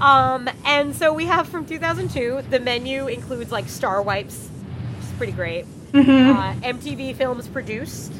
[0.00, 2.42] Um, and so we have from 2002.
[2.50, 4.48] The menu includes like Star Wipes,
[4.96, 5.64] which is pretty great.
[5.92, 6.34] Mhm.
[6.36, 8.12] Uh, MTV Films produced.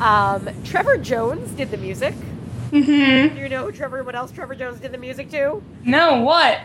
[0.00, 2.14] Um, Trevor Jones did the music.
[2.70, 3.34] Mhm.
[3.34, 4.02] Do you know Trevor?
[4.02, 5.62] What else Trevor Jones did the music to?
[5.84, 6.58] no, what?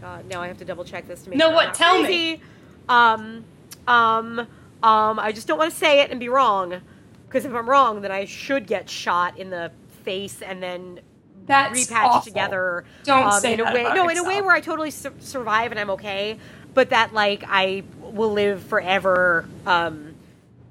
[0.00, 0.26] God!
[0.26, 1.74] Now I have to double check this to make No, sure what?
[1.74, 2.40] Tell me.
[2.88, 3.44] Um,
[3.86, 4.40] um,
[4.82, 5.18] um.
[5.18, 6.80] I just don't want to say it and be wrong,
[7.26, 9.72] because if I'm wrong, then I should get shot in the
[10.04, 11.00] face and then
[11.46, 12.22] That's repatched awful.
[12.22, 12.84] together.
[13.04, 13.80] Don't um, say in a that way.
[13.82, 16.38] about no, in a way where I totally su- survive and I'm okay,
[16.74, 20.14] but that like I will live forever um,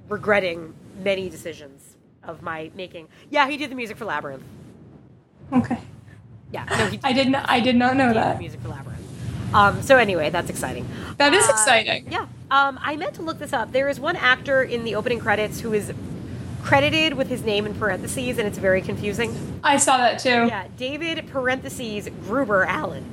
[0.09, 0.73] regretting
[1.03, 3.07] many decisions of my making.
[3.29, 4.43] Yeah, he did the music for Labyrinth.
[5.53, 5.77] Okay.
[6.51, 7.49] Yeah, no, he I did not.
[7.49, 8.39] I did not know he did the that.
[8.39, 8.96] music for Labyrinth.
[9.53, 10.87] Um, so anyway, that's exciting.
[11.17, 12.07] That is Uh, exciting.
[12.11, 12.25] Yeah.
[12.51, 13.71] Um, I meant to look this up.
[13.71, 15.93] There is one actor in the opening credits who is
[16.63, 19.35] credited with his name in parentheses, and it's very confusing.
[19.63, 20.29] I saw that too.
[20.47, 23.05] Yeah, David parentheses Gruber Allen.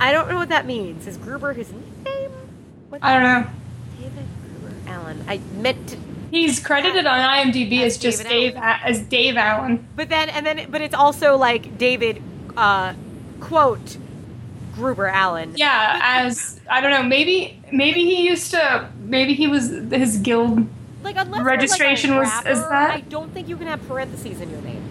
[0.00, 1.06] I don't know what that means.
[1.06, 2.30] Is Gruber his name?
[2.88, 3.50] What I don't know.
[4.00, 4.24] David
[4.60, 5.24] Gruber Allen.
[5.28, 5.96] I meant to,
[6.30, 9.86] He's credited on IMDb As as just David Dave as Dave Allen.
[9.94, 12.20] but then and then but it's also like David
[12.56, 12.94] uh,
[13.40, 13.96] quote
[14.74, 15.52] Gruber Allen.
[15.56, 20.66] Yeah, as I don't know, maybe maybe he used to maybe he was his guild
[21.02, 24.40] Like Registration like a was- rapper, is that- I don't think you can have parentheses
[24.40, 24.82] in your name.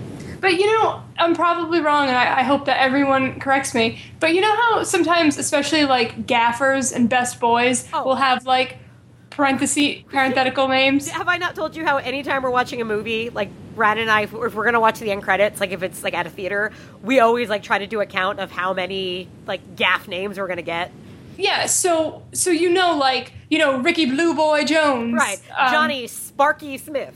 [0.42, 4.00] But you know, I'm probably wrong, and I, I hope that everyone corrects me.
[4.20, 8.04] But you know how sometimes, especially like gaffers and best boys, Oh.
[8.04, 8.78] will have like
[9.34, 11.10] parenthesis parenthetical names.
[11.10, 14.22] Have I not told you how anytime we're watching a movie, like Brad and I,
[14.22, 16.30] if we're, if we're gonna watch the end credits, like if it's like at a
[16.30, 20.38] theater, we always like try to do a count of how many like gaff names
[20.38, 20.92] we're gonna get.
[21.38, 26.06] Yeah, so so you know, like you know, Ricky Blue Boy Jones, Right, um, Johnny
[26.08, 27.16] Sparky Smith.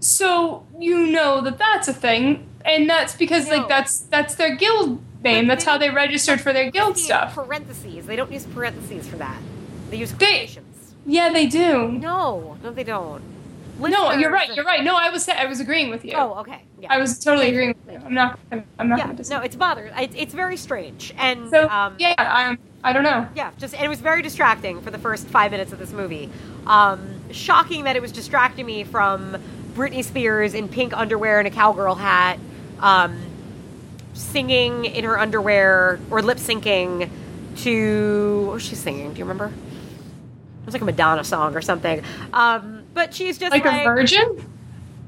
[0.00, 3.56] So you know that that's a thing, and that's because No.
[3.58, 5.46] like that's that's their guild name.
[5.46, 7.34] That's how they registered for their guild stuff.
[7.34, 8.06] Parentheses.
[8.06, 9.38] They don't use parentheses for that.
[9.90, 10.65] They use quotations.
[11.06, 11.88] Yeah, they do.
[11.92, 13.22] No, no, they don't.
[13.78, 14.54] No, you're right.
[14.54, 14.82] You're right.
[14.82, 16.14] No, I was I was agreeing with you.
[16.16, 16.62] Oh, okay.
[16.80, 16.92] Yeah.
[16.92, 18.00] I was totally agreeing with you.
[18.04, 18.38] I'm not.
[18.50, 18.98] I'm not.
[18.98, 19.06] Yeah.
[19.06, 19.92] gonna No, it's bothered.
[19.96, 22.58] It's, it's very strange, and So um, yeah, I'm.
[22.82, 23.28] I don't know.
[23.34, 26.30] Yeah, just and it was very distracting for the first five minutes of this movie.
[26.66, 29.36] Um, shocking that it was distracting me from
[29.74, 32.38] Britney Spears in pink underwear and a cowgirl hat,
[32.80, 33.20] um,
[34.14, 37.10] singing in her underwear or lip syncing
[37.58, 39.12] to what was she singing?
[39.12, 39.52] Do you remember?
[40.66, 42.02] Was like a Madonna song or something.
[42.32, 44.44] Um, but she's just Like, like, a virgin?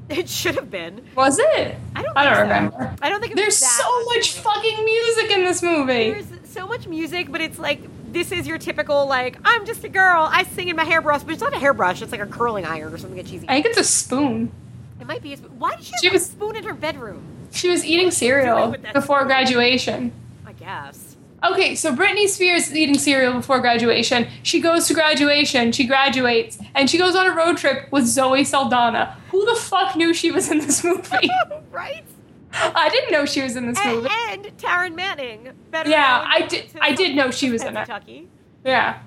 [0.09, 1.01] It should have been.
[1.15, 1.75] Was it?
[1.95, 2.17] I don't.
[2.17, 2.41] I don't so.
[2.41, 2.95] remember.
[3.01, 6.11] I don't think it was There's so much fucking music in this movie.
[6.11, 7.81] There's so much music, but it's like
[8.11, 10.27] this is your typical like I'm just a girl.
[10.31, 12.01] I sing in my hairbrush, but it's not a hairbrush.
[12.01, 13.45] It's like a curling iron or something cheesy.
[13.47, 14.51] I think it's a spoon.
[14.99, 15.33] it might be.
[15.33, 15.59] A spoon.
[15.59, 17.21] Why did she have She a was- spoon in her bedroom?
[17.51, 19.27] She was eating cereal before spoon?
[19.27, 20.11] graduation.
[20.47, 21.08] I guess.
[21.43, 24.27] Okay, so Britney Spears is eating cereal before graduation.
[24.43, 28.43] She goes to graduation, she graduates, and she goes on a road trip with Zoe
[28.43, 29.15] Saldana.
[29.31, 31.29] Who the fuck knew she was in this movie?
[31.71, 32.03] right?
[32.51, 34.09] I didn't know she was in this And, movie.
[34.29, 35.49] and Taryn Manning.
[35.71, 37.85] Better Yeah, I did- I did know she was in it.
[37.85, 38.27] Kentucky.
[38.65, 38.99] Yeah.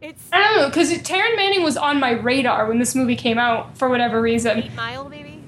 [0.00, 3.38] It's I don't know, because Taryn Manning was on my radar when this movie came
[3.38, 4.58] out for whatever reason.
[4.64, 5.40] Eight Mile, maybe.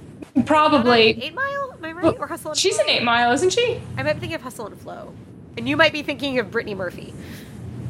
[0.46, 1.22] Probably.
[1.22, 1.74] Eight Mile.
[1.78, 2.04] Am I right?
[2.04, 2.84] Well, or Hustle and She's Flow?
[2.84, 3.80] an eight mile, isn't she?
[3.98, 5.12] I might be thinking of Hustle and Flow,
[5.56, 7.12] and you might be thinking of Brittany Murphy.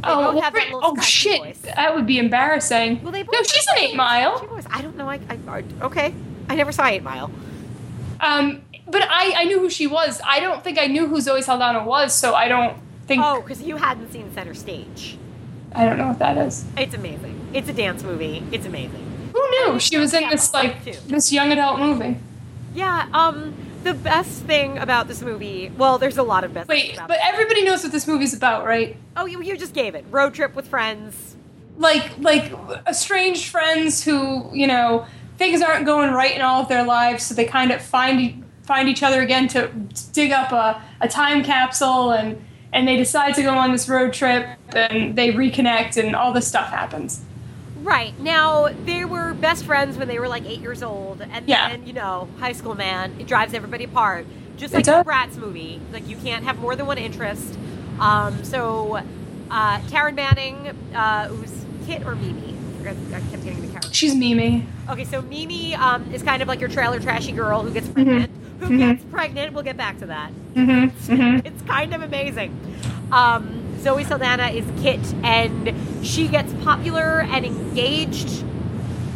[0.02, 1.40] They oh, well, Brit- oh shit.
[1.40, 1.58] voice.
[1.62, 3.02] That would be embarrassing.
[3.02, 4.38] Well, they both no, she's an eight mile.
[4.46, 4.64] voice.
[4.70, 5.08] I don't know.
[5.08, 6.14] I, I I- okay.
[6.48, 7.30] I never saw Eight Mile.
[8.20, 10.20] Um, but I, I knew who she was.
[10.24, 12.76] I don't think I knew who Zoe Saldana was, so I don't
[13.06, 15.18] think Oh, because you hadn't seen Center Stage.
[15.74, 16.64] I don't know what that is.
[16.76, 17.48] It's amazing.
[17.52, 18.44] It's a dance movie.
[18.52, 19.30] It's amazing.
[19.32, 20.92] Who knew she was in this like too.
[21.08, 22.16] this young adult movie?
[22.74, 23.08] Yeah.
[23.12, 23.54] Um.
[23.82, 26.68] The best thing about this movie, well, there's a lot of best.
[26.68, 28.96] things Wait, but everybody knows what this movie's about, right?
[29.16, 30.04] Oh, you, you just gave it.
[30.10, 31.36] Road trip with friends.
[31.78, 32.52] Like like
[32.88, 37.34] estranged friends who you know things aren't going right in all of their lives, so
[37.34, 39.68] they kind of find find each other again to
[40.12, 42.42] dig up a, a time capsule and
[42.72, 46.46] and they decide to go on this road trip and they reconnect and all this
[46.46, 47.22] stuff happens.
[47.86, 48.18] Right.
[48.18, 51.20] Now, they were best friends when they were like eight years old.
[51.22, 51.68] And Yeah.
[51.70, 54.26] then, you know, high school man, it drives everybody apart.
[54.56, 55.06] Just like the does.
[55.06, 55.80] Bratz movie.
[55.92, 57.56] Like, you can't have more than one interest.
[58.00, 58.98] Um, so,
[59.52, 61.52] uh, Taryn Manning, uh, who's
[61.86, 62.56] Kit or Mimi?
[62.84, 63.92] I I kept getting the character.
[63.92, 64.66] She's Mimi.
[64.90, 68.30] Okay, so Mimi um, is kind of like your trailer trashy girl who gets pregnant.
[68.60, 68.78] Who Mhm.
[68.78, 69.52] gets pregnant?
[69.54, 70.30] We'll get back to that.
[70.54, 71.12] Mm-hmm.
[71.12, 71.46] mm-hmm.
[71.46, 72.58] It's kind of amazing.
[73.12, 75.72] Um, Zoe Saldana is Kit, and
[76.04, 78.42] she gets popular and engaged.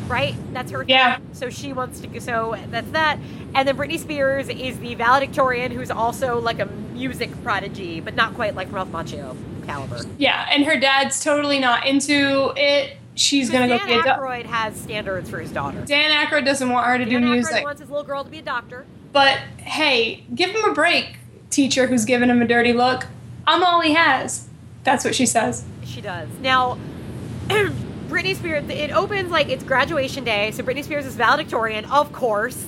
[0.06, 0.84] Right, that's her.
[0.86, 1.16] Yeah.
[1.16, 1.26] thing.
[1.32, 2.20] So she wants to.
[2.20, 3.18] So that's that.
[3.52, 8.34] And then Britney Spears is the valedictorian, who's also like a music prodigy, but not
[8.34, 9.36] quite like Ralph Macchio
[9.66, 10.02] caliber.
[10.18, 12.97] Yeah, and her dad's totally not into it.
[13.16, 14.22] She's So gonna Dan go be a doctor.
[14.22, 15.84] Aykroyd has standards for his daughter.
[15.84, 17.64] Dan Aykroyd doesn't want her to Dan do Aykroyd music.
[17.64, 18.86] wants his little girl to be a doctor.
[19.12, 21.16] But hey, give him a break,
[21.51, 23.06] teacher who's giving him a dirty look.
[23.48, 24.47] I'm all he has.
[24.85, 25.65] That's what she says.
[25.85, 26.28] She does.
[26.40, 26.78] Now,
[27.48, 32.65] Britney Spears, it opens like it's graduation day, so Britney Spears is valedictorian, of course.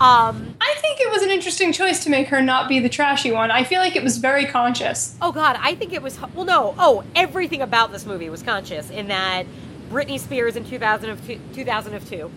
[0.00, 3.30] Um, I think it was an interesting choice to make her not be the trashy
[3.30, 3.50] one.
[3.50, 5.16] I feel like it was very conscious.
[5.22, 8.90] oh God, I think it was, well, no, oh, everything about this movie was conscious
[8.90, 9.46] in that
[9.90, 12.30] Britney Spears in 2002, 2002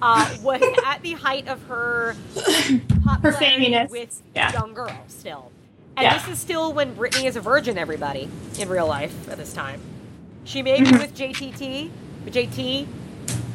[0.00, 2.16] uh, was at the height of her
[3.04, 3.90] popularity faminess.
[3.90, 4.52] with Yeah.
[4.52, 5.52] young girls still.
[5.96, 6.18] And Yeah.
[6.18, 8.28] this is still when Britney is a virgin, everybody,
[8.58, 9.80] in real life at this time.
[10.44, 10.98] She may be Mm-hmm.
[10.98, 11.90] with JTT,
[12.24, 12.86] with JT,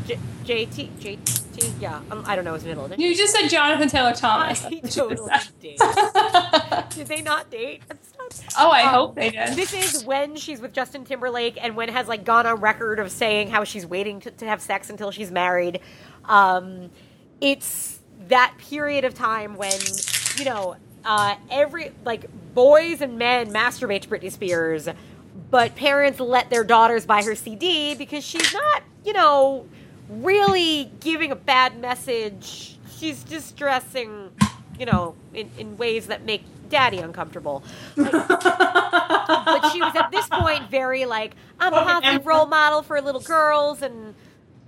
[0.05, 2.99] J, JT, JT, yeah, um, I don't know his middle name.
[3.01, 4.63] You just said Jonathan Taylor Thomas.
[4.63, 5.79] I That's what you totally did.
[6.95, 8.49] Did they not date at this time?
[8.59, 9.49] oh, I Um, hope they did.
[9.55, 13.11] This is when she's with Justin Timberlake and when has like gone on record of
[13.11, 15.79] saying how she's waiting to, to have sex until she's married.
[16.25, 16.91] Um,
[17.41, 19.73] it's that period of time when,
[20.37, 24.87] you know, uh, every like boys and men masturbate to Britney Spears,
[25.49, 29.65] but parents let their daughters buy her CD because she's not, you know,
[30.09, 32.77] really giving a bad message.
[32.97, 34.31] She's just dressing,
[34.79, 37.63] you know, in, in ways that make daddy uncomfortable.
[37.95, 42.99] Like, but she was at this point very like I'm a positive role model for
[43.01, 44.13] little girls and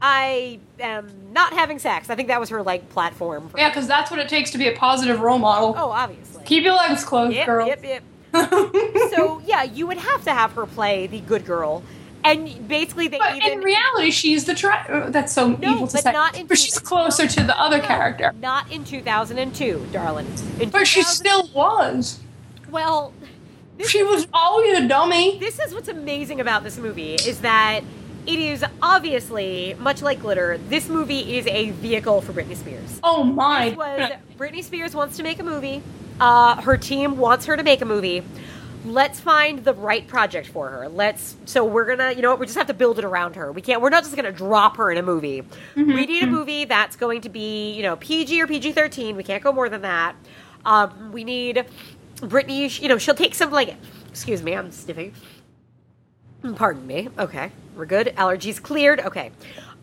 [0.02, 2.10] I am not having sex.
[2.10, 3.50] I think that was her like platform.
[3.50, 5.76] For, yeah, because that's what it takes to be a positive role model.
[5.78, 6.44] Oh, obviously.
[6.46, 7.68] Keep your legs closed, yep, girl.
[7.68, 8.04] yep, yep.
[9.12, 11.84] So yeah, you would have to have her play the good girl,
[12.24, 15.88] and basically they But even in reality, she's the tra- uh, That's so No, evil
[15.88, 16.12] to but say.
[16.12, 18.34] not in but she's closer to the other No, character.
[18.40, 20.28] Not in 2002, darling.
[20.60, 22.20] In But she still was.
[22.70, 23.14] well.
[23.88, 25.40] She was always a dummy.
[25.40, 27.80] this is what's amazing about this movie is that
[28.30, 33.00] it is obviously much like glitter this movie is a vehicle for britney spears.
[33.04, 33.70] Oh my.
[33.70, 35.82] this was britney spears wants to make a movie.
[36.20, 38.24] Uh, her team wants her to make a movie.
[38.86, 40.88] Let's find the right project for her.
[40.88, 43.52] Let's so we're gonna you know what we just have to build it around her.
[43.52, 45.44] We can't we're not just gonna drop her in a movie.
[45.76, 49.44] We need a movie that's going to be you know pg or pg-13 we can't
[49.44, 50.16] go more than that.
[50.66, 51.66] Um, we need
[52.22, 53.76] Britney, you know, she'll take some like,
[54.10, 55.14] excuse me, I'm sniffing.
[56.56, 57.10] Pardon me.
[57.18, 58.14] Okay, we're good.
[58.18, 59.00] Allergies cleared.
[59.02, 59.32] Okay.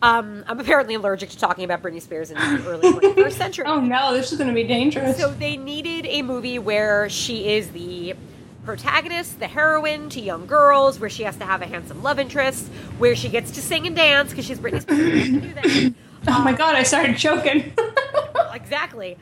[0.01, 3.65] Um, I'm apparently allergic to talking about Britney Spears in the early 21st century.
[3.67, 5.17] Oh no, this is going to be dangerous.
[5.17, 8.13] So they needed a movie where she is the
[8.63, 12.67] protagonist, the heroine to young girls, where she has to have a handsome love interest,
[12.99, 15.25] where she gets to sing and dance because she's Britney Spears.
[15.25, 15.93] She has do that.
[16.27, 17.73] oh my god, I started choking.
[18.53, 19.17] exactly.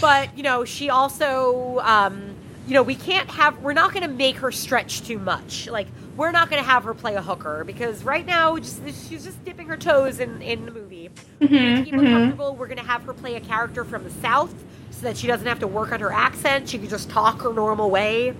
[0.00, 2.36] But you know, she also, um,
[2.68, 3.60] you know, we can't have.
[3.62, 5.68] We're not going to make her stretch too much.
[5.68, 5.88] Like
[6.20, 9.42] we're not going to have her play a hooker because right now, just she's just
[9.42, 11.08] dipping her toes in in the movie.
[11.40, 14.52] To keep her comfortable, we're going to have her play a character from the South
[14.90, 16.68] so that she doesn't have to work on her accent.
[16.68, 18.34] She can just talk her normal way.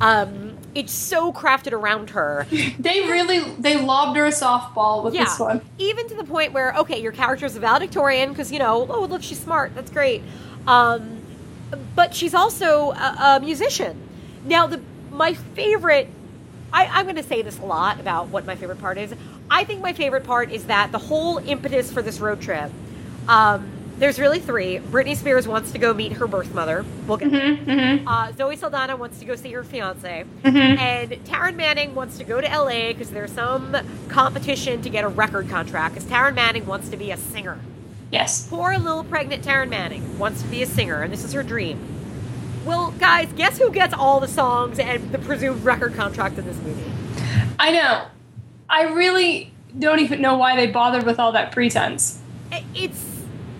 [0.00, 2.48] Um, it's so crafted around her.
[2.80, 5.22] They really they lobbed her a softball with Yeah.
[5.22, 5.60] this one.
[5.78, 9.22] Even to the point where, okay, your character's a valedictorian because, you know, oh, look,
[9.22, 9.72] she's smart.
[9.76, 10.20] That's great.
[10.66, 11.20] Um,
[11.94, 14.00] but she's also a, a musician.
[14.44, 14.80] Now, the
[15.12, 16.08] my favorite,
[16.74, 19.14] I, I'm going to say this a lot about what my favorite part is.
[19.48, 22.70] I think my favorite part is that the whole impetus for this road trip,
[23.28, 24.78] um, there's really three.
[24.78, 26.84] Britney Spears wants to go meet her birth mother.
[27.06, 31.94] We'll get Mm-hmm, uh, Zoe Saldana wants to go see her fiance, and Taryn Manning
[31.94, 33.76] wants to go to LA because there's some
[34.08, 35.94] competition to get a record contract.
[35.94, 37.60] Because Taryn Manning wants to be a singer.
[38.10, 38.48] Yes.
[38.48, 41.78] Poor little pregnant Taryn Manning wants to be a singer, and this is her dream.
[42.64, 46.56] Well, guys, guess who gets all the songs and the presumed record contract in this
[46.58, 46.90] movie?
[47.58, 48.06] I know.
[48.70, 52.20] I really don't even know why they bothered with all that pretense.
[52.74, 53.04] It's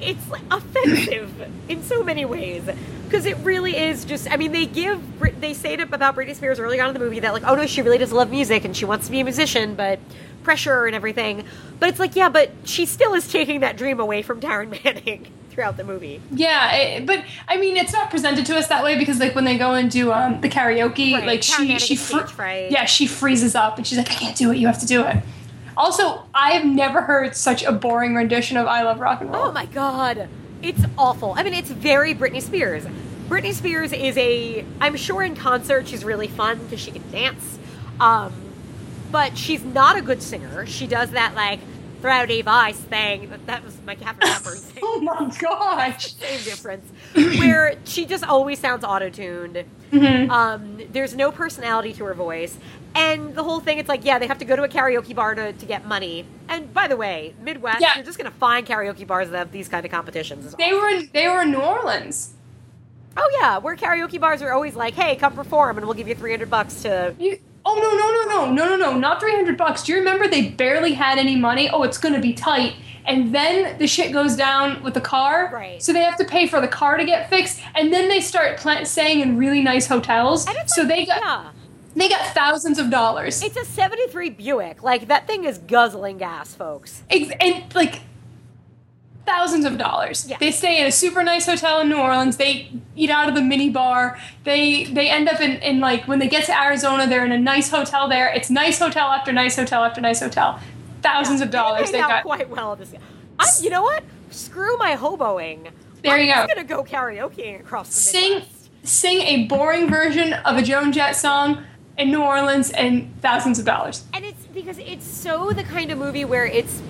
[0.01, 2.62] it's offensive in so many ways
[3.05, 4.31] because it really is just.
[4.31, 5.02] I mean, they give
[5.40, 7.66] they say it about Britney Spears early on in the movie that like, oh no,
[7.66, 9.98] she really does love music and she wants to be a musician, but
[10.43, 11.44] pressure and everything.
[11.78, 15.28] But it's like, yeah, but she still is taking that dream away from Taryn Manning
[15.55, 16.20] throughout the movie.
[16.31, 19.44] Yeah, it, but I mean, it's not presented to us that way because, like, when
[19.44, 22.70] they go and do um, the karaoke, Right, like she she fr- fright.
[22.70, 24.56] yeah she freezes up and she's like, I can't do it.
[24.59, 25.16] You have to do it.
[25.76, 29.47] Also, I have never heard such a boring rendition of "I Love Rock and Roll."
[29.47, 30.28] Oh my god.
[30.62, 31.35] It's awful.
[31.36, 32.85] I mean, it's very Britney Spears.
[33.28, 37.59] Britney Spears is a I'm sure in concert she's really fun because she can dance.
[38.01, 38.32] Um
[39.10, 40.66] but she's not a good singer.
[40.66, 41.60] She does that like
[42.05, 43.31] throaty voice thing.
[43.31, 44.82] That, that was my Katharine Hepburn thing.
[44.85, 46.12] Oh my gosh!
[46.14, 46.86] Same difference.
[47.14, 49.64] Where she just always sounds auto-tuned.
[49.90, 50.31] Mm-hmm.
[50.31, 52.59] Um, there's no personality to her voice.
[52.94, 55.35] And the whole thing, it's like, yeah, they have to go to a karaoke bar
[55.35, 56.26] to, to get money.
[56.48, 57.97] And by the way, Midwest, Yeah.
[57.97, 60.55] you're just going to find karaoke bars that have these kind of competitions.
[60.56, 62.35] They were in, they were in New Orleans.
[63.16, 66.14] Oh yeah, where karaoke bars are always like, "Hey, come perform, and we'll give you
[66.16, 68.98] three hundred bucks to." You, oh no no no no no no no!
[68.98, 69.82] Not three hundred bucks.
[69.82, 71.68] Do you remember they barely had any money?
[71.70, 72.74] Oh, it's gonna be tight.
[73.06, 75.50] And then the shit goes down with the car.
[75.52, 75.82] Right.
[75.82, 78.56] So they have to pay for the car to get fixed, and then they start
[78.56, 80.44] pla- staying in really nice hotels.
[80.68, 81.50] So like, they got yeah,
[81.96, 83.42] they got thousands of dollars.
[83.42, 84.82] it's a '73 Buick.
[84.82, 87.02] Like that thing is guzzling gas, folks.
[87.10, 88.00] And like
[89.26, 90.26] thousands of dollars.
[90.28, 90.36] Yeah.
[90.38, 92.36] They stay in a super nice hotel in New Orleans.
[92.36, 94.18] They eat out of the mini bar.
[94.44, 97.38] They they end up in, in like when they get to Arizona, they're in a
[97.38, 98.32] nice hotel there.
[98.32, 100.60] It's nice hotel after nice hotel after nice hotel.
[101.02, 102.22] Thousands of dollars They they got.
[102.24, 102.94] quite well this.
[103.38, 104.05] I, you know what?
[104.30, 105.70] Screw my hoboing.
[106.02, 106.40] There you go.
[106.40, 106.55] I'm go.
[106.55, 108.70] gonna go karaoke across the Sing Midwest.
[108.84, 111.64] sing a boring version of a Joan Jett song
[111.96, 114.05] in New Orleans and thousands of dollars.
[114.12, 116.82] And it's because it's so the kind of movie where it's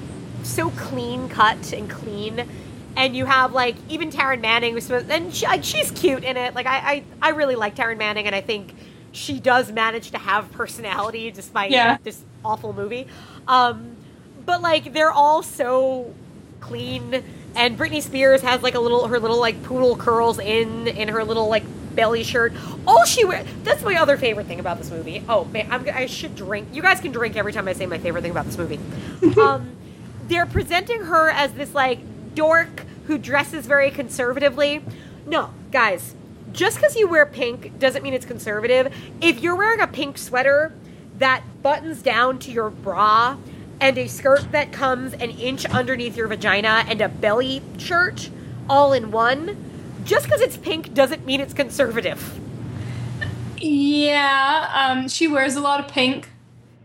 [0.44, 2.46] so clean cut and clean.
[2.96, 6.36] And you have like even Taryn Manning, who's supposed, and she, like, she's cute in
[6.36, 6.54] it.
[6.54, 8.74] Like I, I, I really like Taryn Manning, and I think
[9.10, 11.98] she does manage to have personality despite Yeah.
[12.04, 13.06] this awful movie.
[13.48, 13.96] Um,
[14.46, 16.14] but like they're all so
[16.60, 17.22] clean,
[17.56, 21.24] and Britney Spears has like a little her little like poodle curls in in her
[21.24, 21.64] little like
[21.96, 22.52] belly shirt.
[22.86, 23.46] All she wears.
[23.64, 25.22] That's my other favorite thing about this movie.
[25.28, 26.68] Oh man, I'm, I should drink.
[26.72, 28.78] You guys can drink every time I say my favorite thing about this movie.
[29.40, 29.70] um,
[30.28, 32.00] they're presenting her as this like
[32.34, 34.82] dork who dresses very conservatively.
[35.26, 36.14] No, guys,
[36.52, 38.94] just because you wear pink doesn't mean it's conservative.
[39.20, 40.72] If you're wearing a pink sweater
[41.18, 43.36] that buttons down to your bra
[43.80, 48.30] and a skirt that comes an inch underneath your vagina and a belly shirt
[48.68, 49.56] all in one,
[50.04, 52.38] just because it's pink doesn't mean it's conservative.
[53.58, 56.28] Yeah, um, she wears a lot of pink.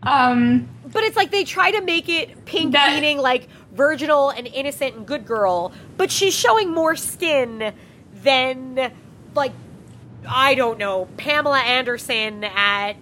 [0.02, 4.46] Um, But it's like they try to make it pink, That- meaning like virginal and
[4.46, 7.72] innocent and good girl, but she's showing more skin
[8.22, 8.92] than
[9.34, 9.52] like
[10.28, 12.94] I don't know Pamela Anderson at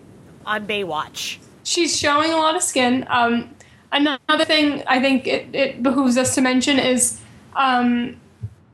[0.47, 1.39] on Baywatch.
[1.65, 3.07] she's showing a lot of skin.
[3.09, 3.51] Um,
[3.93, 7.21] another thing I think it, it behooves us to mention is
[7.57, 8.17] um,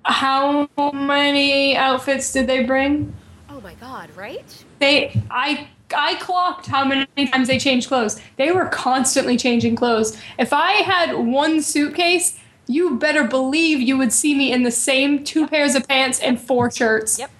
[0.04, 3.14] how many outfits did they bring?
[3.50, 4.64] Oh my god, right?
[4.80, 8.20] They I I clocked how many times they changed clothes.
[8.36, 10.16] They were constantly changing clothes.
[10.38, 15.22] If I had one suitcase, you better believe you would see me in the same
[15.24, 17.18] two pairs of pants and four shirts.
[17.18, 17.30] Yep.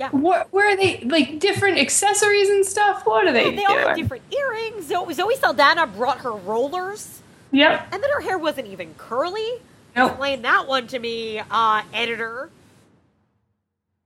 [0.00, 0.10] Yeah.
[0.10, 3.06] What where are they like different accessories and stuff?
[3.06, 3.86] What are they, They all doing?
[3.86, 4.88] have different earrings.
[4.88, 7.20] Zoe, Zoe Saldana brought her rollers,
[7.52, 7.88] Yep.
[7.92, 9.46] and then her hair wasn't even curly.
[9.94, 10.10] Nope.
[10.10, 12.50] Explain that one to me, uh, editor.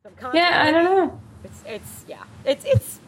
[0.03, 1.21] Some Yeah, I don't know.
[1.45, 2.25] It's it's yeah.
[2.45, 3.01] It's it's.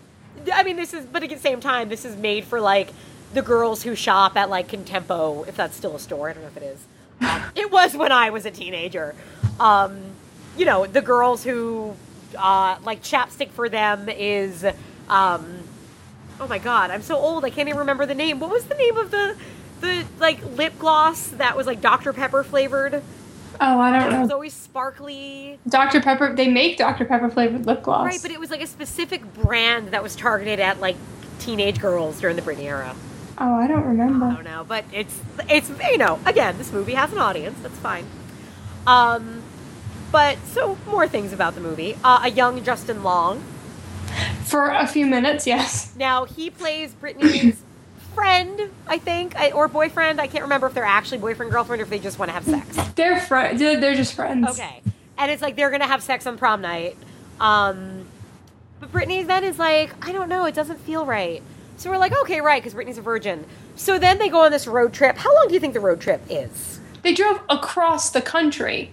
[0.52, 2.90] I mean, this is but at the same time, this is made for like
[3.32, 6.30] the girls who shop at like Contempo, if that's still a store.
[6.30, 6.78] I don't know if it is.
[7.20, 9.14] Um, it was when I was a teenager.
[9.58, 10.00] Um,
[10.56, 11.94] you know, the girls who
[12.36, 14.64] uh, like chapstick for them is
[15.08, 15.62] um,
[16.40, 18.40] oh my god, I'm so old I can't even remember the name.
[18.40, 19.36] What was the name of the
[19.80, 23.02] the like lip gloss that was like Dr Pepper flavored?
[23.62, 24.18] Oh, I don't know.
[24.18, 25.58] It was always sparkly.
[25.68, 26.00] Dr.
[26.00, 26.34] Pepper.
[26.34, 27.04] They make Dr.
[27.04, 28.06] Pepper flavored lip gloss.
[28.06, 30.96] Right, but it was like a specific brand that was targeted at like
[31.38, 32.94] teenage girls during the Britney era.
[33.38, 34.26] oh, I don't remember.
[34.26, 37.58] I don't know, but it's it's you know again this movie has an audience.
[37.60, 38.06] That's fine.
[38.86, 39.42] Um,
[40.10, 41.96] but so more things about the movie.
[42.02, 43.42] Uh, a young Justin Long.
[44.44, 45.94] For a few minutes, yes.
[45.96, 47.62] Now he plays Britney's
[48.14, 50.20] friend, I think, I- or boyfriend.
[50.20, 52.44] I can't remember if they're actually boyfriend girlfriend or if they just want to have
[52.44, 52.76] sex.
[52.94, 53.60] They're friends.
[53.60, 54.48] They're, just friends.
[54.50, 54.82] Okay,
[55.18, 56.96] and it's like they're gonna have sex on prom night.
[57.40, 58.06] Um,
[58.80, 61.42] but Britney then is like, I don't know, it doesn't feel right.
[61.76, 63.44] So we're like, okay, right, because Britney's a virgin.
[63.76, 65.16] So then they go on this road trip.
[65.16, 66.80] How long do you think the road trip is?
[67.02, 68.92] They drove across the country.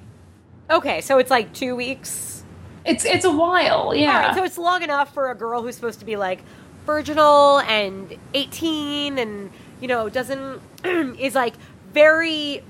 [0.69, 2.43] Okay, so it's like two weeks.
[2.85, 4.27] It's it's a while, yeah.
[4.27, 6.41] Right, so it's long enough for a girl who's supposed to be like
[6.87, 9.51] virginal and 18 and,
[9.81, 10.61] you know, doesn't,
[11.19, 11.53] is like
[11.93, 12.63] very,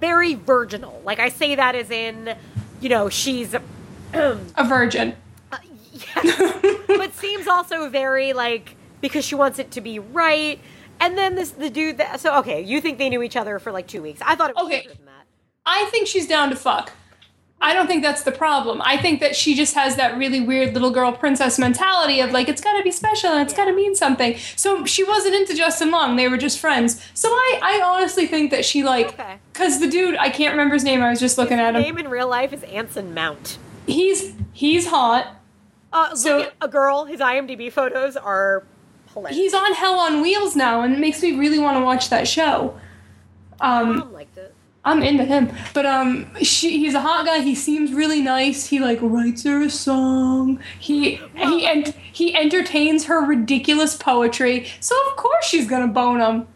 [0.00, 1.00] very virginal.
[1.04, 2.34] Like I say that as in,
[2.80, 3.62] you know, she's, a
[4.64, 5.14] virgin.
[5.52, 5.58] Uh,
[5.92, 10.58] yes, but seems also very like, because she wants it to be right.
[10.98, 13.70] And then this, the dude that, so okay, you think they knew each other for
[13.72, 14.20] like two weeks.
[14.22, 14.86] I thought it was Okay.
[14.86, 15.24] than that.
[15.64, 16.90] I think she's down to fuck.
[17.62, 18.80] I don't think that's the problem.
[18.82, 22.48] I think that she just has that really weird little girl princess mentality of like
[22.48, 24.36] it's got to be special and it's got to mean something.
[24.56, 27.04] So she wasn't into Justin Long; they were just friends.
[27.12, 29.36] So I, I honestly think that she like, Okay.
[29.52, 31.02] because the dude I can't remember his name.
[31.02, 31.82] I was just looking His at him.
[31.82, 33.58] name in real life is Anson Mount.
[33.86, 35.36] He's he's hot.
[35.92, 37.04] Uh, So- a girl.
[37.04, 38.64] His IMDb photos are
[39.12, 39.36] hilarious.
[39.36, 42.26] He's on Hell on Wheels now, and it makes me really want to watch that
[42.26, 42.78] show.
[43.60, 44.54] Um, Mom liked it.
[44.84, 47.40] I'm into him, but um, she, he's a hot guy.
[47.40, 48.66] He seems really nice.
[48.66, 50.58] He like writes her a song.
[50.78, 54.66] He he and he entertains her ridiculous poetry.
[54.80, 56.46] So of course she's gonna bone him.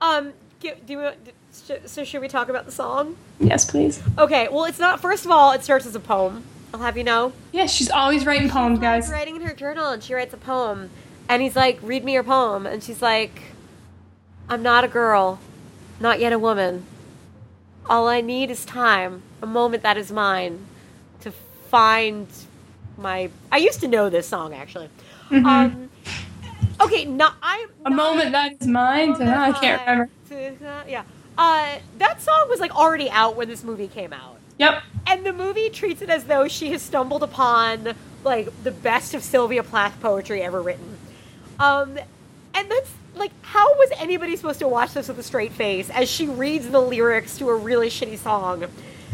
[0.00, 1.10] Um, do, do
[1.52, 3.16] sh- so should we talk about the song?
[3.38, 4.02] Yes, please.
[4.18, 5.00] Okay, well, it's not.
[5.00, 6.44] First of all, it starts as a poem.
[6.72, 7.34] I'll have you know.
[7.52, 9.10] Yes, she's always writing poems, She's guys.
[9.10, 10.88] writing in her journal, and she writes a poem,
[11.28, 13.42] and he's like, "Read me your poem," and she's like,
[14.48, 15.38] "I'm not a girl,
[16.00, 16.86] not yet a woman.
[17.88, 20.66] All I need is time, a moment that is mine,
[21.20, 21.32] to
[21.70, 22.28] find
[22.96, 24.88] my." I used to know this song actually.
[25.30, 25.88] Um,
[26.80, 27.66] okay, not I.
[27.86, 29.14] A moment that is mine.
[29.14, 30.10] To, I can't remember.
[30.88, 31.04] Yeah.
[31.38, 34.38] Uh, that song was like already out when this movie came out.
[34.58, 34.82] Yep.
[35.06, 37.94] And the movie treats it as though she has stumbled upon
[38.24, 40.98] like the best of Sylvia Plath poetry ever written.
[41.58, 41.98] Um,
[42.54, 46.10] and that's like, how was anybody supposed to watch this with a straight face as
[46.10, 48.66] she reads the lyrics to a really shitty song,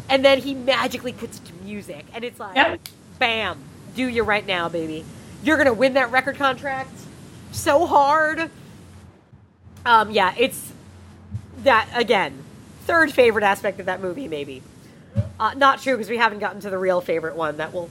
[0.09, 2.81] and then he magically puts it to music, and it's like, Yep.
[3.19, 3.59] bam,
[3.95, 5.05] do you right now, baby?
[5.43, 6.91] You're gonna win that record contract
[7.53, 8.51] so hard.
[9.85, 10.73] Um, yeah, it's
[11.65, 12.45] that again.
[12.87, 14.63] Third favorite aspect of that movie, maybe.
[15.39, 17.57] Uh, not true because we haven't gotten to the real favorite one.
[17.59, 17.91] That we'll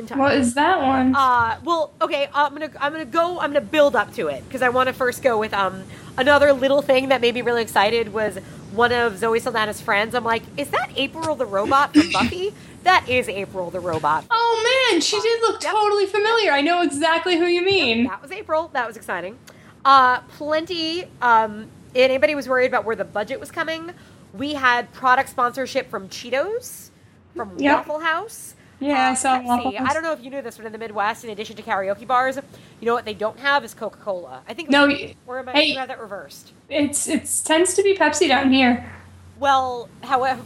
[0.00, 0.18] we'll get there in time.
[0.18, 1.14] What is that one?
[1.14, 2.28] Uh, well, okay.
[2.34, 3.40] I'm gonna I'm gonna go.
[3.40, 5.82] I'm gonna build up to it because I want to first go with um
[6.18, 8.38] another little thing that made me really excited was
[8.72, 10.14] one of Zoe Saldana's friends.
[10.14, 12.54] I'm like, is that April the robot from Buffy?
[12.82, 14.24] that is April the robot.
[14.30, 16.50] oh man, she did look totally familiar.
[16.52, 18.06] I know exactly who you mean.
[18.06, 18.70] That was April.
[18.72, 19.38] That was exciting.
[19.84, 21.04] Uh, plenty.
[21.20, 23.92] Um, anybody was worried about where the budget was coming.
[24.32, 26.90] We had product sponsorship from Cheetos,
[27.34, 27.76] from Yep.
[27.88, 28.54] Waffle House.
[28.80, 29.44] Yeah, I uh, saw Pepsi.
[29.44, 31.62] Waffle I don't know if you knew this, but in the Midwest, in addition to
[31.62, 32.36] karaoke bars,
[32.80, 34.42] you know what they don't have is Coca Cola.
[34.48, 34.70] I think.
[34.70, 34.88] No,
[35.26, 35.72] Or am I hey.
[35.74, 36.52] have that reversed?
[36.68, 38.90] It's it's tends to be Pepsi down here.
[39.38, 40.42] Well, however,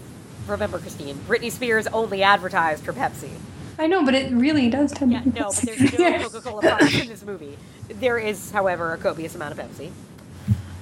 [0.47, 3.31] remember Christine, Britney Spears only advertised for Pepsi.
[3.79, 5.79] I know, but it really does tend Yeah, to be no, but Pepsi.
[5.79, 7.57] there's no Coca Cola products in this movie.
[7.89, 9.91] There is, however, a copious amount of Pepsi.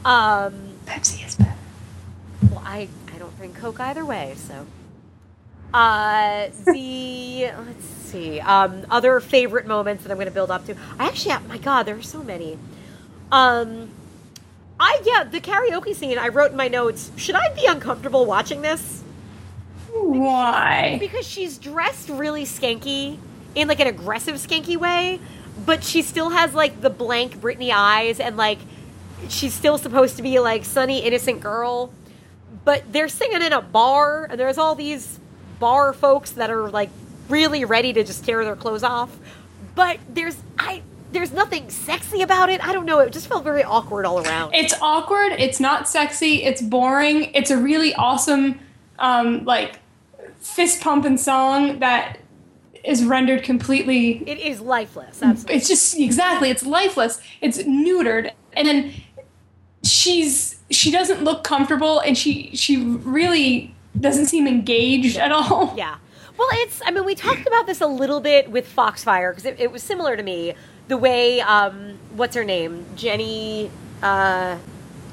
[0.04, 0.54] Um.
[0.86, 1.54] Pepsi is better.
[2.50, 4.66] Well, I, I don't drink Coke either way, so.
[5.72, 8.40] Uh, the let's see.
[8.40, 10.76] Um, other favorite moments that I'm going to build up to.
[10.98, 12.58] I actually, have, my God, there are so many.
[13.30, 13.90] Um,
[14.78, 16.18] I yeah, the karaoke scene.
[16.18, 17.10] I wrote in my notes.
[17.16, 19.02] Should I be uncomfortable watching this?
[19.92, 20.96] Why?
[20.98, 23.18] Because she's dressed really skanky
[23.54, 25.20] in like an aggressive skanky way,
[25.64, 28.58] but she still has like the blank Britney eyes and like
[29.28, 31.92] she's still supposed to be like sunny innocent girl.
[32.64, 35.18] But they're singing in a bar and there's all these
[35.62, 36.90] bar folks that are like
[37.28, 39.16] really ready to just tear their clothes off.
[39.76, 40.82] But there's I
[41.12, 42.66] there's nothing sexy about it.
[42.66, 42.98] I don't know.
[42.98, 44.54] It just felt very awkward all around.
[44.54, 45.32] It's awkward.
[45.32, 46.42] It's not sexy.
[46.42, 47.30] It's boring.
[47.34, 48.58] It's a really awesome,
[48.98, 49.78] um, like
[50.40, 52.18] fist pumping song that
[52.82, 55.22] is rendered completely It is lifeless.
[55.22, 55.54] Absolutely.
[55.54, 58.92] it's just exactly it's lifeless it's neutered and then
[59.84, 65.96] she's she doesn't look comfortable and she she really doesn't seem engaged at all Yeah.
[66.38, 69.60] Well, it's, I mean, we talked about this a little bit with Foxfire because it,
[69.60, 70.54] it was similar to me.
[70.88, 72.86] The way, um, what's her name?
[72.96, 73.70] Jenny,
[74.02, 74.56] uh,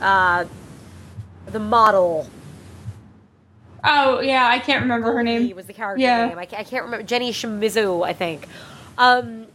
[0.01, 0.45] uh,
[1.47, 2.27] the model.
[3.83, 6.27] oh yeah i can't remember her name Jenny was the character Yeah.
[6.27, 6.37] name.
[6.37, 7.03] I, I can't remember.
[7.05, 8.47] Jenny Shimizu, I think.
[8.97, 9.47] Um,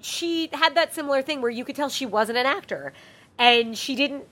[0.00, 2.92] she had that similar thing where you could tell she wasn't an actor.
[3.38, 4.24] And she didn't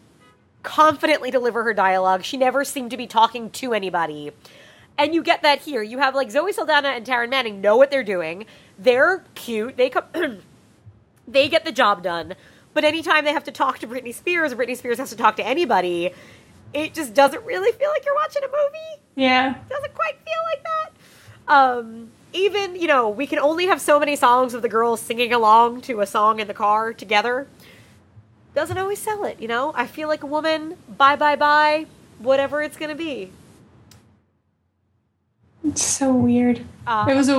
[0.62, 2.24] confidently deliver her dialogue.
[2.24, 4.32] She never seemed to be talking to anybody.
[4.98, 5.82] And you get that here.
[5.82, 8.44] You have like Zoe Saldana and Taryn Manning know what they're doing.
[8.78, 9.76] They're cute.
[9.76, 10.04] They come
[11.28, 12.34] they get the job done.
[12.74, 15.36] But anytime they have to talk to Britney Spears, or Britney Spears has to talk
[15.36, 16.12] to anybody,
[16.72, 20.42] it just doesn't really feel like you're watching a movie yeah It doesn't quite feel
[20.52, 21.52] like that.
[21.52, 25.32] Um, even you know, we can only have so many songs of the girls singing
[25.32, 27.48] along to a song in the car together.
[28.54, 29.72] Doesn't always sell it, you know.
[29.76, 30.76] I feel like a woman.
[30.96, 31.86] Bye, bye, bye.
[32.18, 33.30] Whatever it's gonna be.
[35.64, 37.38] it's so weird Uh, it was a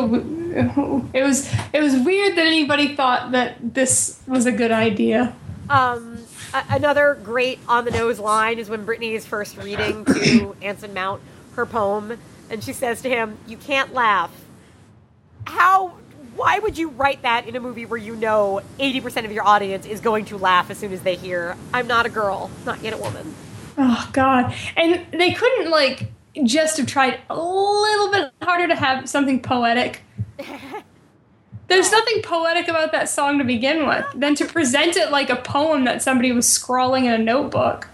[1.14, 5.36] it was it was weird that anybody thought that this was a good idea
[5.70, 6.20] Um,
[6.70, 11.22] another great on the nose line is when Britney is first reading to Anson Mount
[11.56, 12.18] her poem,
[12.50, 14.32] and she says to him, "You can't laugh."
[15.46, 15.94] How?
[16.36, 19.46] Why would you write that in a movie where you know eighty percent of your
[19.46, 22.82] audience is going to laugh as soon as they hear "I'm not a girl, not
[22.82, 23.36] yet a woman"?
[23.78, 24.54] Oh God!
[24.78, 26.12] And they couldn't like
[26.44, 30.02] just have tried a little bit harder to have something poetic.
[31.68, 35.38] There's nothing poetic about that song to begin with, than to present it like a
[35.38, 37.88] poem that somebody was scrawling in a notebook.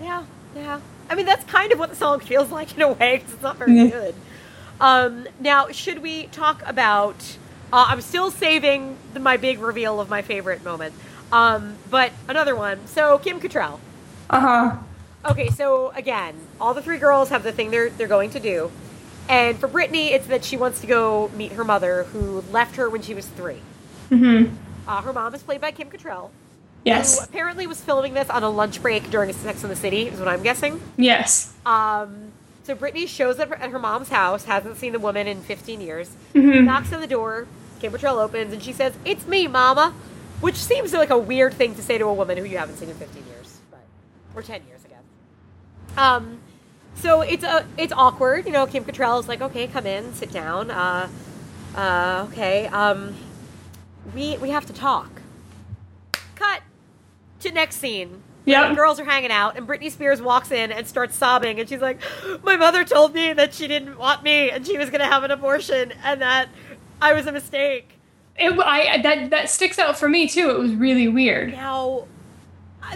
[0.00, 0.80] Yeah, yeah.
[1.10, 3.42] I mean, that's kind of what the song feels like in a way because it's
[3.42, 3.86] not very Yeah.
[3.88, 4.14] good.
[4.80, 7.36] Um, now, should we talk about?
[7.72, 10.94] Uh, I'm still saving the, my big reveal of my favorite moment,
[11.32, 12.86] um, but another one.
[12.86, 13.80] So Kim Cattrall.
[14.30, 14.76] Uh huh.
[15.30, 18.70] Okay, so again, all the three girls have the thing they're they're going to do,
[19.28, 22.88] and for Britney, it's that she wants to go meet her mother, who left her
[22.88, 23.56] when she was 3
[24.10, 24.54] Mm-hmm.
[24.88, 26.30] Uh, her mom is played by Kim Cattrall, who
[26.84, 27.24] Yes.
[27.24, 30.28] apparently was filming this on a lunch break during Sex in the City, is what
[30.28, 30.80] I'm guessing.
[30.96, 31.52] Yes.
[31.66, 32.30] Um,
[32.66, 36.10] so Britney shows up at her mom's house, hasn't seen the woman in 15 years,
[36.34, 36.64] Mhm.
[36.64, 37.46] knocks on the door.
[37.80, 39.92] Kim Cattrall opens, and she says, "It's me, Mama,"
[40.40, 42.88] which seems like a weird thing to say to a woman who you haven't seen
[42.88, 43.80] in 15 years, but
[44.34, 45.98] or 10 years, I guess.
[45.98, 46.38] Um,
[46.96, 48.66] so it's a it's awkward, you know.
[48.66, 51.08] Kim Cattrall is like, "Okay, come in, sit down." Uh,
[51.76, 52.66] uh, okay.
[52.68, 53.14] Um,
[54.14, 55.20] we we have to talk.
[56.34, 56.62] Cut
[57.40, 58.22] to next scene.
[58.46, 58.70] Yep.
[58.70, 61.80] The girls are hanging out, and Britney Spears walks in and starts sobbing, and she's
[61.80, 62.00] like,
[62.44, 65.32] "My mother told me that she didn't want me, and she was gonna have an
[65.32, 66.48] abortion, and that
[67.02, 67.98] I was a mistake."
[68.38, 70.50] It, I that that sticks out for me too.
[70.50, 71.52] It was really weird.
[71.52, 72.04] Now,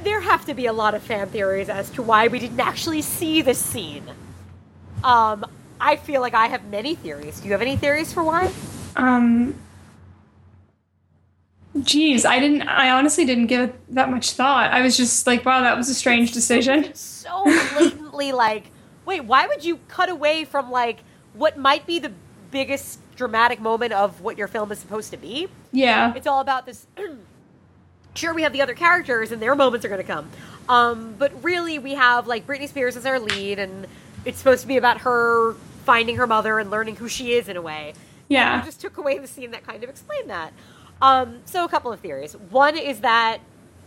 [0.02, 3.02] there have to be a lot of fan theories as to why we didn't actually
[3.02, 4.04] see this scene.
[5.02, 5.44] Um,
[5.80, 7.40] I feel like I have many theories.
[7.40, 8.52] Do you have any theories for why?
[8.94, 9.54] Um.
[11.82, 12.62] Geez, I didn't.
[12.62, 14.72] I honestly didn't give it that much thought.
[14.72, 16.92] I was just like, wow, that was a strange decision.
[16.94, 18.64] So blatantly, like,
[19.06, 20.98] wait, why would you cut away from like
[21.34, 22.12] what might be the
[22.50, 25.48] biggest dramatic moment of what your film is supposed to be?
[25.70, 26.12] Yeah.
[26.14, 26.88] It's all about this.
[28.14, 30.28] sure, we have the other characters, and their moments are going to come.
[30.68, 33.86] Um, but really, we have like Britney Spears as our lead, and
[34.24, 37.56] it's supposed to be about her finding her mother and learning who she is in
[37.56, 37.94] a way.
[38.28, 38.58] Yeah.
[38.58, 40.52] You just took away the scene that kind of explained that.
[41.02, 42.34] Um, so, a couple of theories.
[42.50, 43.40] One is that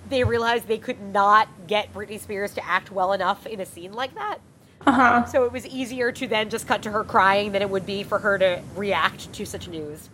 [0.09, 3.93] they realized they could not get Britney Spears to act well enough in a scene
[3.93, 4.39] like that.
[4.85, 5.25] Uh huh.
[5.25, 8.03] So it was easier to then just cut to her crying than it would be
[8.03, 10.09] for her to react to such news.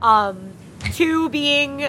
[0.00, 0.52] Um,
[0.92, 1.86] two being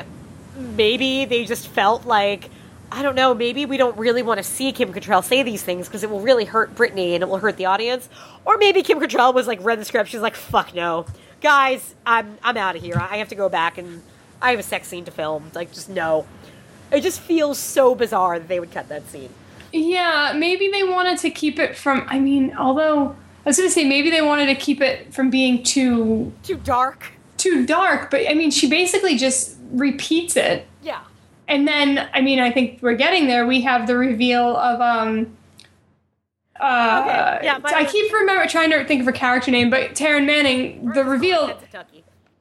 [0.57, 2.49] maybe they just felt like
[2.91, 5.87] I don't know, maybe we don't really want to see Kim Cattrall say these things
[5.87, 8.09] because it will really hurt Britney and it will hurt the audience.
[8.45, 11.05] Or maybe Kim Cattrall was like read the script, she's like, "Fuck no,
[11.39, 12.95] guys, I'm I'm out of here.
[12.97, 14.01] I have to go back and
[14.41, 15.51] I have a sex scene to film.
[15.53, 16.25] Like, just no."
[16.91, 19.29] It just feels so bizarre that they would cut that scene.
[19.71, 22.05] Yeah, maybe they wanted to keep it from.
[22.07, 23.09] I mean, although
[23.45, 27.11] I was gonna say maybe they wanted to keep it from being too Too dark.
[27.37, 28.09] too dark.
[28.09, 31.01] But I mean, she basically just repeats it, Yeah.
[31.47, 33.45] and then I mean, I think we're getting there.
[33.45, 35.35] We have the reveal of um.
[36.59, 37.03] Uh,
[37.37, 40.91] Okay, yeah, I keep remember trying to think of her character name, but Taryn Manning.
[40.93, 41.57] The reveal.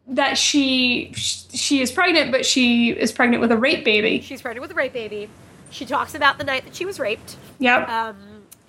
[0.08, 4.20] That she she is pregnant, but she is pregnant with a rape baby.
[4.20, 5.28] She's pregnant with a rape baby.
[5.70, 7.36] She talks about the night that she was raped.
[7.58, 7.88] Yep.
[7.88, 8.16] Um,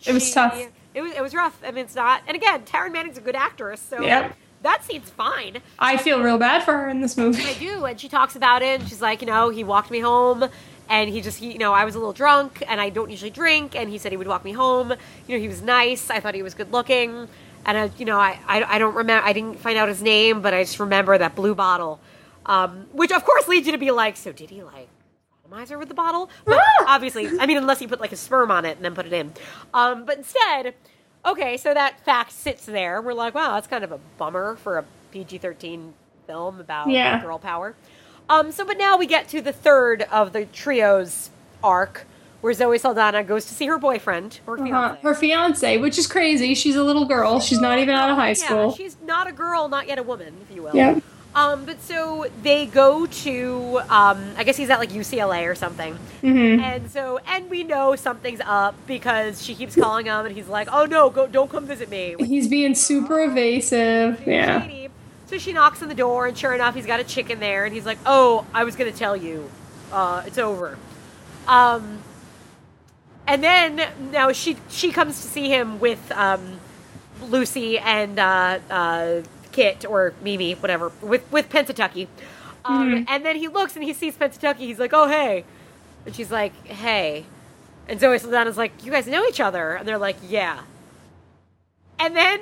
[0.05, 0.59] It was tough.
[0.93, 1.57] It was it was rough.
[1.65, 2.21] I mean, it's not.
[2.27, 4.35] And again, Taryn Manning's a good actress, so Yep.
[4.63, 5.59] that scene's fine.
[5.77, 7.43] I feel real bad for her in this movie.
[7.43, 8.81] I do, and she talks about it.
[8.81, 10.45] And she's like, you know, he walked me home,
[10.89, 13.29] and he just, he, you know, I was a little drunk, and I don't usually
[13.31, 14.93] drink, and he said he would walk me home.
[15.27, 16.09] You know, he was nice.
[16.09, 17.29] I thought he was good looking,
[17.69, 19.25] and I, you know, I, I, I don't remember.
[19.27, 21.99] I didn't find out his name, but I just remember that blue bottle,
[22.45, 24.87] um, which of course leads you to be like, so did he like?
[25.49, 28.51] sodomize her with the bottle, but obviously, I mean, unless he put like a sperm
[28.51, 29.33] on it and then put it in.
[29.73, 30.75] Um, but instead,
[31.25, 33.01] okay, so that fact sits there.
[33.01, 35.93] We're like, wow, that's kind of a bummer for a PG thirteen
[36.27, 37.19] film about Yeah.
[37.21, 37.75] girl power.
[38.29, 41.31] Um, so, but now we get to the third of the trio's
[41.63, 42.05] arc,
[42.41, 44.95] where Zoe Saldana goes to see her boyfriend or Uh-huh.
[45.01, 46.55] Her fiance, which is crazy.
[46.55, 47.39] She's a little girl.
[47.39, 48.69] She's not even out of high school.
[48.69, 50.75] Yeah, she's not a girl, not yet a woman, if you will.
[50.75, 51.03] Yep.
[51.35, 55.93] Um, but so they go to, um, I guess he's at like UCLA or something.
[56.23, 56.59] Mm-hmm.
[56.59, 60.67] And so, and we know something's up because she keeps calling him, and he's like,
[60.71, 64.25] "Oh no, go, don't come visit me." He's being super evasive.
[64.25, 64.63] Yeah.
[64.63, 64.89] Shady.
[65.27, 67.75] So she knocks on the door, and sure enough, he's got a chicken there, and
[67.75, 69.47] he's like, "Oh, I was gonna tell you,
[69.93, 70.79] uh, it's over."
[71.47, 71.99] Um,
[73.29, 76.59] and then now she she comes to see him with um,
[77.21, 82.07] Lucy and uh, uh, Kit or Mimi, whatever, with with Pennsatucky.
[82.65, 84.59] Um, And then he looks and he sees Pennsatucky.
[84.59, 85.45] He's like, "Oh hey,"
[86.05, 87.25] and she's like, "Hey,"
[87.87, 90.61] and Zoe Saldana's like, "You guys know each other?" And they're like, "Yeah."
[91.99, 92.39] And then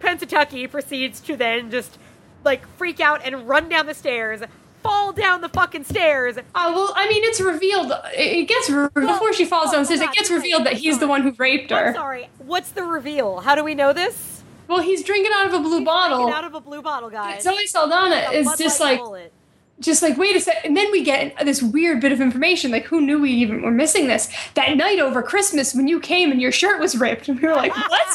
[0.00, 1.98] Pennsatucky proceeds to then just
[2.44, 4.42] like freak out and run down the stairs,
[4.86, 6.36] fall down the fucking stairs.
[6.54, 7.92] Oh well, I mean, it's revealed.
[8.14, 10.00] It gets re- before she falls oh, downstairs.
[10.00, 11.94] God, It gets revealed that he's the one who raped I'm her.
[11.94, 12.28] sorry.
[12.38, 13.40] What's the reveal?
[13.40, 14.42] How do we know this?
[14.68, 16.18] Well, he's drinking out of a blue bottle.
[16.18, 17.42] Drinking out of a blue bottle, guys.
[17.42, 19.32] Zoe Saldana is just like, bullet.
[19.78, 20.64] just like, wait a sec.
[20.64, 22.72] And then we get this weird bit of information.
[22.72, 24.28] Like, who knew we even were missing this?
[24.54, 27.54] That night over Christmas when you came and your shirt was ripped, and we were
[27.54, 28.08] like, what?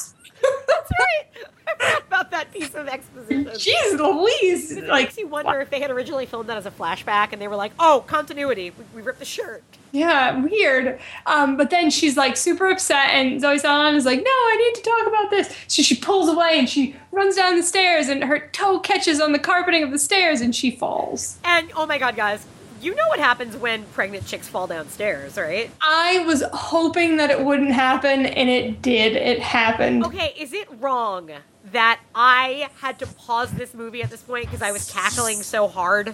[0.67, 1.45] That's right.
[2.07, 3.45] About that piece of exposition.
[3.45, 4.77] Jeez Louise!
[4.77, 7.47] Like, makes you wonder if they had originally filmed that as a flashback and they
[7.47, 8.71] were like, "Oh, continuity.
[8.71, 10.99] We, we ripped the shirt." Yeah, weird.
[11.25, 14.83] Um, but then she's like super upset, and Zoe Saldana is like, "No, I need
[14.83, 18.23] to talk about this." So she pulls away and she runs down the stairs, and
[18.23, 21.37] her toe catches on the carpeting of the stairs, and she falls.
[21.43, 22.45] And oh my god, guys,
[22.81, 25.69] you know what happens when pregnant chicks fall downstairs, right?
[25.81, 29.15] I was hoping that it wouldn't happen, and it did.
[29.15, 30.05] It happened.
[30.05, 31.31] Okay, is it wrong
[31.65, 35.67] that I had to pause this movie at this point because I was cackling so
[35.67, 36.13] hard?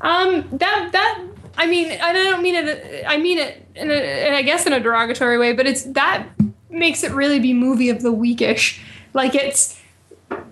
[0.00, 1.24] Um, that that
[1.58, 3.04] I mean, I don't mean it.
[3.06, 6.28] I mean it, in a, and I guess in a derogatory way, but it's that
[6.70, 8.80] makes it really be movie of the weekish.
[9.14, 9.80] Like it's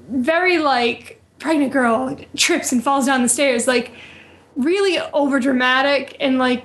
[0.09, 3.93] very like pregnant girl trips and falls down the stairs, like
[4.57, 6.65] really over dramatic and like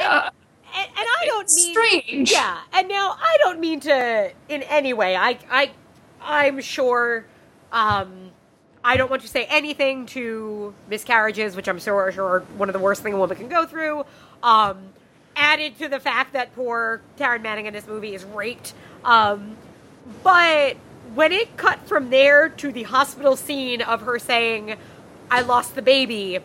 [0.00, 0.30] uh,
[0.74, 2.32] And, and I don't mean strange.
[2.32, 5.16] Yeah, and now I don't mean to in any way.
[5.16, 5.70] I I
[6.24, 7.26] I'm sure
[7.72, 8.30] um
[8.86, 12.74] I don't want to say anything to miscarriages, which I'm sure, sure are one of
[12.74, 14.04] the worst thing a woman can go through.
[14.42, 14.78] Um
[15.36, 18.72] added to the fact that poor Taryn Manning in this movie is raped.
[19.04, 19.56] Um
[20.22, 20.76] but
[21.14, 24.76] when it cut from there to the hospital scene of her saying,
[25.30, 26.38] I lost the baby,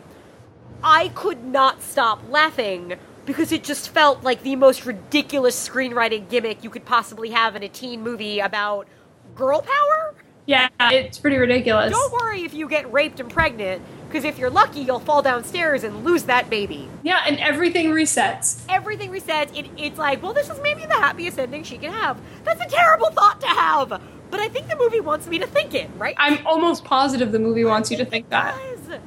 [0.82, 2.94] I could not stop laughing
[3.26, 7.62] because it just felt like the most ridiculous screenwriting gimmick you could possibly have in
[7.62, 8.86] a teen movie about
[9.34, 10.14] girl power.
[10.46, 11.92] yeah, it's pretty ridiculous.
[11.92, 15.84] Don't worry if you get raped and pregnant, because if you're lucky, you'll fall downstairs
[15.84, 16.88] and lose that baby.
[17.02, 18.60] Yeah, and everything resets.
[18.68, 19.56] Everything resets.
[19.56, 22.18] It, it's like, well, this is maybe the happiest ending she can have.
[22.44, 23.88] That's a terrible thought to have,
[24.30, 26.14] but I think the movie wants me to think it, right?
[26.18, 28.56] I'm almost positive the movie wants you to think that.
[28.56, 28.98] does.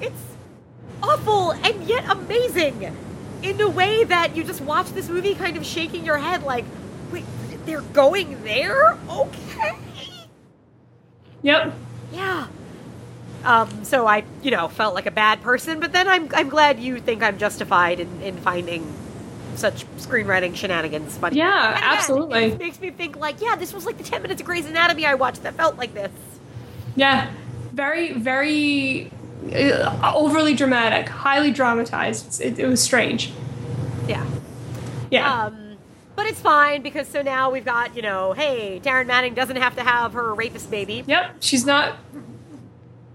[0.00, 0.22] It's
[1.02, 2.94] awful and yet amazing
[3.42, 6.64] in a way that you just watch this movie kind of shaking your head like,
[7.66, 8.96] they're going there?
[9.08, 9.76] Okay.
[11.42, 11.74] Yep.
[12.12, 12.46] Yeah.
[13.44, 16.78] Um, so I, you know, felt like a bad person, but then I'm, I'm glad
[16.78, 18.92] you think I'm justified in, in finding
[19.54, 21.36] such screenwriting shenanigans funny.
[21.38, 22.44] Yeah, And absolutely.
[22.44, 25.06] It makes me think like, yeah, this was like the 10 minutes of Grey's Anatomy
[25.06, 26.10] I watched that felt like this.
[26.96, 27.30] Yeah,
[27.72, 29.10] very, very
[29.54, 32.40] uh, overly dramatic, highly dramatized.
[32.42, 33.32] It, it was strange.
[34.06, 34.26] Yeah.
[35.10, 35.59] Yeah, Um,
[36.20, 39.74] but it's fine because so now we've got, you know, hey, Taryn Manning doesn't have
[39.76, 41.02] to have her rapist baby.
[41.06, 41.34] yep.
[41.40, 41.96] She's not.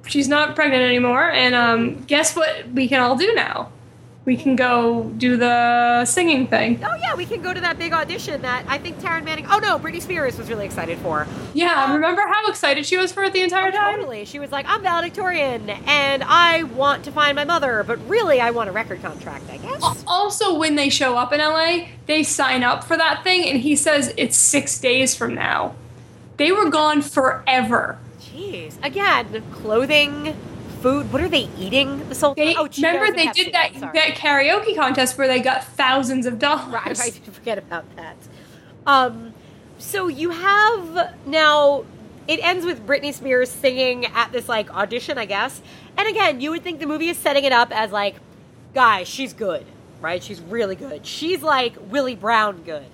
[0.08, 2.68] She's not pregnant anymore, and um, guess what?
[2.70, 3.72] We can all do now.
[4.26, 6.84] We can go do the singing thing.
[6.84, 9.46] Oh yeah, we can go to that big audition that I think Taryn Manning.
[9.48, 11.28] Oh no, Britney Spears was really excited for.
[11.54, 13.96] Yeah, remember how excited she was for it the entire oh, time?
[13.98, 18.42] Totally, she was like, "I'm valedictorian, and I want to find my mother, but really,
[18.42, 22.24] I want a record contract, I guess." Also, when they show up in LA, they
[22.24, 25.76] sign up for that thing, and he says it's six days from now.
[26.38, 28.00] They were gone forever.
[28.20, 30.36] Jeez, again, clothing,
[30.76, 31.12] food.
[31.12, 32.56] What are they eating this whole They.
[32.56, 33.92] Oh, remember they did that sorry.
[33.94, 36.74] that karaoke contest where they got thousands of dollars.
[36.74, 38.18] Right, I did forget about that.
[38.86, 39.34] Um,
[39.78, 41.86] so you have now.
[42.28, 45.62] It ends with Britney Spears singing at this like audition, I guess.
[45.98, 48.16] And again, you would think the movie is setting it up as like,
[48.74, 49.64] guys, she's good,
[50.02, 50.24] right?
[50.24, 51.06] She's really good.
[51.06, 52.86] She's like Willie Brown good.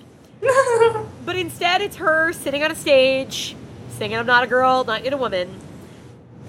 [1.24, 3.54] But instead, it's her sitting on a stage,
[3.96, 5.48] singing "I'm not a girl, not yet a woman,"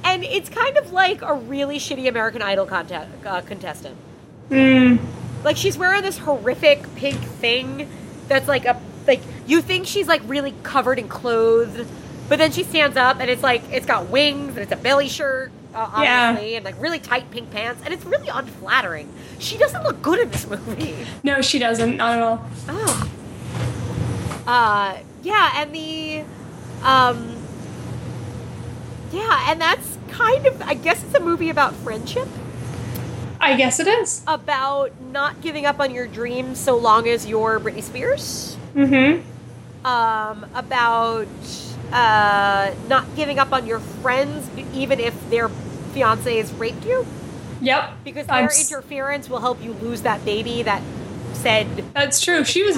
[0.04, 3.96] and it's kind of like a really shitty American Idol contest, uh, contestant.
[4.50, 5.00] Mm.
[5.44, 7.90] Like she's wearing this horrific pink thing
[8.28, 11.86] that's like a like you think she's like really covered in clothes,
[12.30, 15.10] but then she stands up and it's like it's got wings and it's a belly
[15.10, 16.30] shirt, uh, Yeah.
[16.30, 19.10] obviously, and like really tight pink pants, and it's really unflattering.
[19.40, 20.96] She doesn't look good in this movie.
[21.24, 21.98] No, she doesn't.
[21.98, 22.46] Not at all.
[22.70, 23.10] Oh.
[24.46, 26.24] Uh, yeah, and the,
[26.84, 27.36] um,
[29.14, 32.28] yeah, and that's kind of, I guess it's a movie about friendship,
[33.40, 34.24] I guess it is.
[34.28, 39.86] about not giving up on your dreams so long as you're Britney Spears, Mm-hmm.
[39.86, 41.28] um, about,
[41.92, 45.50] uh, not giving up on your friends even if their
[45.94, 47.06] fiancés raped you,
[47.62, 47.92] Yep.
[48.04, 50.82] because I'm their interference will help you lose that baby that
[51.34, 52.44] said That's true.
[52.44, 52.78] She was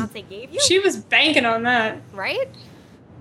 [0.68, 1.98] she was banking on that.
[2.14, 2.49] right?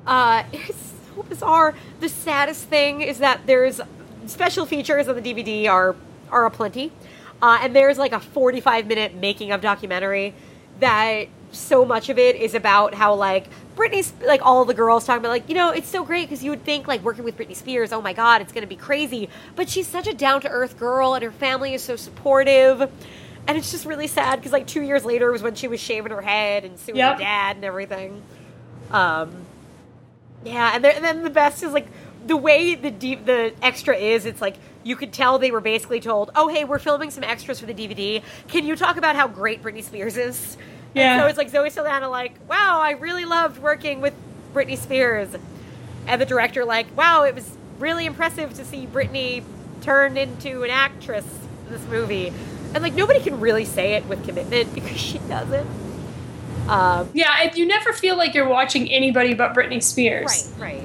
[0.07, 1.75] Uh, it's so bizarre.
[2.01, 3.81] The saddest thing is that there's
[4.27, 5.95] special features on the DVD are
[6.31, 6.91] are aplenty,
[7.43, 10.35] uh, and there's like a 45 minute making of documentary
[10.81, 13.47] that so much of it is about how like
[13.77, 16.51] Britney's like all the girls talking about like you know it's so great because you
[16.51, 19.69] would think like working with Britney Spears oh my god it's gonna be crazy but
[19.69, 22.81] she's such a down to earth girl and her family is so supportive
[23.47, 26.11] and it's just really sad because like two years later was when she was shaving
[26.11, 27.13] her head and suing Yep.
[27.15, 28.21] her dad and everything.
[28.91, 29.31] Um,
[30.45, 31.87] yeah, and, and then the best is like
[32.27, 34.27] the way the deep the extra is.
[34.27, 37.61] It's like you could tell they were basically told, "Oh, hey, we're filming some extras
[37.61, 38.23] for the DVD.
[38.49, 40.57] Can you talk about how great Britney Spears is?"
[40.95, 41.21] And Yeah.
[41.21, 44.15] so it's like Zoe Saldana, like, "Wow, I really loved working with
[44.55, 45.29] Britney Spears,"
[46.07, 49.43] and the director, like, "Wow, it was really impressive to see Britney
[49.83, 51.25] turn into an actress
[51.67, 52.33] in this movie."
[52.75, 55.67] And like nobody can really say it with commitment because she doesn't.
[56.69, 60.53] Um, Yeah, if you never feel like you're watching anybody but Britney Spears.
[60.59, 60.85] Right, right.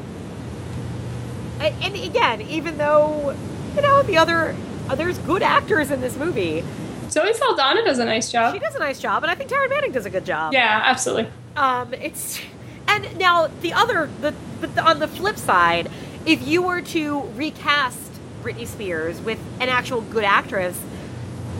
[1.60, 3.36] And, and again, even though
[3.76, 4.56] you know the other
[4.90, 6.64] uh, there's good actors in this movie,
[7.10, 8.54] Zoe Saldana does a nice job.
[8.54, 10.54] she does a nice job, and I think Taryn Manning does a good job.
[10.54, 11.32] Yeah, absolutely.
[11.56, 12.40] Um, it's
[12.88, 14.34] and now the other the,
[14.66, 15.90] the on the flip side,
[16.26, 18.00] if you were to recast
[18.44, 20.80] Britney Spears with an actual good actress,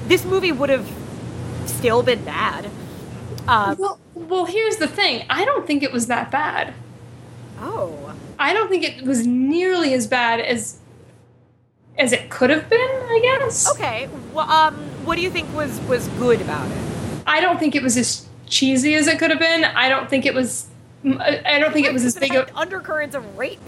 [0.08, 0.90] this movie would have
[1.66, 2.70] still been bad.
[3.48, 5.26] Um, Well, well, here's the thing.
[5.30, 6.74] I don't think it was that bad.
[7.60, 10.78] oh, I don't think it was nearly as bad as
[11.98, 12.80] as it could have been.
[12.80, 13.70] I guess.
[13.72, 14.08] okay.
[14.34, 14.76] Well, um,
[15.06, 16.78] what do you think was was good about it?
[17.28, 19.64] I don't think it was as cheesy as it could have been.
[19.64, 20.68] I don't think it was.
[21.04, 22.50] I don't think it was as big of.
[22.56, 23.60] undercurrents of rape.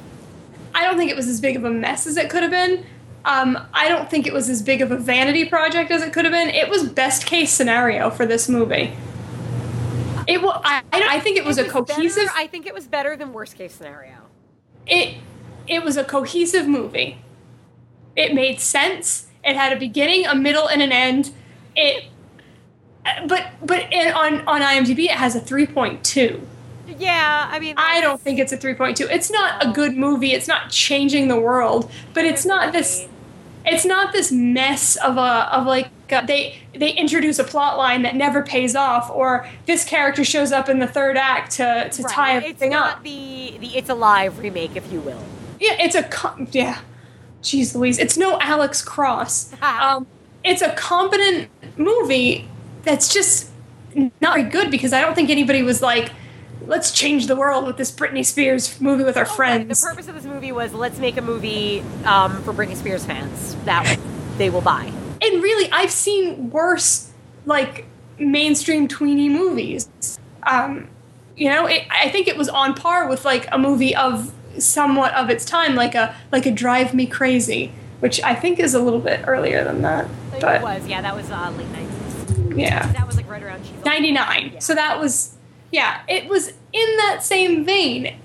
[0.74, 2.86] I don't think it was as big of a mess as it could have been.
[3.24, 6.26] Um, I don't think it was as big of a vanity project as it could
[6.26, 6.50] have been.
[6.50, 8.94] It was best case scenario for this movie.
[10.28, 10.54] It will.
[10.64, 12.26] I, I think it was a cohesive.
[12.26, 14.18] Better, I think it was better than worst case scenario.
[14.86, 15.18] it
[15.68, 17.22] it was a cohesive movie.
[18.16, 19.28] It made sense.
[19.44, 21.32] It had a beginning, a middle, and an end.
[21.76, 22.06] It,
[23.28, 26.48] but but in, on on IMDb it has a three point two.
[26.88, 29.08] Yeah, I mean, I don't think it's a three point two.
[29.10, 30.34] It's not a good movie.
[30.34, 33.08] It's not changing the world, but it's not this.
[33.66, 35.90] It's not this mess of a of like
[36.28, 40.68] they they introduce a plot line that never pays off, or this character shows up
[40.68, 43.04] in the third act to to Right, tie It's everything not up.
[43.04, 45.24] the the It's Alive remake, if you will.
[45.60, 46.80] Yeah, it's a com- yeah.
[47.42, 49.54] Jeez Louise, it's no Alex Cross.
[49.64, 50.06] um,
[50.44, 52.48] it's a competent movie
[52.84, 53.50] that's just
[53.96, 56.12] not very good because I don't think anybody was like,
[56.68, 59.82] let's change the world with this Britney Spears movie with our friends.
[59.82, 63.56] The purpose of this movie was let's make a movie um, for Britney Spears fans
[63.66, 63.98] that
[64.38, 64.92] they will buy.
[65.22, 67.12] And really, I've seen worse
[67.46, 67.86] like
[68.20, 69.90] mainstream tweeny movies.
[70.44, 70.90] Um,
[71.36, 75.14] you know, it, I think it was on par with like a movie of somewhat
[75.14, 78.80] of its time, like a like a Drive Me Crazy, which I think is a
[78.80, 80.08] little bit earlier than that.
[80.40, 82.58] But it was, yeah, that was uh, late nineties.
[82.58, 82.92] yeah.
[82.94, 84.52] That was like right around 99.
[84.54, 84.60] Yeah.
[84.60, 85.36] So that was,
[85.72, 88.18] yeah, it was in that same vein.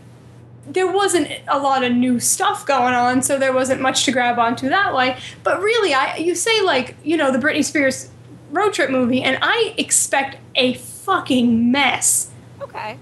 [0.69, 4.39] There wasn't a lot of new stuff going on, so there wasn't much to grab
[4.39, 5.17] onto that way.
[5.43, 8.11] But really, I you say like you know the Britney Spears
[8.51, 12.31] road trip movie, and I expect a fucking mess.
[12.61, 12.99] Okay.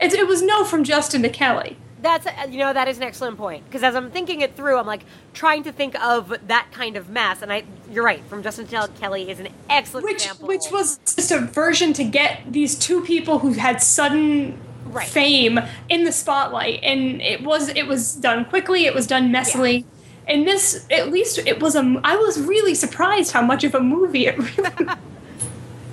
[0.00, 1.76] It, it was no from Justin to Kelly.
[2.00, 4.78] That's uh, you know that is an excellent point because as I'm thinking it through,
[4.78, 8.24] I'm like trying to think of that kind of mess, and I you're right.
[8.26, 10.46] From Justin to Kelly is an excellent which example.
[10.46, 14.60] which was just a version to get these two people who had sudden
[14.90, 15.06] Right.
[15.06, 19.84] fame in the spotlight and it was it was done quickly it was done messily
[20.26, 23.80] and this at least it was a i was really surprised how much of a
[23.80, 24.86] movie it really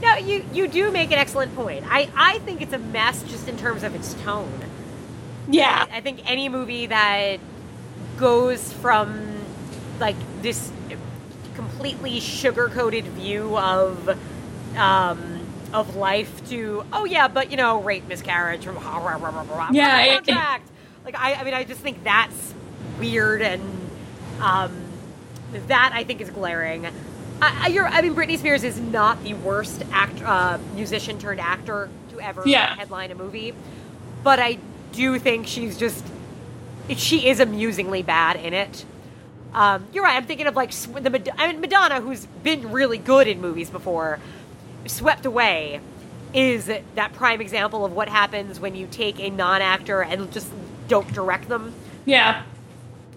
[0.01, 1.83] no, you you do make an excellent point.
[1.89, 4.61] I I think it's a mess just in terms of its tone.
[5.49, 7.37] yeah I think any movie that
[8.17, 9.39] goes from
[9.99, 10.71] like this
[11.55, 14.09] completely sugar coated view of
[14.75, 15.34] um,
[15.75, 18.75] of life to oh yeah, but you know rape miscarriage from
[19.73, 20.69] Yeah, contract.
[21.03, 22.53] like I I mean I just think that's
[22.99, 23.61] weird and
[24.41, 24.71] um,
[25.67, 26.85] that I think is glaring.
[26.85, 26.91] I,
[27.41, 31.89] I- you're, I mean, Britney Spears is not the worst act, uh, musician turned actor
[32.11, 32.75] to ever Yeah.
[32.75, 33.53] headline a movie,
[34.23, 34.57] but I
[34.93, 36.05] do think she's just
[36.95, 38.85] she is amusingly bad in it.
[39.53, 40.15] Um, you're right.
[40.15, 44.19] I'm thinking of like the I mean Madonna, who's been really good in movies before.
[44.87, 45.79] Swept Away
[46.33, 50.47] is that prime example of what happens when you take a non-actor and just
[50.87, 51.73] don't direct them.
[52.05, 52.43] yeah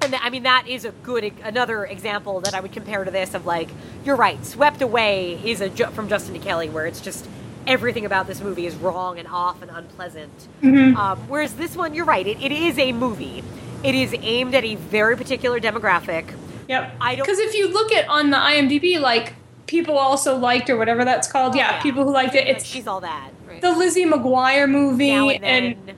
[0.00, 3.10] And th- I mean, that is a good another example that I would compare to
[3.10, 3.68] this of like,
[4.04, 4.44] you're right.
[4.46, 7.26] Swept Away is a ju- from Justin to Kelly, where it's just
[7.66, 10.48] everything about this movie is wrong and off and unpleasant.
[10.62, 12.26] Um, whereas this one, you're right.
[12.26, 13.42] It, it is a movie.
[13.82, 16.32] It is aimed at a very particular demographic.
[16.68, 19.34] yep I don't- because if you look at on the imdb like
[19.68, 21.82] people also liked or whatever that's called yeah, Oh, yeah.
[21.82, 23.30] people who liked it it's she's all that.
[23.46, 23.60] Right?
[23.60, 25.92] the lizzie mcguire movie and and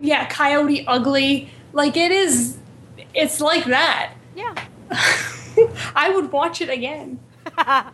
[0.00, 2.56] yeah coyote ugly like it is
[3.14, 4.54] it's like that yeah.
[5.96, 7.18] I would watch it again.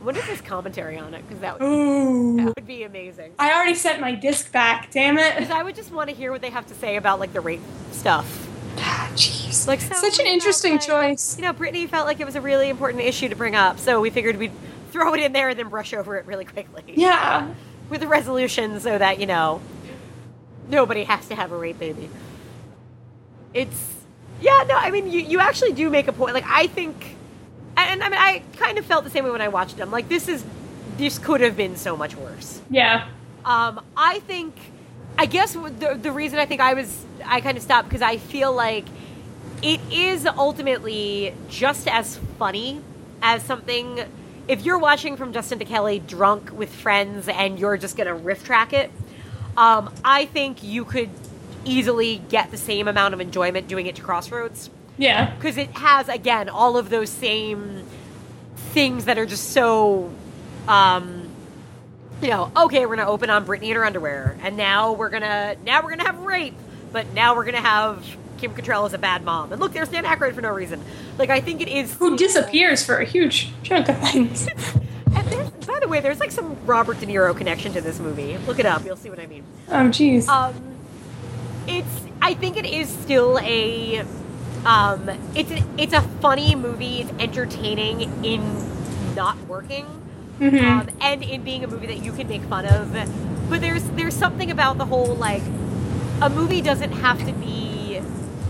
[0.00, 1.26] What is this commentary on it?
[1.26, 3.32] Because that, would- that would be amazing.
[3.38, 5.34] I already sent my disc back, damn it!
[5.34, 5.50] Because.
[5.50, 7.62] I would just want to hear what they have to say about like the rape
[7.90, 8.46] stuff.
[8.78, 9.66] Ah, Jeez.
[9.66, 11.36] Like so Such an interesting like- choice.
[11.36, 14.00] You know, Britney felt like it was a really important issue to bring up, so
[14.00, 14.52] we figured we'd
[14.92, 16.82] throw it in there and then brush over it really quickly.
[16.96, 17.52] Yeah.
[17.90, 19.60] With a resolution so that, you know,
[20.68, 22.08] nobody has to have a rape baby.
[23.52, 23.94] It's
[24.40, 26.34] yeah, no, I mean you, you actually do make a point.
[26.34, 27.16] Like I think
[27.76, 29.90] and I mean I kind of felt the same way when I watched them.
[29.90, 30.44] Like this is
[30.96, 32.60] this could have been so much worse.
[32.70, 33.08] Yeah.
[33.44, 34.54] Um, I think,
[35.16, 38.16] I guess the, the reason I think I was, I kind of stopped because I
[38.16, 38.84] feel like
[39.62, 42.80] it is ultimately just as funny
[43.22, 44.00] as something.
[44.48, 48.44] If you're watching from Justin to Kelly drunk with friends and you're just gonna riff
[48.44, 48.90] track it,
[49.56, 51.10] um, I think you could
[51.64, 54.68] easily get the same amount of enjoyment doing it to Crossroads
[54.98, 55.34] Yeah.
[55.36, 57.84] because it has again all of those same
[58.56, 60.10] things that are just so
[60.68, 61.23] um
[62.22, 65.56] you know okay we're gonna open on Britney in her underwear and now we're gonna
[65.64, 66.54] now we're gonna have rape
[66.92, 68.04] but now we're gonna have
[68.38, 70.80] Kim Cattrall as a bad mom and look there's Dan Aykroyd for no reason
[71.18, 74.46] like I think it is Who disappears for a huge chunk of things.
[75.14, 78.58] and by the way there's like some Robert De Niro connection to this movie look
[78.58, 80.28] it up you'll see what I mean Oh, jeez.
[80.28, 80.54] um,
[81.66, 81.88] it's.
[82.20, 84.00] I think it is still a.
[84.66, 87.00] Um, it's a, it's a funny movie.
[87.00, 89.86] It's entertaining in not working,
[90.40, 92.92] um, and in being a movie that you can make fun of.
[93.48, 95.42] But there's there's something about the whole like
[96.20, 98.00] a movie doesn't have to be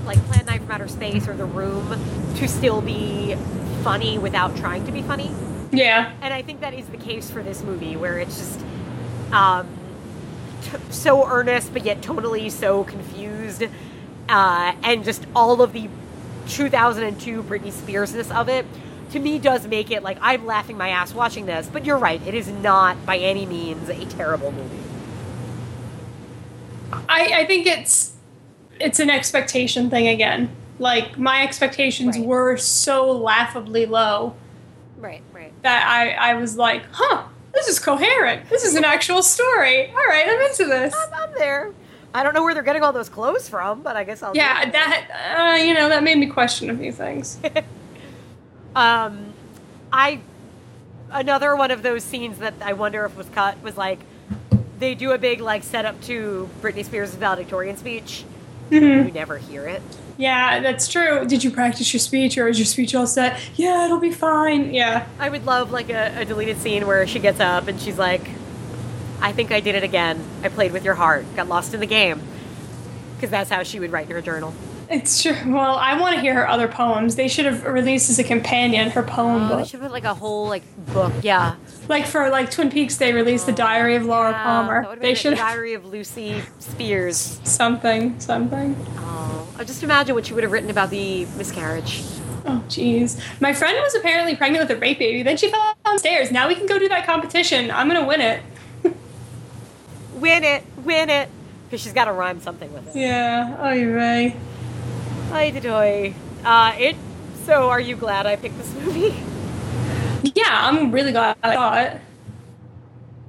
[0.04, 1.98] like Plan 9 from Outer Space or The Room
[2.36, 3.34] to still be
[3.82, 5.30] funny without trying to be funny
[5.76, 6.12] yeah.
[6.20, 8.60] and I think that is the case for this movie, where it's just
[9.32, 9.68] um,
[10.62, 13.64] t- so earnest, but yet totally so confused,
[14.28, 15.88] uh, and just all of the
[16.48, 18.66] 2002 Britney Spearsness of it.
[19.12, 21.68] To me, does make it like I'm laughing my ass watching this.
[21.72, 24.78] But you're right; it is not by any means a terrible movie.
[27.08, 28.12] I, I think it's
[28.80, 30.50] it's an expectation thing again.
[30.78, 32.26] Like my expectations Right.
[32.26, 34.34] were so laughably low
[34.98, 35.52] Right, right.
[35.62, 38.48] that I, I was like, huh, this is coherent.
[38.50, 39.88] This is an actual story.
[39.90, 40.92] All right, I'm into this.
[41.12, 41.72] I'm, I'm there.
[42.12, 44.34] I don't know where they're getting all those clothes from, but I guess I'll.
[44.36, 47.38] Yeah, that uh, you know that made me question a few things.
[48.74, 49.32] Um,
[49.92, 50.20] I
[51.10, 54.00] another one of those scenes that I wonder if was cut was like
[54.78, 58.24] they do a big like setup to Britney Spears' valedictorian speech.
[58.70, 59.82] You never hear it.
[60.16, 61.26] Yeah, that's true.
[61.26, 63.40] Did you practice your speech or is your speech all set?
[63.56, 64.72] Yeah, it'll be fine.
[64.72, 65.06] Yeah.
[65.18, 68.28] I would love like a, a deleted scene where she gets up and she's like,
[69.20, 70.24] I think I did it again.
[70.42, 72.22] I played with your heart, got lost in the game.
[73.16, 74.54] Because that's how she would write in her journal.
[74.90, 75.36] It's true.
[75.46, 77.16] Well, I want to hear her other poems.
[77.16, 79.68] They should have released as a companion her poem Oh, they book.
[79.68, 80.62] should put like a whole like
[80.92, 81.12] book.
[81.22, 81.56] Yeah.
[81.88, 84.96] Like for like Twin Peaks, they released the Diary of Laura Yeah, Palmer.
[84.96, 87.40] They should the Diary of Lucy Spears.
[87.44, 88.76] something, something.
[88.98, 92.02] Oh, I just imagine what she would have written about the miscarriage.
[92.46, 93.20] Oh, jeez.
[93.40, 95.22] My friend was apparently pregnant with a rape baby.
[95.22, 96.30] Then she fell downstairs.
[96.30, 97.70] Now we can go do that competition.
[97.70, 98.42] I'm gonna win it.
[100.16, 101.28] Win it, win it,
[101.66, 102.96] because she's got to rhyme something with it.
[102.98, 103.56] Yeah.
[103.60, 104.34] Oh, you're right.
[105.34, 106.14] Doy.
[106.44, 106.94] Uh, it.
[107.44, 109.14] So, are you glad I picked this movie?
[110.34, 112.00] Yeah, I'm really glad I saw it.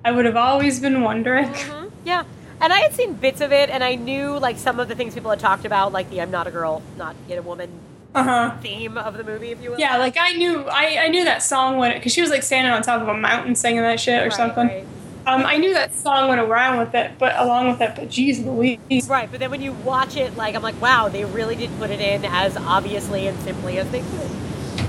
[0.05, 1.47] I would have always been wondering.
[1.49, 2.23] Mhm, Yeah.
[2.61, 5.13] And I had seen bits of it, and I knew like some of the things
[5.13, 7.69] people had talked about, like the "I'm not a girl, not yet a woman"
[8.15, 8.51] Uh huh.
[8.61, 9.79] theme of the movie, if you will.
[9.79, 12.71] Yeah, like I knew, I, I knew that song when because she was like standing
[12.71, 14.67] on top of a mountain singing that shit or Right, something.
[14.67, 14.85] Right.
[15.27, 18.39] Um, I knew that song went around with it, but along with it, but geez
[18.39, 18.79] Louise.
[19.07, 21.89] Right, but then when you watch it, like I'm like, wow, they really did put
[21.89, 24.31] it in as obviously and simply as they could.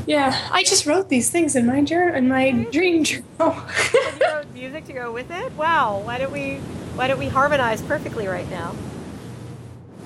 [0.06, 3.24] Yeah, I just wrote these things in my journal, in my dream journal.
[4.06, 5.52] And you wrote music to go with it.
[5.54, 6.56] Wow, why don't we
[6.96, 8.74] why don't we harmonize perfectly right now?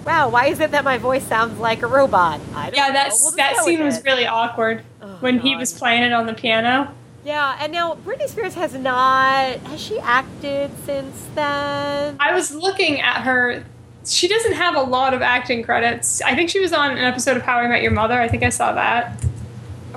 [0.07, 2.41] Wow, why is it that my voice sounds like a robot?
[2.55, 2.93] I don't yeah, know.
[2.95, 6.35] that's We'll that scene was really awkward Oh, when he was playing it on the
[6.35, 6.95] piano.
[7.25, 12.17] Yeah, and now Britney Spears has not has she acted since then?
[12.19, 13.65] I was looking at her.
[14.07, 16.23] She doesn't have a lot of acting credits.
[16.23, 18.19] I think she was on an episode of How I Met Your Mother.
[18.19, 19.23] I think I saw that.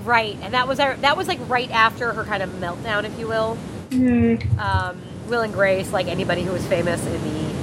[0.01, 3.17] Right, and that was our, that was like right after her kind of meltdown, if
[3.17, 3.55] you will.
[3.91, 4.35] Hmm.
[4.59, 7.53] Um, Will and Grace, like anybody who was famous in the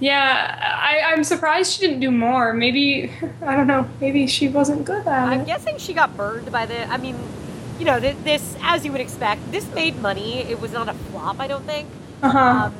[0.00, 2.52] Yeah, I, I'm surprised she didn't do more.
[2.52, 3.10] Maybe
[3.42, 3.88] I don't know.
[4.02, 5.32] Maybe she wasn't good at it.
[5.32, 5.46] I'm it.
[5.46, 6.84] guessing she got burned by the.
[6.90, 7.16] I mean,
[7.80, 9.50] you know, th- this as you would expect.
[9.50, 10.38] This made money.
[10.40, 11.88] It was not a flop, I don't think.
[12.22, 12.38] Uh huh.
[12.66, 12.74] Um,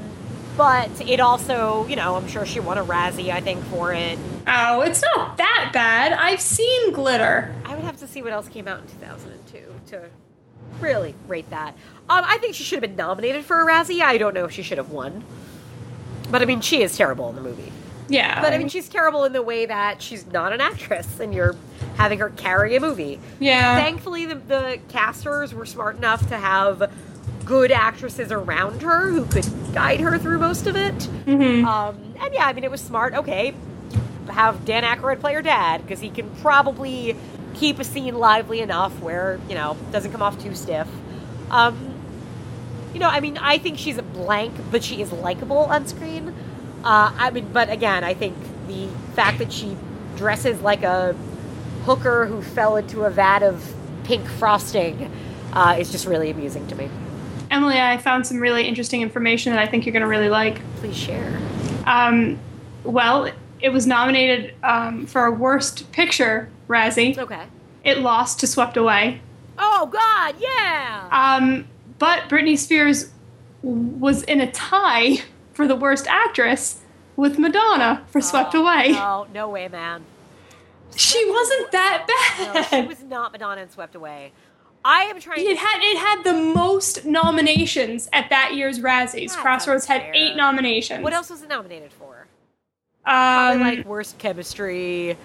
[0.56, 4.18] but it also, you know, I'm sure she won a Razzie, I think, for it.
[4.46, 6.12] oh, it's not that bad.
[6.12, 7.54] I've seen glitter.
[7.64, 10.02] I would have to see what else came out in 2002 to
[10.80, 11.70] really rate that.
[12.10, 14.02] Um, I think she should have been nominated for a Razzie.
[14.02, 15.24] I don't know if she should have won.
[16.30, 17.72] But I mean, she is terrible in the movie.
[18.10, 18.40] Yeah.
[18.42, 21.56] But I mean, she's terrible in the way that she's not an actress, and you're
[21.96, 23.20] having her carry a movie.
[23.38, 23.76] yeah.
[23.76, 26.90] Thankfully, the, the casters were smart enough to have
[27.44, 30.94] good actresses around her who could guide her through most of it.
[31.26, 31.64] Mhm.
[31.64, 33.14] Um, and yeah, I mean, it was smart.
[33.14, 33.54] Okay,
[34.28, 37.16] have Dan Aykroyd play her dad because he can probably
[37.54, 40.86] keep a scene lively enough where you know doesn't come off too stiff.
[41.50, 41.94] Um,
[42.94, 46.34] you know, I mean, I think she's a blank, but she is likable on screen.
[46.84, 48.36] Uh, I mean, but again, I think
[48.66, 49.76] the fact that she
[50.16, 51.14] dresses like a
[51.84, 53.74] hooker who fell into a vat of
[54.04, 55.10] pink frosting
[55.52, 56.88] uh, is just really amusing to me.
[57.50, 60.60] Emily, I found some really interesting information that I think you're going to really like.
[60.76, 61.38] Please share.
[61.84, 62.38] Um,
[62.84, 63.30] well,
[63.60, 67.18] it was nominated um, for a Worst Picture Razzie.
[67.18, 67.44] Okay.
[67.84, 69.20] It lost to Swept Away.
[69.58, 71.08] Oh God, yeah.
[71.10, 71.66] Um,
[71.98, 73.10] but Britney Spears
[73.62, 75.18] was in a tie
[75.60, 76.80] for the Worst Actress
[77.16, 78.92] with Madonna for Swept Oh, Away.
[78.92, 80.02] No, no way, man.
[80.96, 82.54] She wasn't that bad.
[82.54, 84.32] No, she was not Madonna and swept away.
[84.82, 85.46] I am trying.
[85.46, 89.28] It had it had the most nominations at that year's Razzies.
[89.28, 91.04] That's Crossroads had eight nominations.
[91.04, 92.26] what else was it nominated for?
[93.04, 95.18] Um, like worst chemistry.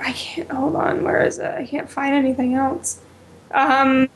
[0.00, 1.04] I can't hold on.
[1.04, 1.44] Where is it?
[1.54, 3.00] I can't find anything else.
[3.50, 4.08] Um,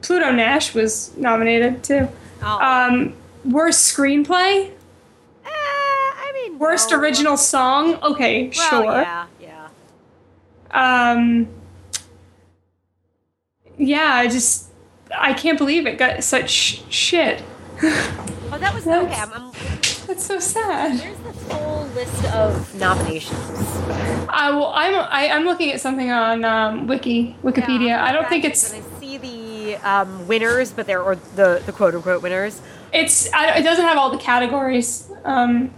[0.00, 2.08] Pluto Nash was nominated too.
[2.42, 3.14] Oh, Um,
[3.44, 6.98] worst screenplay, eh, I mean, worst no.
[6.98, 7.96] original song.
[8.02, 8.84] Okay, Well, sure.
[9.02, 9.68] yeah, yeah.
[10.70, 11.48] Um,
[13.78, 14.68] yeah, I just
[15.16, 16.50] I can't believe it got such
[16.90, 17.42] shit.
[17.82, 19.20] Oh, that was That's- okay.
[19.20, 19.52] I'm, I'm,
[20.06, 20.98] That's so sad.
[21.00, 23.40] there's this whole list of nominations.
[24.28, 27.88] I well, I'm I, I'm looking at something on um, Wiki Wikipedia.
[27.88, 31.72] Yeah, I don't think it's I see the um, winners, but they're or the the
[31.72, 32.60] quote unquote winners.
[32.94, 35.10] It's I, it doesn't have all the categories.
[35.24, 35.70] Um,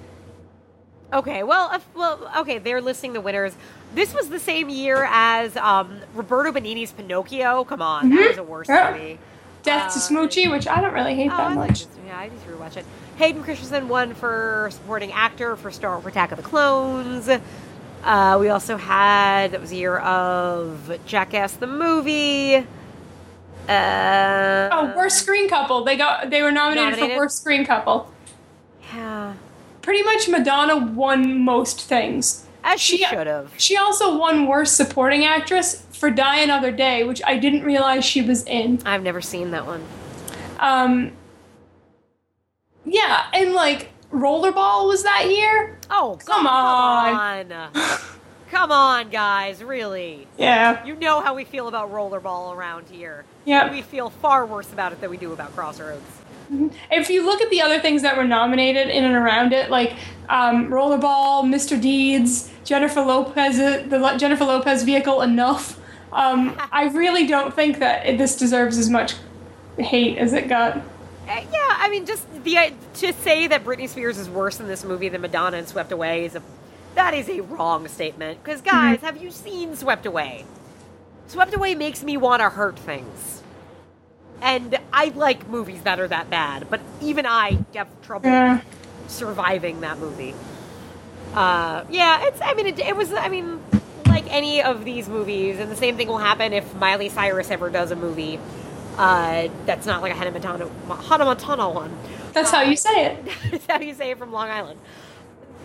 [1.13, 3.55] Okay, well, if, well, okay, they're listing the winners.
[3.95, 7.63] This was the same year as um, Roberto Benigni's Pinocchio.
[7.65, 8.29] Come on, that Mhm.
[8.31, 8.91] was a worse Yeah.
[8.91, 9.19] movie.
[9.63, 11.87] Death to Uh, Smoochy, which I don't really hate Oh, that I much.
[11.87, 11.89] this.
[12.09, 12.85] Yeah, I just rewatch it.
[13.19, 17.29] Hayden Christensen won for supporting actor for Star for Attack of the Clones.
[18.05, 22.67] Uh, we also had that was a year of Jackass the movie.
[23.69, 25.85] Uh, Oh, worst screen couple.
[25.85, 27.17] They got they were nominated, Nominated?
[27.17, 28.13] for worst screen couple.
[28.95, 29.35] Yeah.
[29.83, 32.45] Pretty much Madonna won most things.
[32.65, 33.53] as she, She- should have.
[33.57, 38.23] She also won Worst Supporting Actress for Die Another Day, which I didn't realize she
[38.23, 38.81] was in.
[38.85, 39.85] I've never seen that one.
[40.59, 41.13] Um,
[42.85, 45.79] yeah, and like Rollerball was that year.
[45.91, 47.13] Oh, Come on.
[47.13, 47.53] come on.
[47.53, 47.99] on.
[48.51, 50.28] Come on, guys, really.
[50.39, 53.24] Yeah, You know how we feel about rollerball around here.
[53.44, 53.70] Yeah.
[53.70, 56.05] We feel far worse about it than we do about Crossroads.
[56.93, 59.94] if you look at the other things that were nominated in and around it, like
[60.28, 61.81] um, Rollerball, Mr.
[61.81, 65.81] Deeds, Jennifer Lopez, the Le- Jennifer Lopez vehicle, enough.
[66.12, 69.14] Um, I really don't think that it, this deserves as much
[69.78, 70.77] hate as it got.
[70.77, 70.82] Uh,
[71.28, 74.85] yeah, I mean, just the uh, to say that Britney Spears is worse in this
[74.85, 76.43] movie than Madonna and Swept Away is a
[76.97, 78.43] that is a wrong statement.
[78.43, 80.44] Because guys, have you seen Swept Away?
[81.28, 83.43] Swept Away makes me want to hurt things,
[84.43, 86.68] and I like movies that are that bad.
[86.70, 88.60] But even I have trouble Yeah.
[89.09, 90.35] surviving that movie.
[91.35, 92.40] Uh, yeah, it's.
[92.40, 93.12] I mean, it, it was.
[93.12, 93.60] I mean,
[94.06, 97.70] like any of these movies, and the same thing will happen if Miley Cyrus ever
[97.70, 98.39] does a movie.
[98.97, 100.70] Uh, that's not like a Hannah Montana,
[101.02, 101.94] Hannah Montana one.
[102.32, 103.24] That's how you say it.
[103.51, 104.78] That's how you say it from Long Island.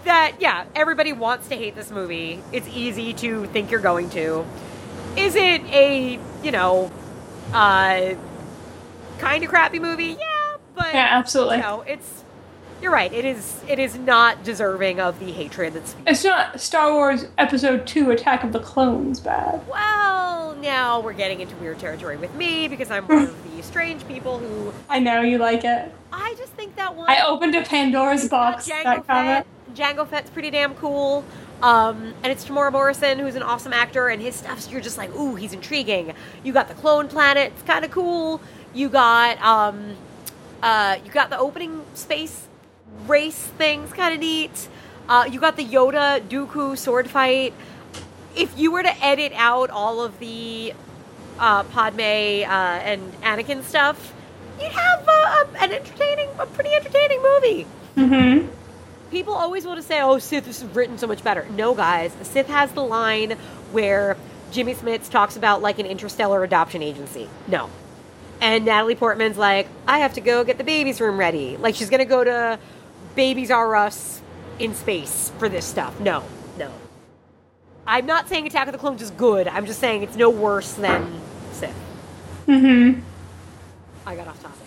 [0.05, 2.41] That yeah, everybody wants to hate this movie.
[2.51, 4.45] It's easy to think you're going to.
[5.15, 6.91] Is it a you know,
[7.53, 8.15] uh,
[9.19, 10.17] kind of crappy movie?
[10.19, 11.57] Yeah, but Yeah, absolutely.
[11.57, 12.23] You know, it's
[12.81, 13.13] you're right.
[13.13, 15.95] It is it is not deserving of the hatred that's.
[16.07, 19.61] It's not Star Wars Episode 2 Attack of the Clones bad.
[19.67, 24.07] Well, now we're getting into weird territory with me because I'm one of the strange
[24.07, 25.93] people who I know you like it.
[26.11, 27.09] I just think that one.
[27.09, 28.65] I opened a Pandora's box.
[28.67, 29.45] That comment.
[29.45, 29.47] Fett.
[29.75, 31.23] Jango Fett's pretty damn cool.
[31.61, 35.13] Um, and it's Temuera Morrison, who's an awesome actor, and his stuff's you're just like,
[35.15, 36.13] ooh, he's intriguing.
[36.43, 38.41] You got the clone planet, it's kind of cool.
[38.73, 39.95] You got um,
[40.63, 42.47] uh, you got the opening space
[43.07, 44.67] race things, kind of neat.
[45.07, 47.53] Uh, you got the Yoda Dooku sword fight.
[48.35, 50.73] If you were to edit out all of the
[51.37, 54.13] uh, Padme uh, and Anakin stuff,
[54.59, 57.67] you'd have uh, a, an entertaining, a pretty entertaining movie
[57.97, 58.47] Mm-hmm.
[59.11, 62.47] People always want to say, "Oh, Sith is written so much better." No, guys, Sith
[62.47, 63.37] has the line
[63.71, 64.17] where
[64.51, 67.29] Jimmy Smits talks about like an interstellar adoption agency.
[67.47, 67.69] No,
[68.39, 71.89] and Natalie Portman's like, "I have to go get the baby's room ready." Like she's
[71.89, 72.57] gonna go to
[73.15, 74.21] Babies R Us
[74.57, 75.99] in space for this stuff.
[75.99, 76.23] No,
[76.57, 76.71] no.
[77.85, 79.47] I'm not saying Attack of the Clones is good.
[79.47, 81.19] I'm just saying it's no worse than
[81.51, 81.75] Sith.
[82.47, 83.01] Mm-hmm.
[84.05, 84.57] I got off topic.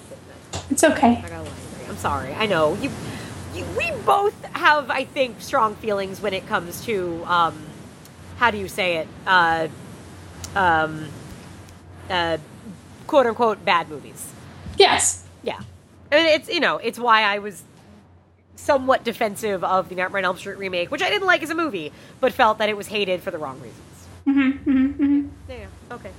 [0.71, 1.23] It's okay.
[1.25, 1.91] I got a line for you.
[1.91, 2.33] I'm sorry.
[2.35, 2.91] I know you.
[3.55, 7.57] We both have, I think, strong feelings when it comes to um,
[8.37, 9.09] how do you say it?
[9.27, 9.69] Uh,
[10.57, 11.09] um,
[12.11, 12.39] uh,
[13.07, 14.33] quote unquote bad movies.
[14.77, 15.25] Yes.
[15.43, 15.61] Yeah,
[16.11, 17.63] I mean, it's you know it's why I was
[18.57, 21.55] somewhat defensive of the Nightmare on Elm Street remake, which I didn't like as a
[21.55, 24.07] movie, but felt that it was hated for the wrong reasons.
[24.27, 24.71] Mm-hmm.
[24.71, 25.29] Mm-hmm.
[25.49, 25.57] Yeah.
[25.57, 25.95] yeah.
[25.95, 26.11] Okay.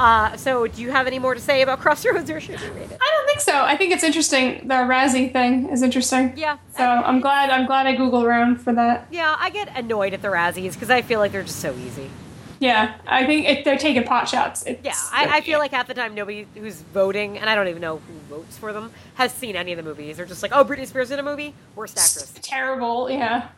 [0.00, 2.90] Uh, so, do you have any more to say about Crossroads, or should we rate
[2.90, 2.98] it?
[2.98, 3.52] I don't think so.
[3.62, 4.66] I think it's interesting.
[4.66, 6.32] The Razzie thing is interesting.
[6.36, 6.56] Yeah.
[6.74, 7.50] So I'm glad.
[7.50, 9.08] I'm glad I Googled around for that.
[9.10, 12.08] Yeah, I get annoyed at the Razzies because I feel like they're just so easy.
[12.60, 14.64] Yeah, I think if they're taking pot shots.
[14.66, 17.68] It's, Yeah, I, I feel like half the time nobody who's voting, and I don't
[17.68, 20.16] even know who votes for them, has seen any of the movies.
[20.16, 21.54] They're just like, oh, Britney Spears in a movie?
[21.74, 22.32] Worst actress.
[22.42, 23.10] terrible.
[23.10, 23.48] Yeah.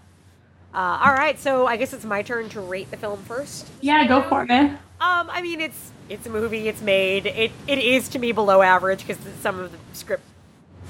[0.75, 3.69] Uh, all right, so I guess it's my turn to rate the film first.
[3.83, 4.79] Yeah, go for it, man.
[5.01, 6.69] Um, I mean, it's it's a movie.
[6.69, 7.27] It's made.
[7.27, 10.25] It it is to me below average because some of the script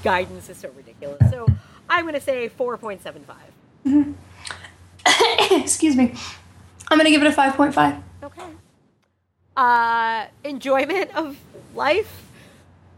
[0.03, 1.29] guidance is so ridiculous.
[1.29, 1.47] So
[1.89, 4.15] I'm gonna say four point seven five.
[5.51, 6.13] Excuse me.
[6.89, 7.95] I'm gonna give it a five point five.
[8.23, 8.41] Okay.
[9.57, 11.37] Uh, enjoyment of
[11.75, 12.29] life.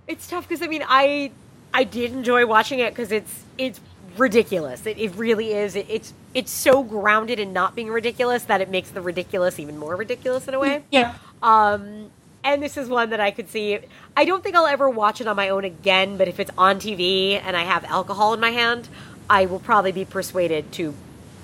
[0.07, 1.31] It's tough because I mean, I
[1.73, 3.79] I did enjoy watching it because it's it's
[4.17, 4.85] ridiculous.
[4.85, 5.75] It, it really is.
[5.75, 9.77] It, it's it's so grounded in not being ridiculous that it makes the ridiculous even
[9.77, 10.83] more ridiculous in a way.
[10.91, 11.15] Yeah.
[11.41, 12.11] Um,
[12.43, 13.79] and this is one that I could see.
[14.15, 16.77] I don't think I'll ever watch it on my own again, but if it's on
[16.77, 18.87] TV and I have alcohol in my hand,
[19.29, 20.93] I will probably be persuaded to,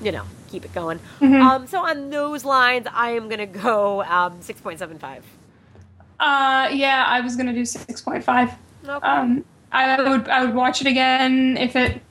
[0.01, 0.99] you know, keep it going.
[1.21, 5.23] Um, so on those lines, I am gonna go um, six point seven five.
[6.19, 8.51] Uh, yeah, I was gonna do six point five.
[8.87, 9.07] Okay.
[9.07, 12.01] Um, I would I would watch it again if it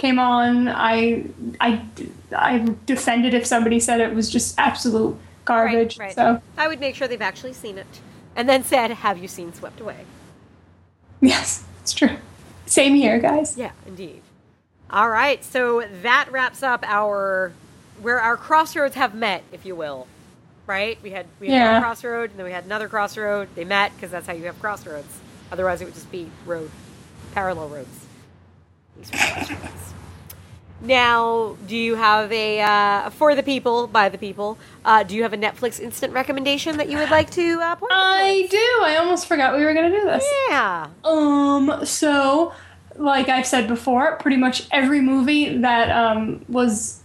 [0.00, 0.66] came on.
[0.66, 1.24] I
[1.60, 1.82] I
[2.36, 5.98] I defended if somebody said it was just absolute garbage.
[5.98, 6.14] Right, right.
[6.14, 8.00] So I would make sure they've actually seen it,
[8.34, 10.06] and then said, "Have you seen Swept Away?"
[11.20, 12.16] yes, it's true.
[12.66, 13.58] Same here, guys.
[13.58, 14.22] Yeah, indeed.
[14.90, 17.52] All right, so that wraps up our
[18.00, 20.06] where our crossroads have met, if you will.
[20.66, 20.98] Right?
[21.02, 21.72] We had we had Yeah.
[21.74, 23.48] one crossroad, and then we had another crossroad.
[23.54, 25.18] They met because that's how you have crossroads.
[25.52, 26.70] Otherwise, it would just be road,
[27.34, 28.06] parallel roads.
[29.00, 29.90] These.
[30.82, 34.56] Now, do you have a uh, for the people by the people?
[34.84, 37.92] Uh, do you have a Netflix instant recommendation that you would like to uh, point?
[37.94, 38.84] I do.
[38.84, 40.24] I almost forgot we were gonna do this.
[40.48, 40.88] Yeah.
[41.04, 41.84] Um.
[41.84, 42.54] So,
[42.96, 47.02] like I've said before, pretty much every movie that um was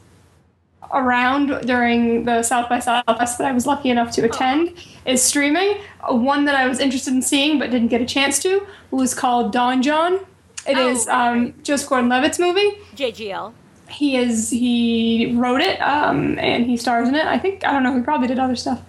[0.94, 4.74] around during the South by Southwest that I was lucky enough to attend
[5.06, 5.80] is streaming.
[6.08, 9.52] One that I was interested in seeing but didn't get a chance to was called
[9.52, 10.20] Don Jon.
[10.68, 11.64] It Oh, is um, right.
[11.64, 12.78] Joseph Gordon-Levitt's movie.
[12.96, 13.54] JGL.
[13.88, 17.26] He is he wrote it um, and he stars in it.
[17.26, 17.96] I think I don't know.
[17.96, 18.80] He probably did other stuff.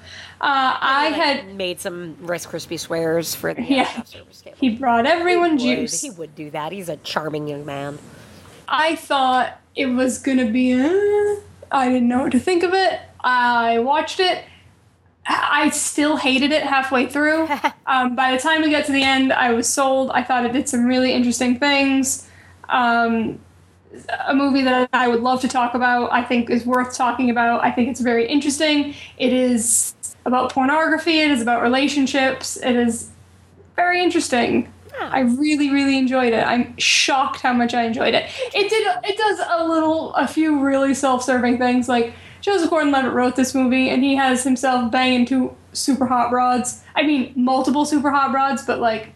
[0.40, 4.02] Uh, I Like, had made some Rice Krispie swears for the Yeah.
[4.04, 4.56] service table.
[4.58, 5.80] he brought everyone He would.
[5.82, 6.00] juice.
[6.00, 6.72] He would do that.
[6.72, 7.98] He's a charming young man.
[8.68, 10.72] I thought it was gonna be.
[10.72, 11.36] Uh,
[11.70, 12.98] I didn't know what to think of it.
[13.22, 14.44] I watched it.
[15.28, 17.48] I still hated it halfway through.
[17.86, 20.10] um, by the time we got to the end, I was sold.
[20.10, 22.28] I thought it did some really interesting things.
[22.68, 23.40] Um,
[24.26, 26.12] a movie that I would love to talk about.
[26.12, 27.64] I think is worth talking about.
[27.64, 28.94] I think it's very interesting.
[29.18, 29.94] It is
[30.26, 31.20] about pornography.
[31.20, 32.56] It is about relationships.
[32.56, 33.10] It is
[33.74, 34.72] very interesting.
[34.98, 36.42] I really, really enjoyed it.
[36.46, 38.30] I'm shocked how much I enjoyed it.
[38.54, 38.86] It did.
[39.04, 41.88] It does a little, a few really self-serving things.
[41.88, 42.14] Like
[42.46, 46.84] Joseph Gordon-Levitt wrote this movie, and he has himself banging two super hot broads.
[46.94, 49.12] I mean, multiple super hot broads, but like,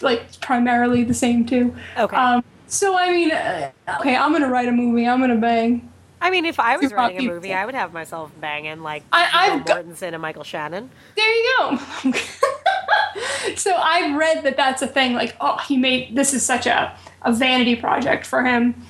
[0.00, 1.74] like primarily the same two.
[1.98, 2.16] Okay.
[2.16, 5.04] Um, so I mean, uh, okay, I'm gonna write a movie.
[5.08, 5.90] I'm gonna bang.
[6.20, 7.34] I mean, if I was Super writing a people.
[7.34, 10.90] movie, I would have myself banging like I- Viggo Mortensen and Michael Shannon.
[11.16, 12.12] There you go.
[13.56, 15.14] so I've read that that's a thing.
[15.14, 18.80] Like, oh, he made this is such a, a vanity project for him.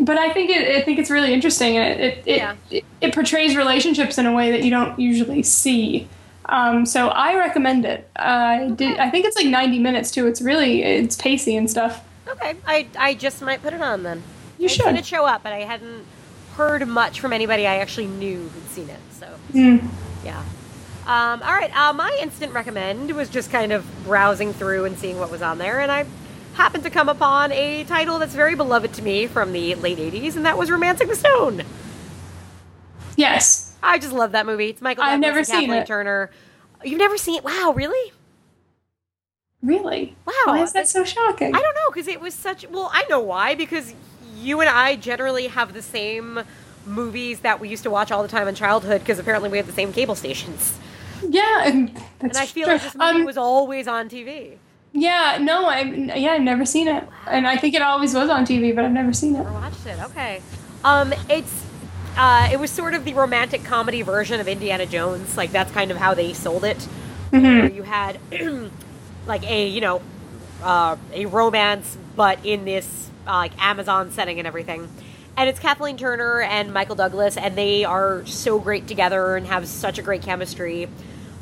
[0.00, 2.54] But I think it, I think it's really interesting, and it it, it, Yeah.
[2.70, 6.08] it it portrays relationships in a way that you don't usually see.
[6.46, 8.08] Um, so I recommend it.
[8.16, 8.98] I did.
[8.98, 10.26] I think it's like 90 minutes too.
[10.26, 12.04] It's really it's pacey and stuff.
[12.28, 14.22] Okay, I I just might put it on then.
[14.58, 14.96] You seen should.
[14.96, 16.04] it show up, but I hadn't
[16.56, 19.00] heard much from anybody I actually knew who'd seen it.
[19.18, 19.88] So Mm.
[20.24, 20.42] yeah.
[21.04, 25.18] Um, all right, uh, my instant recommend was just kind of browsing through and seeing
[25.18, 26.04] what was on there, and I
[26.54, 30.36] happened to come upon a title that's very beloved to me from the late '80s,
[30.36, 31.62] and that was *Romancing the Stone*.
[33.16, 33.74] Yes.
[33.82, 34.68] I just love that movie.
[34.70, 35.04] It's Michael.
[35.04, 35.86] I've Douglas never and seen Kathleen it.
[35.86, 36.30] Turner.
[36.84, 37.44] You've never seen it?
[37.44, 38.12] Wow, really?
[39.62, 40.16] Really?
[40.26, 41.54] Wow, Why is that so shocking?
[41.54, 42.68] I don't know because it was such.
[42.68, 43.94] Well, I know why because
[44.36, 46.40] you and I generally have the same
[46.84, 49.66] movies that we used to watch all the time in childhood because apparently we have
[49.66, 50.76] the same cable stations.
[51.28, 52.72] Yeah, and that's And I feel true.
[52.74, 54.56] like this movie Um, was always on TV.
[54.92, 58.44] Yeah, no, I yeah, I've never seen it, and I think it always was on
[58.44, 59.38] TV, but I've never seen it.
[59.38, 59.98] Never watched it.
[60.04, 60.42] Okay.
[60.84, 61.64] Um, it's
[62.16, 65.36] uh, it was sort of the romantic comedy version of Indiana Jones.
[65.36, 66.82] Like that's kind of how they sold it.
[67.30, 68.18] Where you had
[69.26, 70.02] like a you know
[70.62, 74.90] uh, a romance, but in this uh, like Amazon setting and everything.
[75.38, 79.66] And it's Kathleen Turner and Michael Douglas, and they are so great together and have
[79.66, 80.88] such a great chemistry.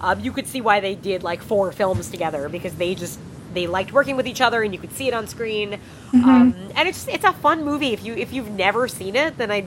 [0.00, 3.18] Um, you could see why they did like four films together because they just
[3.54, 5.78] they liked working with each other, and you could see it on screen.
[6.12, 7.92] Um, and it's it's a fun movie.
[7.92, 9.66] If you if you've never seen it, then I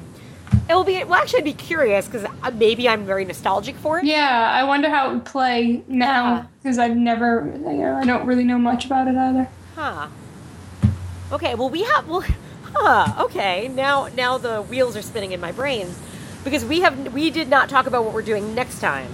[0.70, 1.22] it will be well.
[1.22, 4.06] Actually, I'd be curious because maybe I'm very nostalgic for it.
[4.06, 8.26] Yeah, I wonder how it would play now because I've never, you know, I don't
[8.26, 9.50] really know much about it either.
[9.76, 10.08] Huh.
[11.32, 12.24] Okay, well we have well
[12.76, 13.68] huh, okay.
[13.68, 15.90] Now now the wheels are spinning in my brain
[16.44, 19.12] because we have we did not talk about what we're doing next time.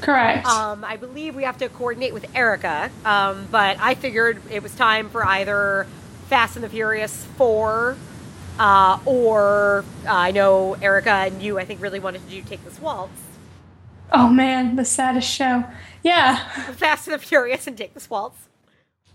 [0.00, 0.46] Correct.
[0.46, 4.74] Um, I believe we have to coordinate with Erica, um, but I figured it was
[4.74, 5.86] time for either
[6.28, 7.96] Fast and the Furious 4
[8.58, 12.64] uh, or uh, I know Erica and you I think really wanted to do Take
[12.64, 13.20] This Waltz.
[14.12, 15.64] oh man, the saddest show.
[16.02, 16.38] Yeah.
[16.72, 18.38] Fast and the Furious and Take This Waltz.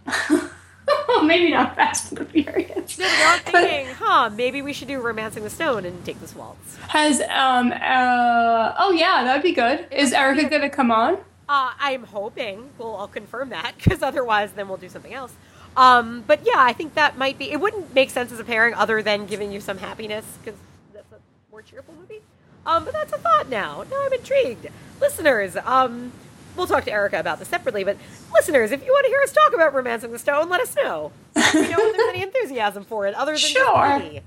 [1.23, 2.97] Maybe not Fast and the Furious.
[2.97, 6.35] No, but are thinking, huh, maybe we should do Romancing the Stone and Take This
[6.35, 6.77] Waltz.
[6.89, 9.87] Has um uh oh yeah, that'd be good.
[9.91, 11.17] Is Erica gonna come on?
[11.49, 12.69] Uh, I'm hoping.
[12.77, 15.33] Well, I'll confirm that because otherwise, then we'll do something else.
[15.75, 17.51] Um, but yeah, I think that might be.
[17.51, 20.59] It wouldn't make sense as a pairing other than giving you some happiness because
[20.93, 21.17] that's a
[21.51, 22.21] more cheerful movie.
[22.65, 23.83] Um, but that's a thought now.
[23.89, 24.67] Now I'm intrigued.
[25.01, 26.11] Listeners, um,
[26.55, 27.83] we'll talk to Erica about this separately.
[27.83, 27.97] But
[28.33, 31.11] listeners, if you want to hear us talk about *Romancing the Stone*, let us know.
[31.35, 33.99] We know if there's any enthusiasm for it other than Sure.
[33.99, 34.21] me.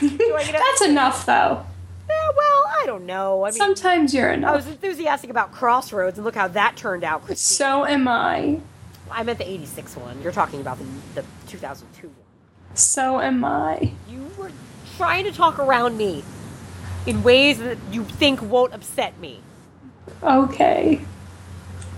[0.00, 1.64] Do I get a- That's enough though.
[2.10, 3.44] Yeah, well, I don't know.
[3.44, 4.52] I mean, Sometimes you're enough.
[4.52, 7.24] I was enthusiastic about Crossroads, and look how that turned out.
[7.24, 7.56] Christine.
[7.56, 8.60] So am I.
[9.10, 10.20] I meant the 86 one.
[10.22, 10.84] You're talking about the,
[11.22, 12.16] the 2002 one.
[12.74, 13.92] So am I.
[14.10, 14.50] You were
[14.96, 16.22] trying to talk around me
[17.06, 19.40] in ways that you think won't upset me.
[20.22, 21.00] Okay.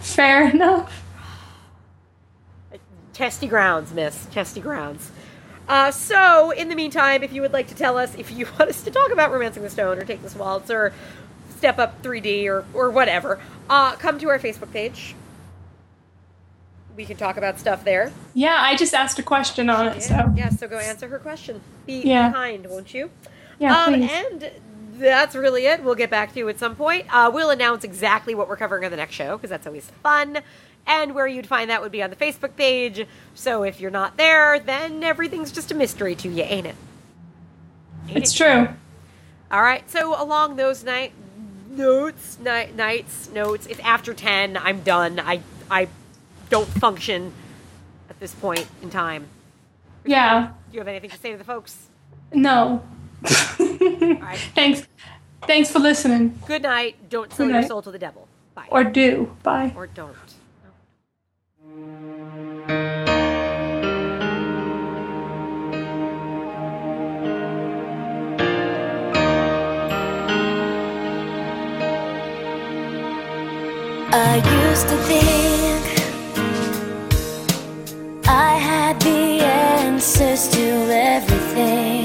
[0.05, 1.03] Fair enough.
[3.15, 4.27] Testy grounds, miss.
[4.27, 5.11] Testy grounds.
[5.67, 8.69] Uh, so, in the meantime, if you would like to tell us if you want
[8.71, 10.93] us to talk about Romancing the Stone or Take This Waltz or
[11.57, 13.41] Step Up 3D or, or whatever,
[13.71, 15.15] uh, come to our Facebook page.
[16.97, 18.13] We can talk about stuff there.
[18.35, 21.61] Yeah, I just asked a question on it, so Yeah, so go answer her question.
[21.87, 22.31] Be Yeah.
[22.31, 23.11] kind, won't you?
[23.59, 24.11] yeah, um, please.
[24.13, 24.51] and
[24.99, 25.83] that's really it.
[25.83, 27.07] We'll get back to you at some point.
[27.11, 30.41] Uh, we'll announce exactly what we're covering on the next show because that's always fun.
[30.87, 33.07] And where you'd find that would be on the Facebook page.
[33.35, 36.77] So if you're not there, then everything's just a mystery to you, ain't it?
[38.09, 38.37] Ain't it's it?
[38.37, 38.69] true.
[39.51, 39.89] All right.
[39.91, 41.13] So along those night
[41.71, 43.67] notes, night nights notes.
[43.67, 44.57] It's after ten.
[44.57, 45.19] I'm done.
[45.21, 45.41] I
[45.71, 45.89] I
[46.51, 47.33] don't function
[48.11, 49.27] at this point in time.
[50.05, 50.49] Yeah.
[50.71, 51.87] Do you have anything to say to the folks?
[52.33, 52.83] No.
[53.25, 53.67] All
[54.21, 54.39] right.
[54.55, 54.87] Thanks.
[55.47, 56.39] Thanks for listening.
[56.47, 56.97] Good night.
[57.11, 58.29] Don't sell Good your soul to the devil.
[58.55, 58.69] Bye.
[58.71, 59.37] Or do.
[59.43, 59.73] Bye.
[59.77, 60.17] or don't.
[74.17, 74.37] I
[74.69, 75.85] used to think
[78.29, 80.61] I had the answers to
[80.91, 82.04] everything.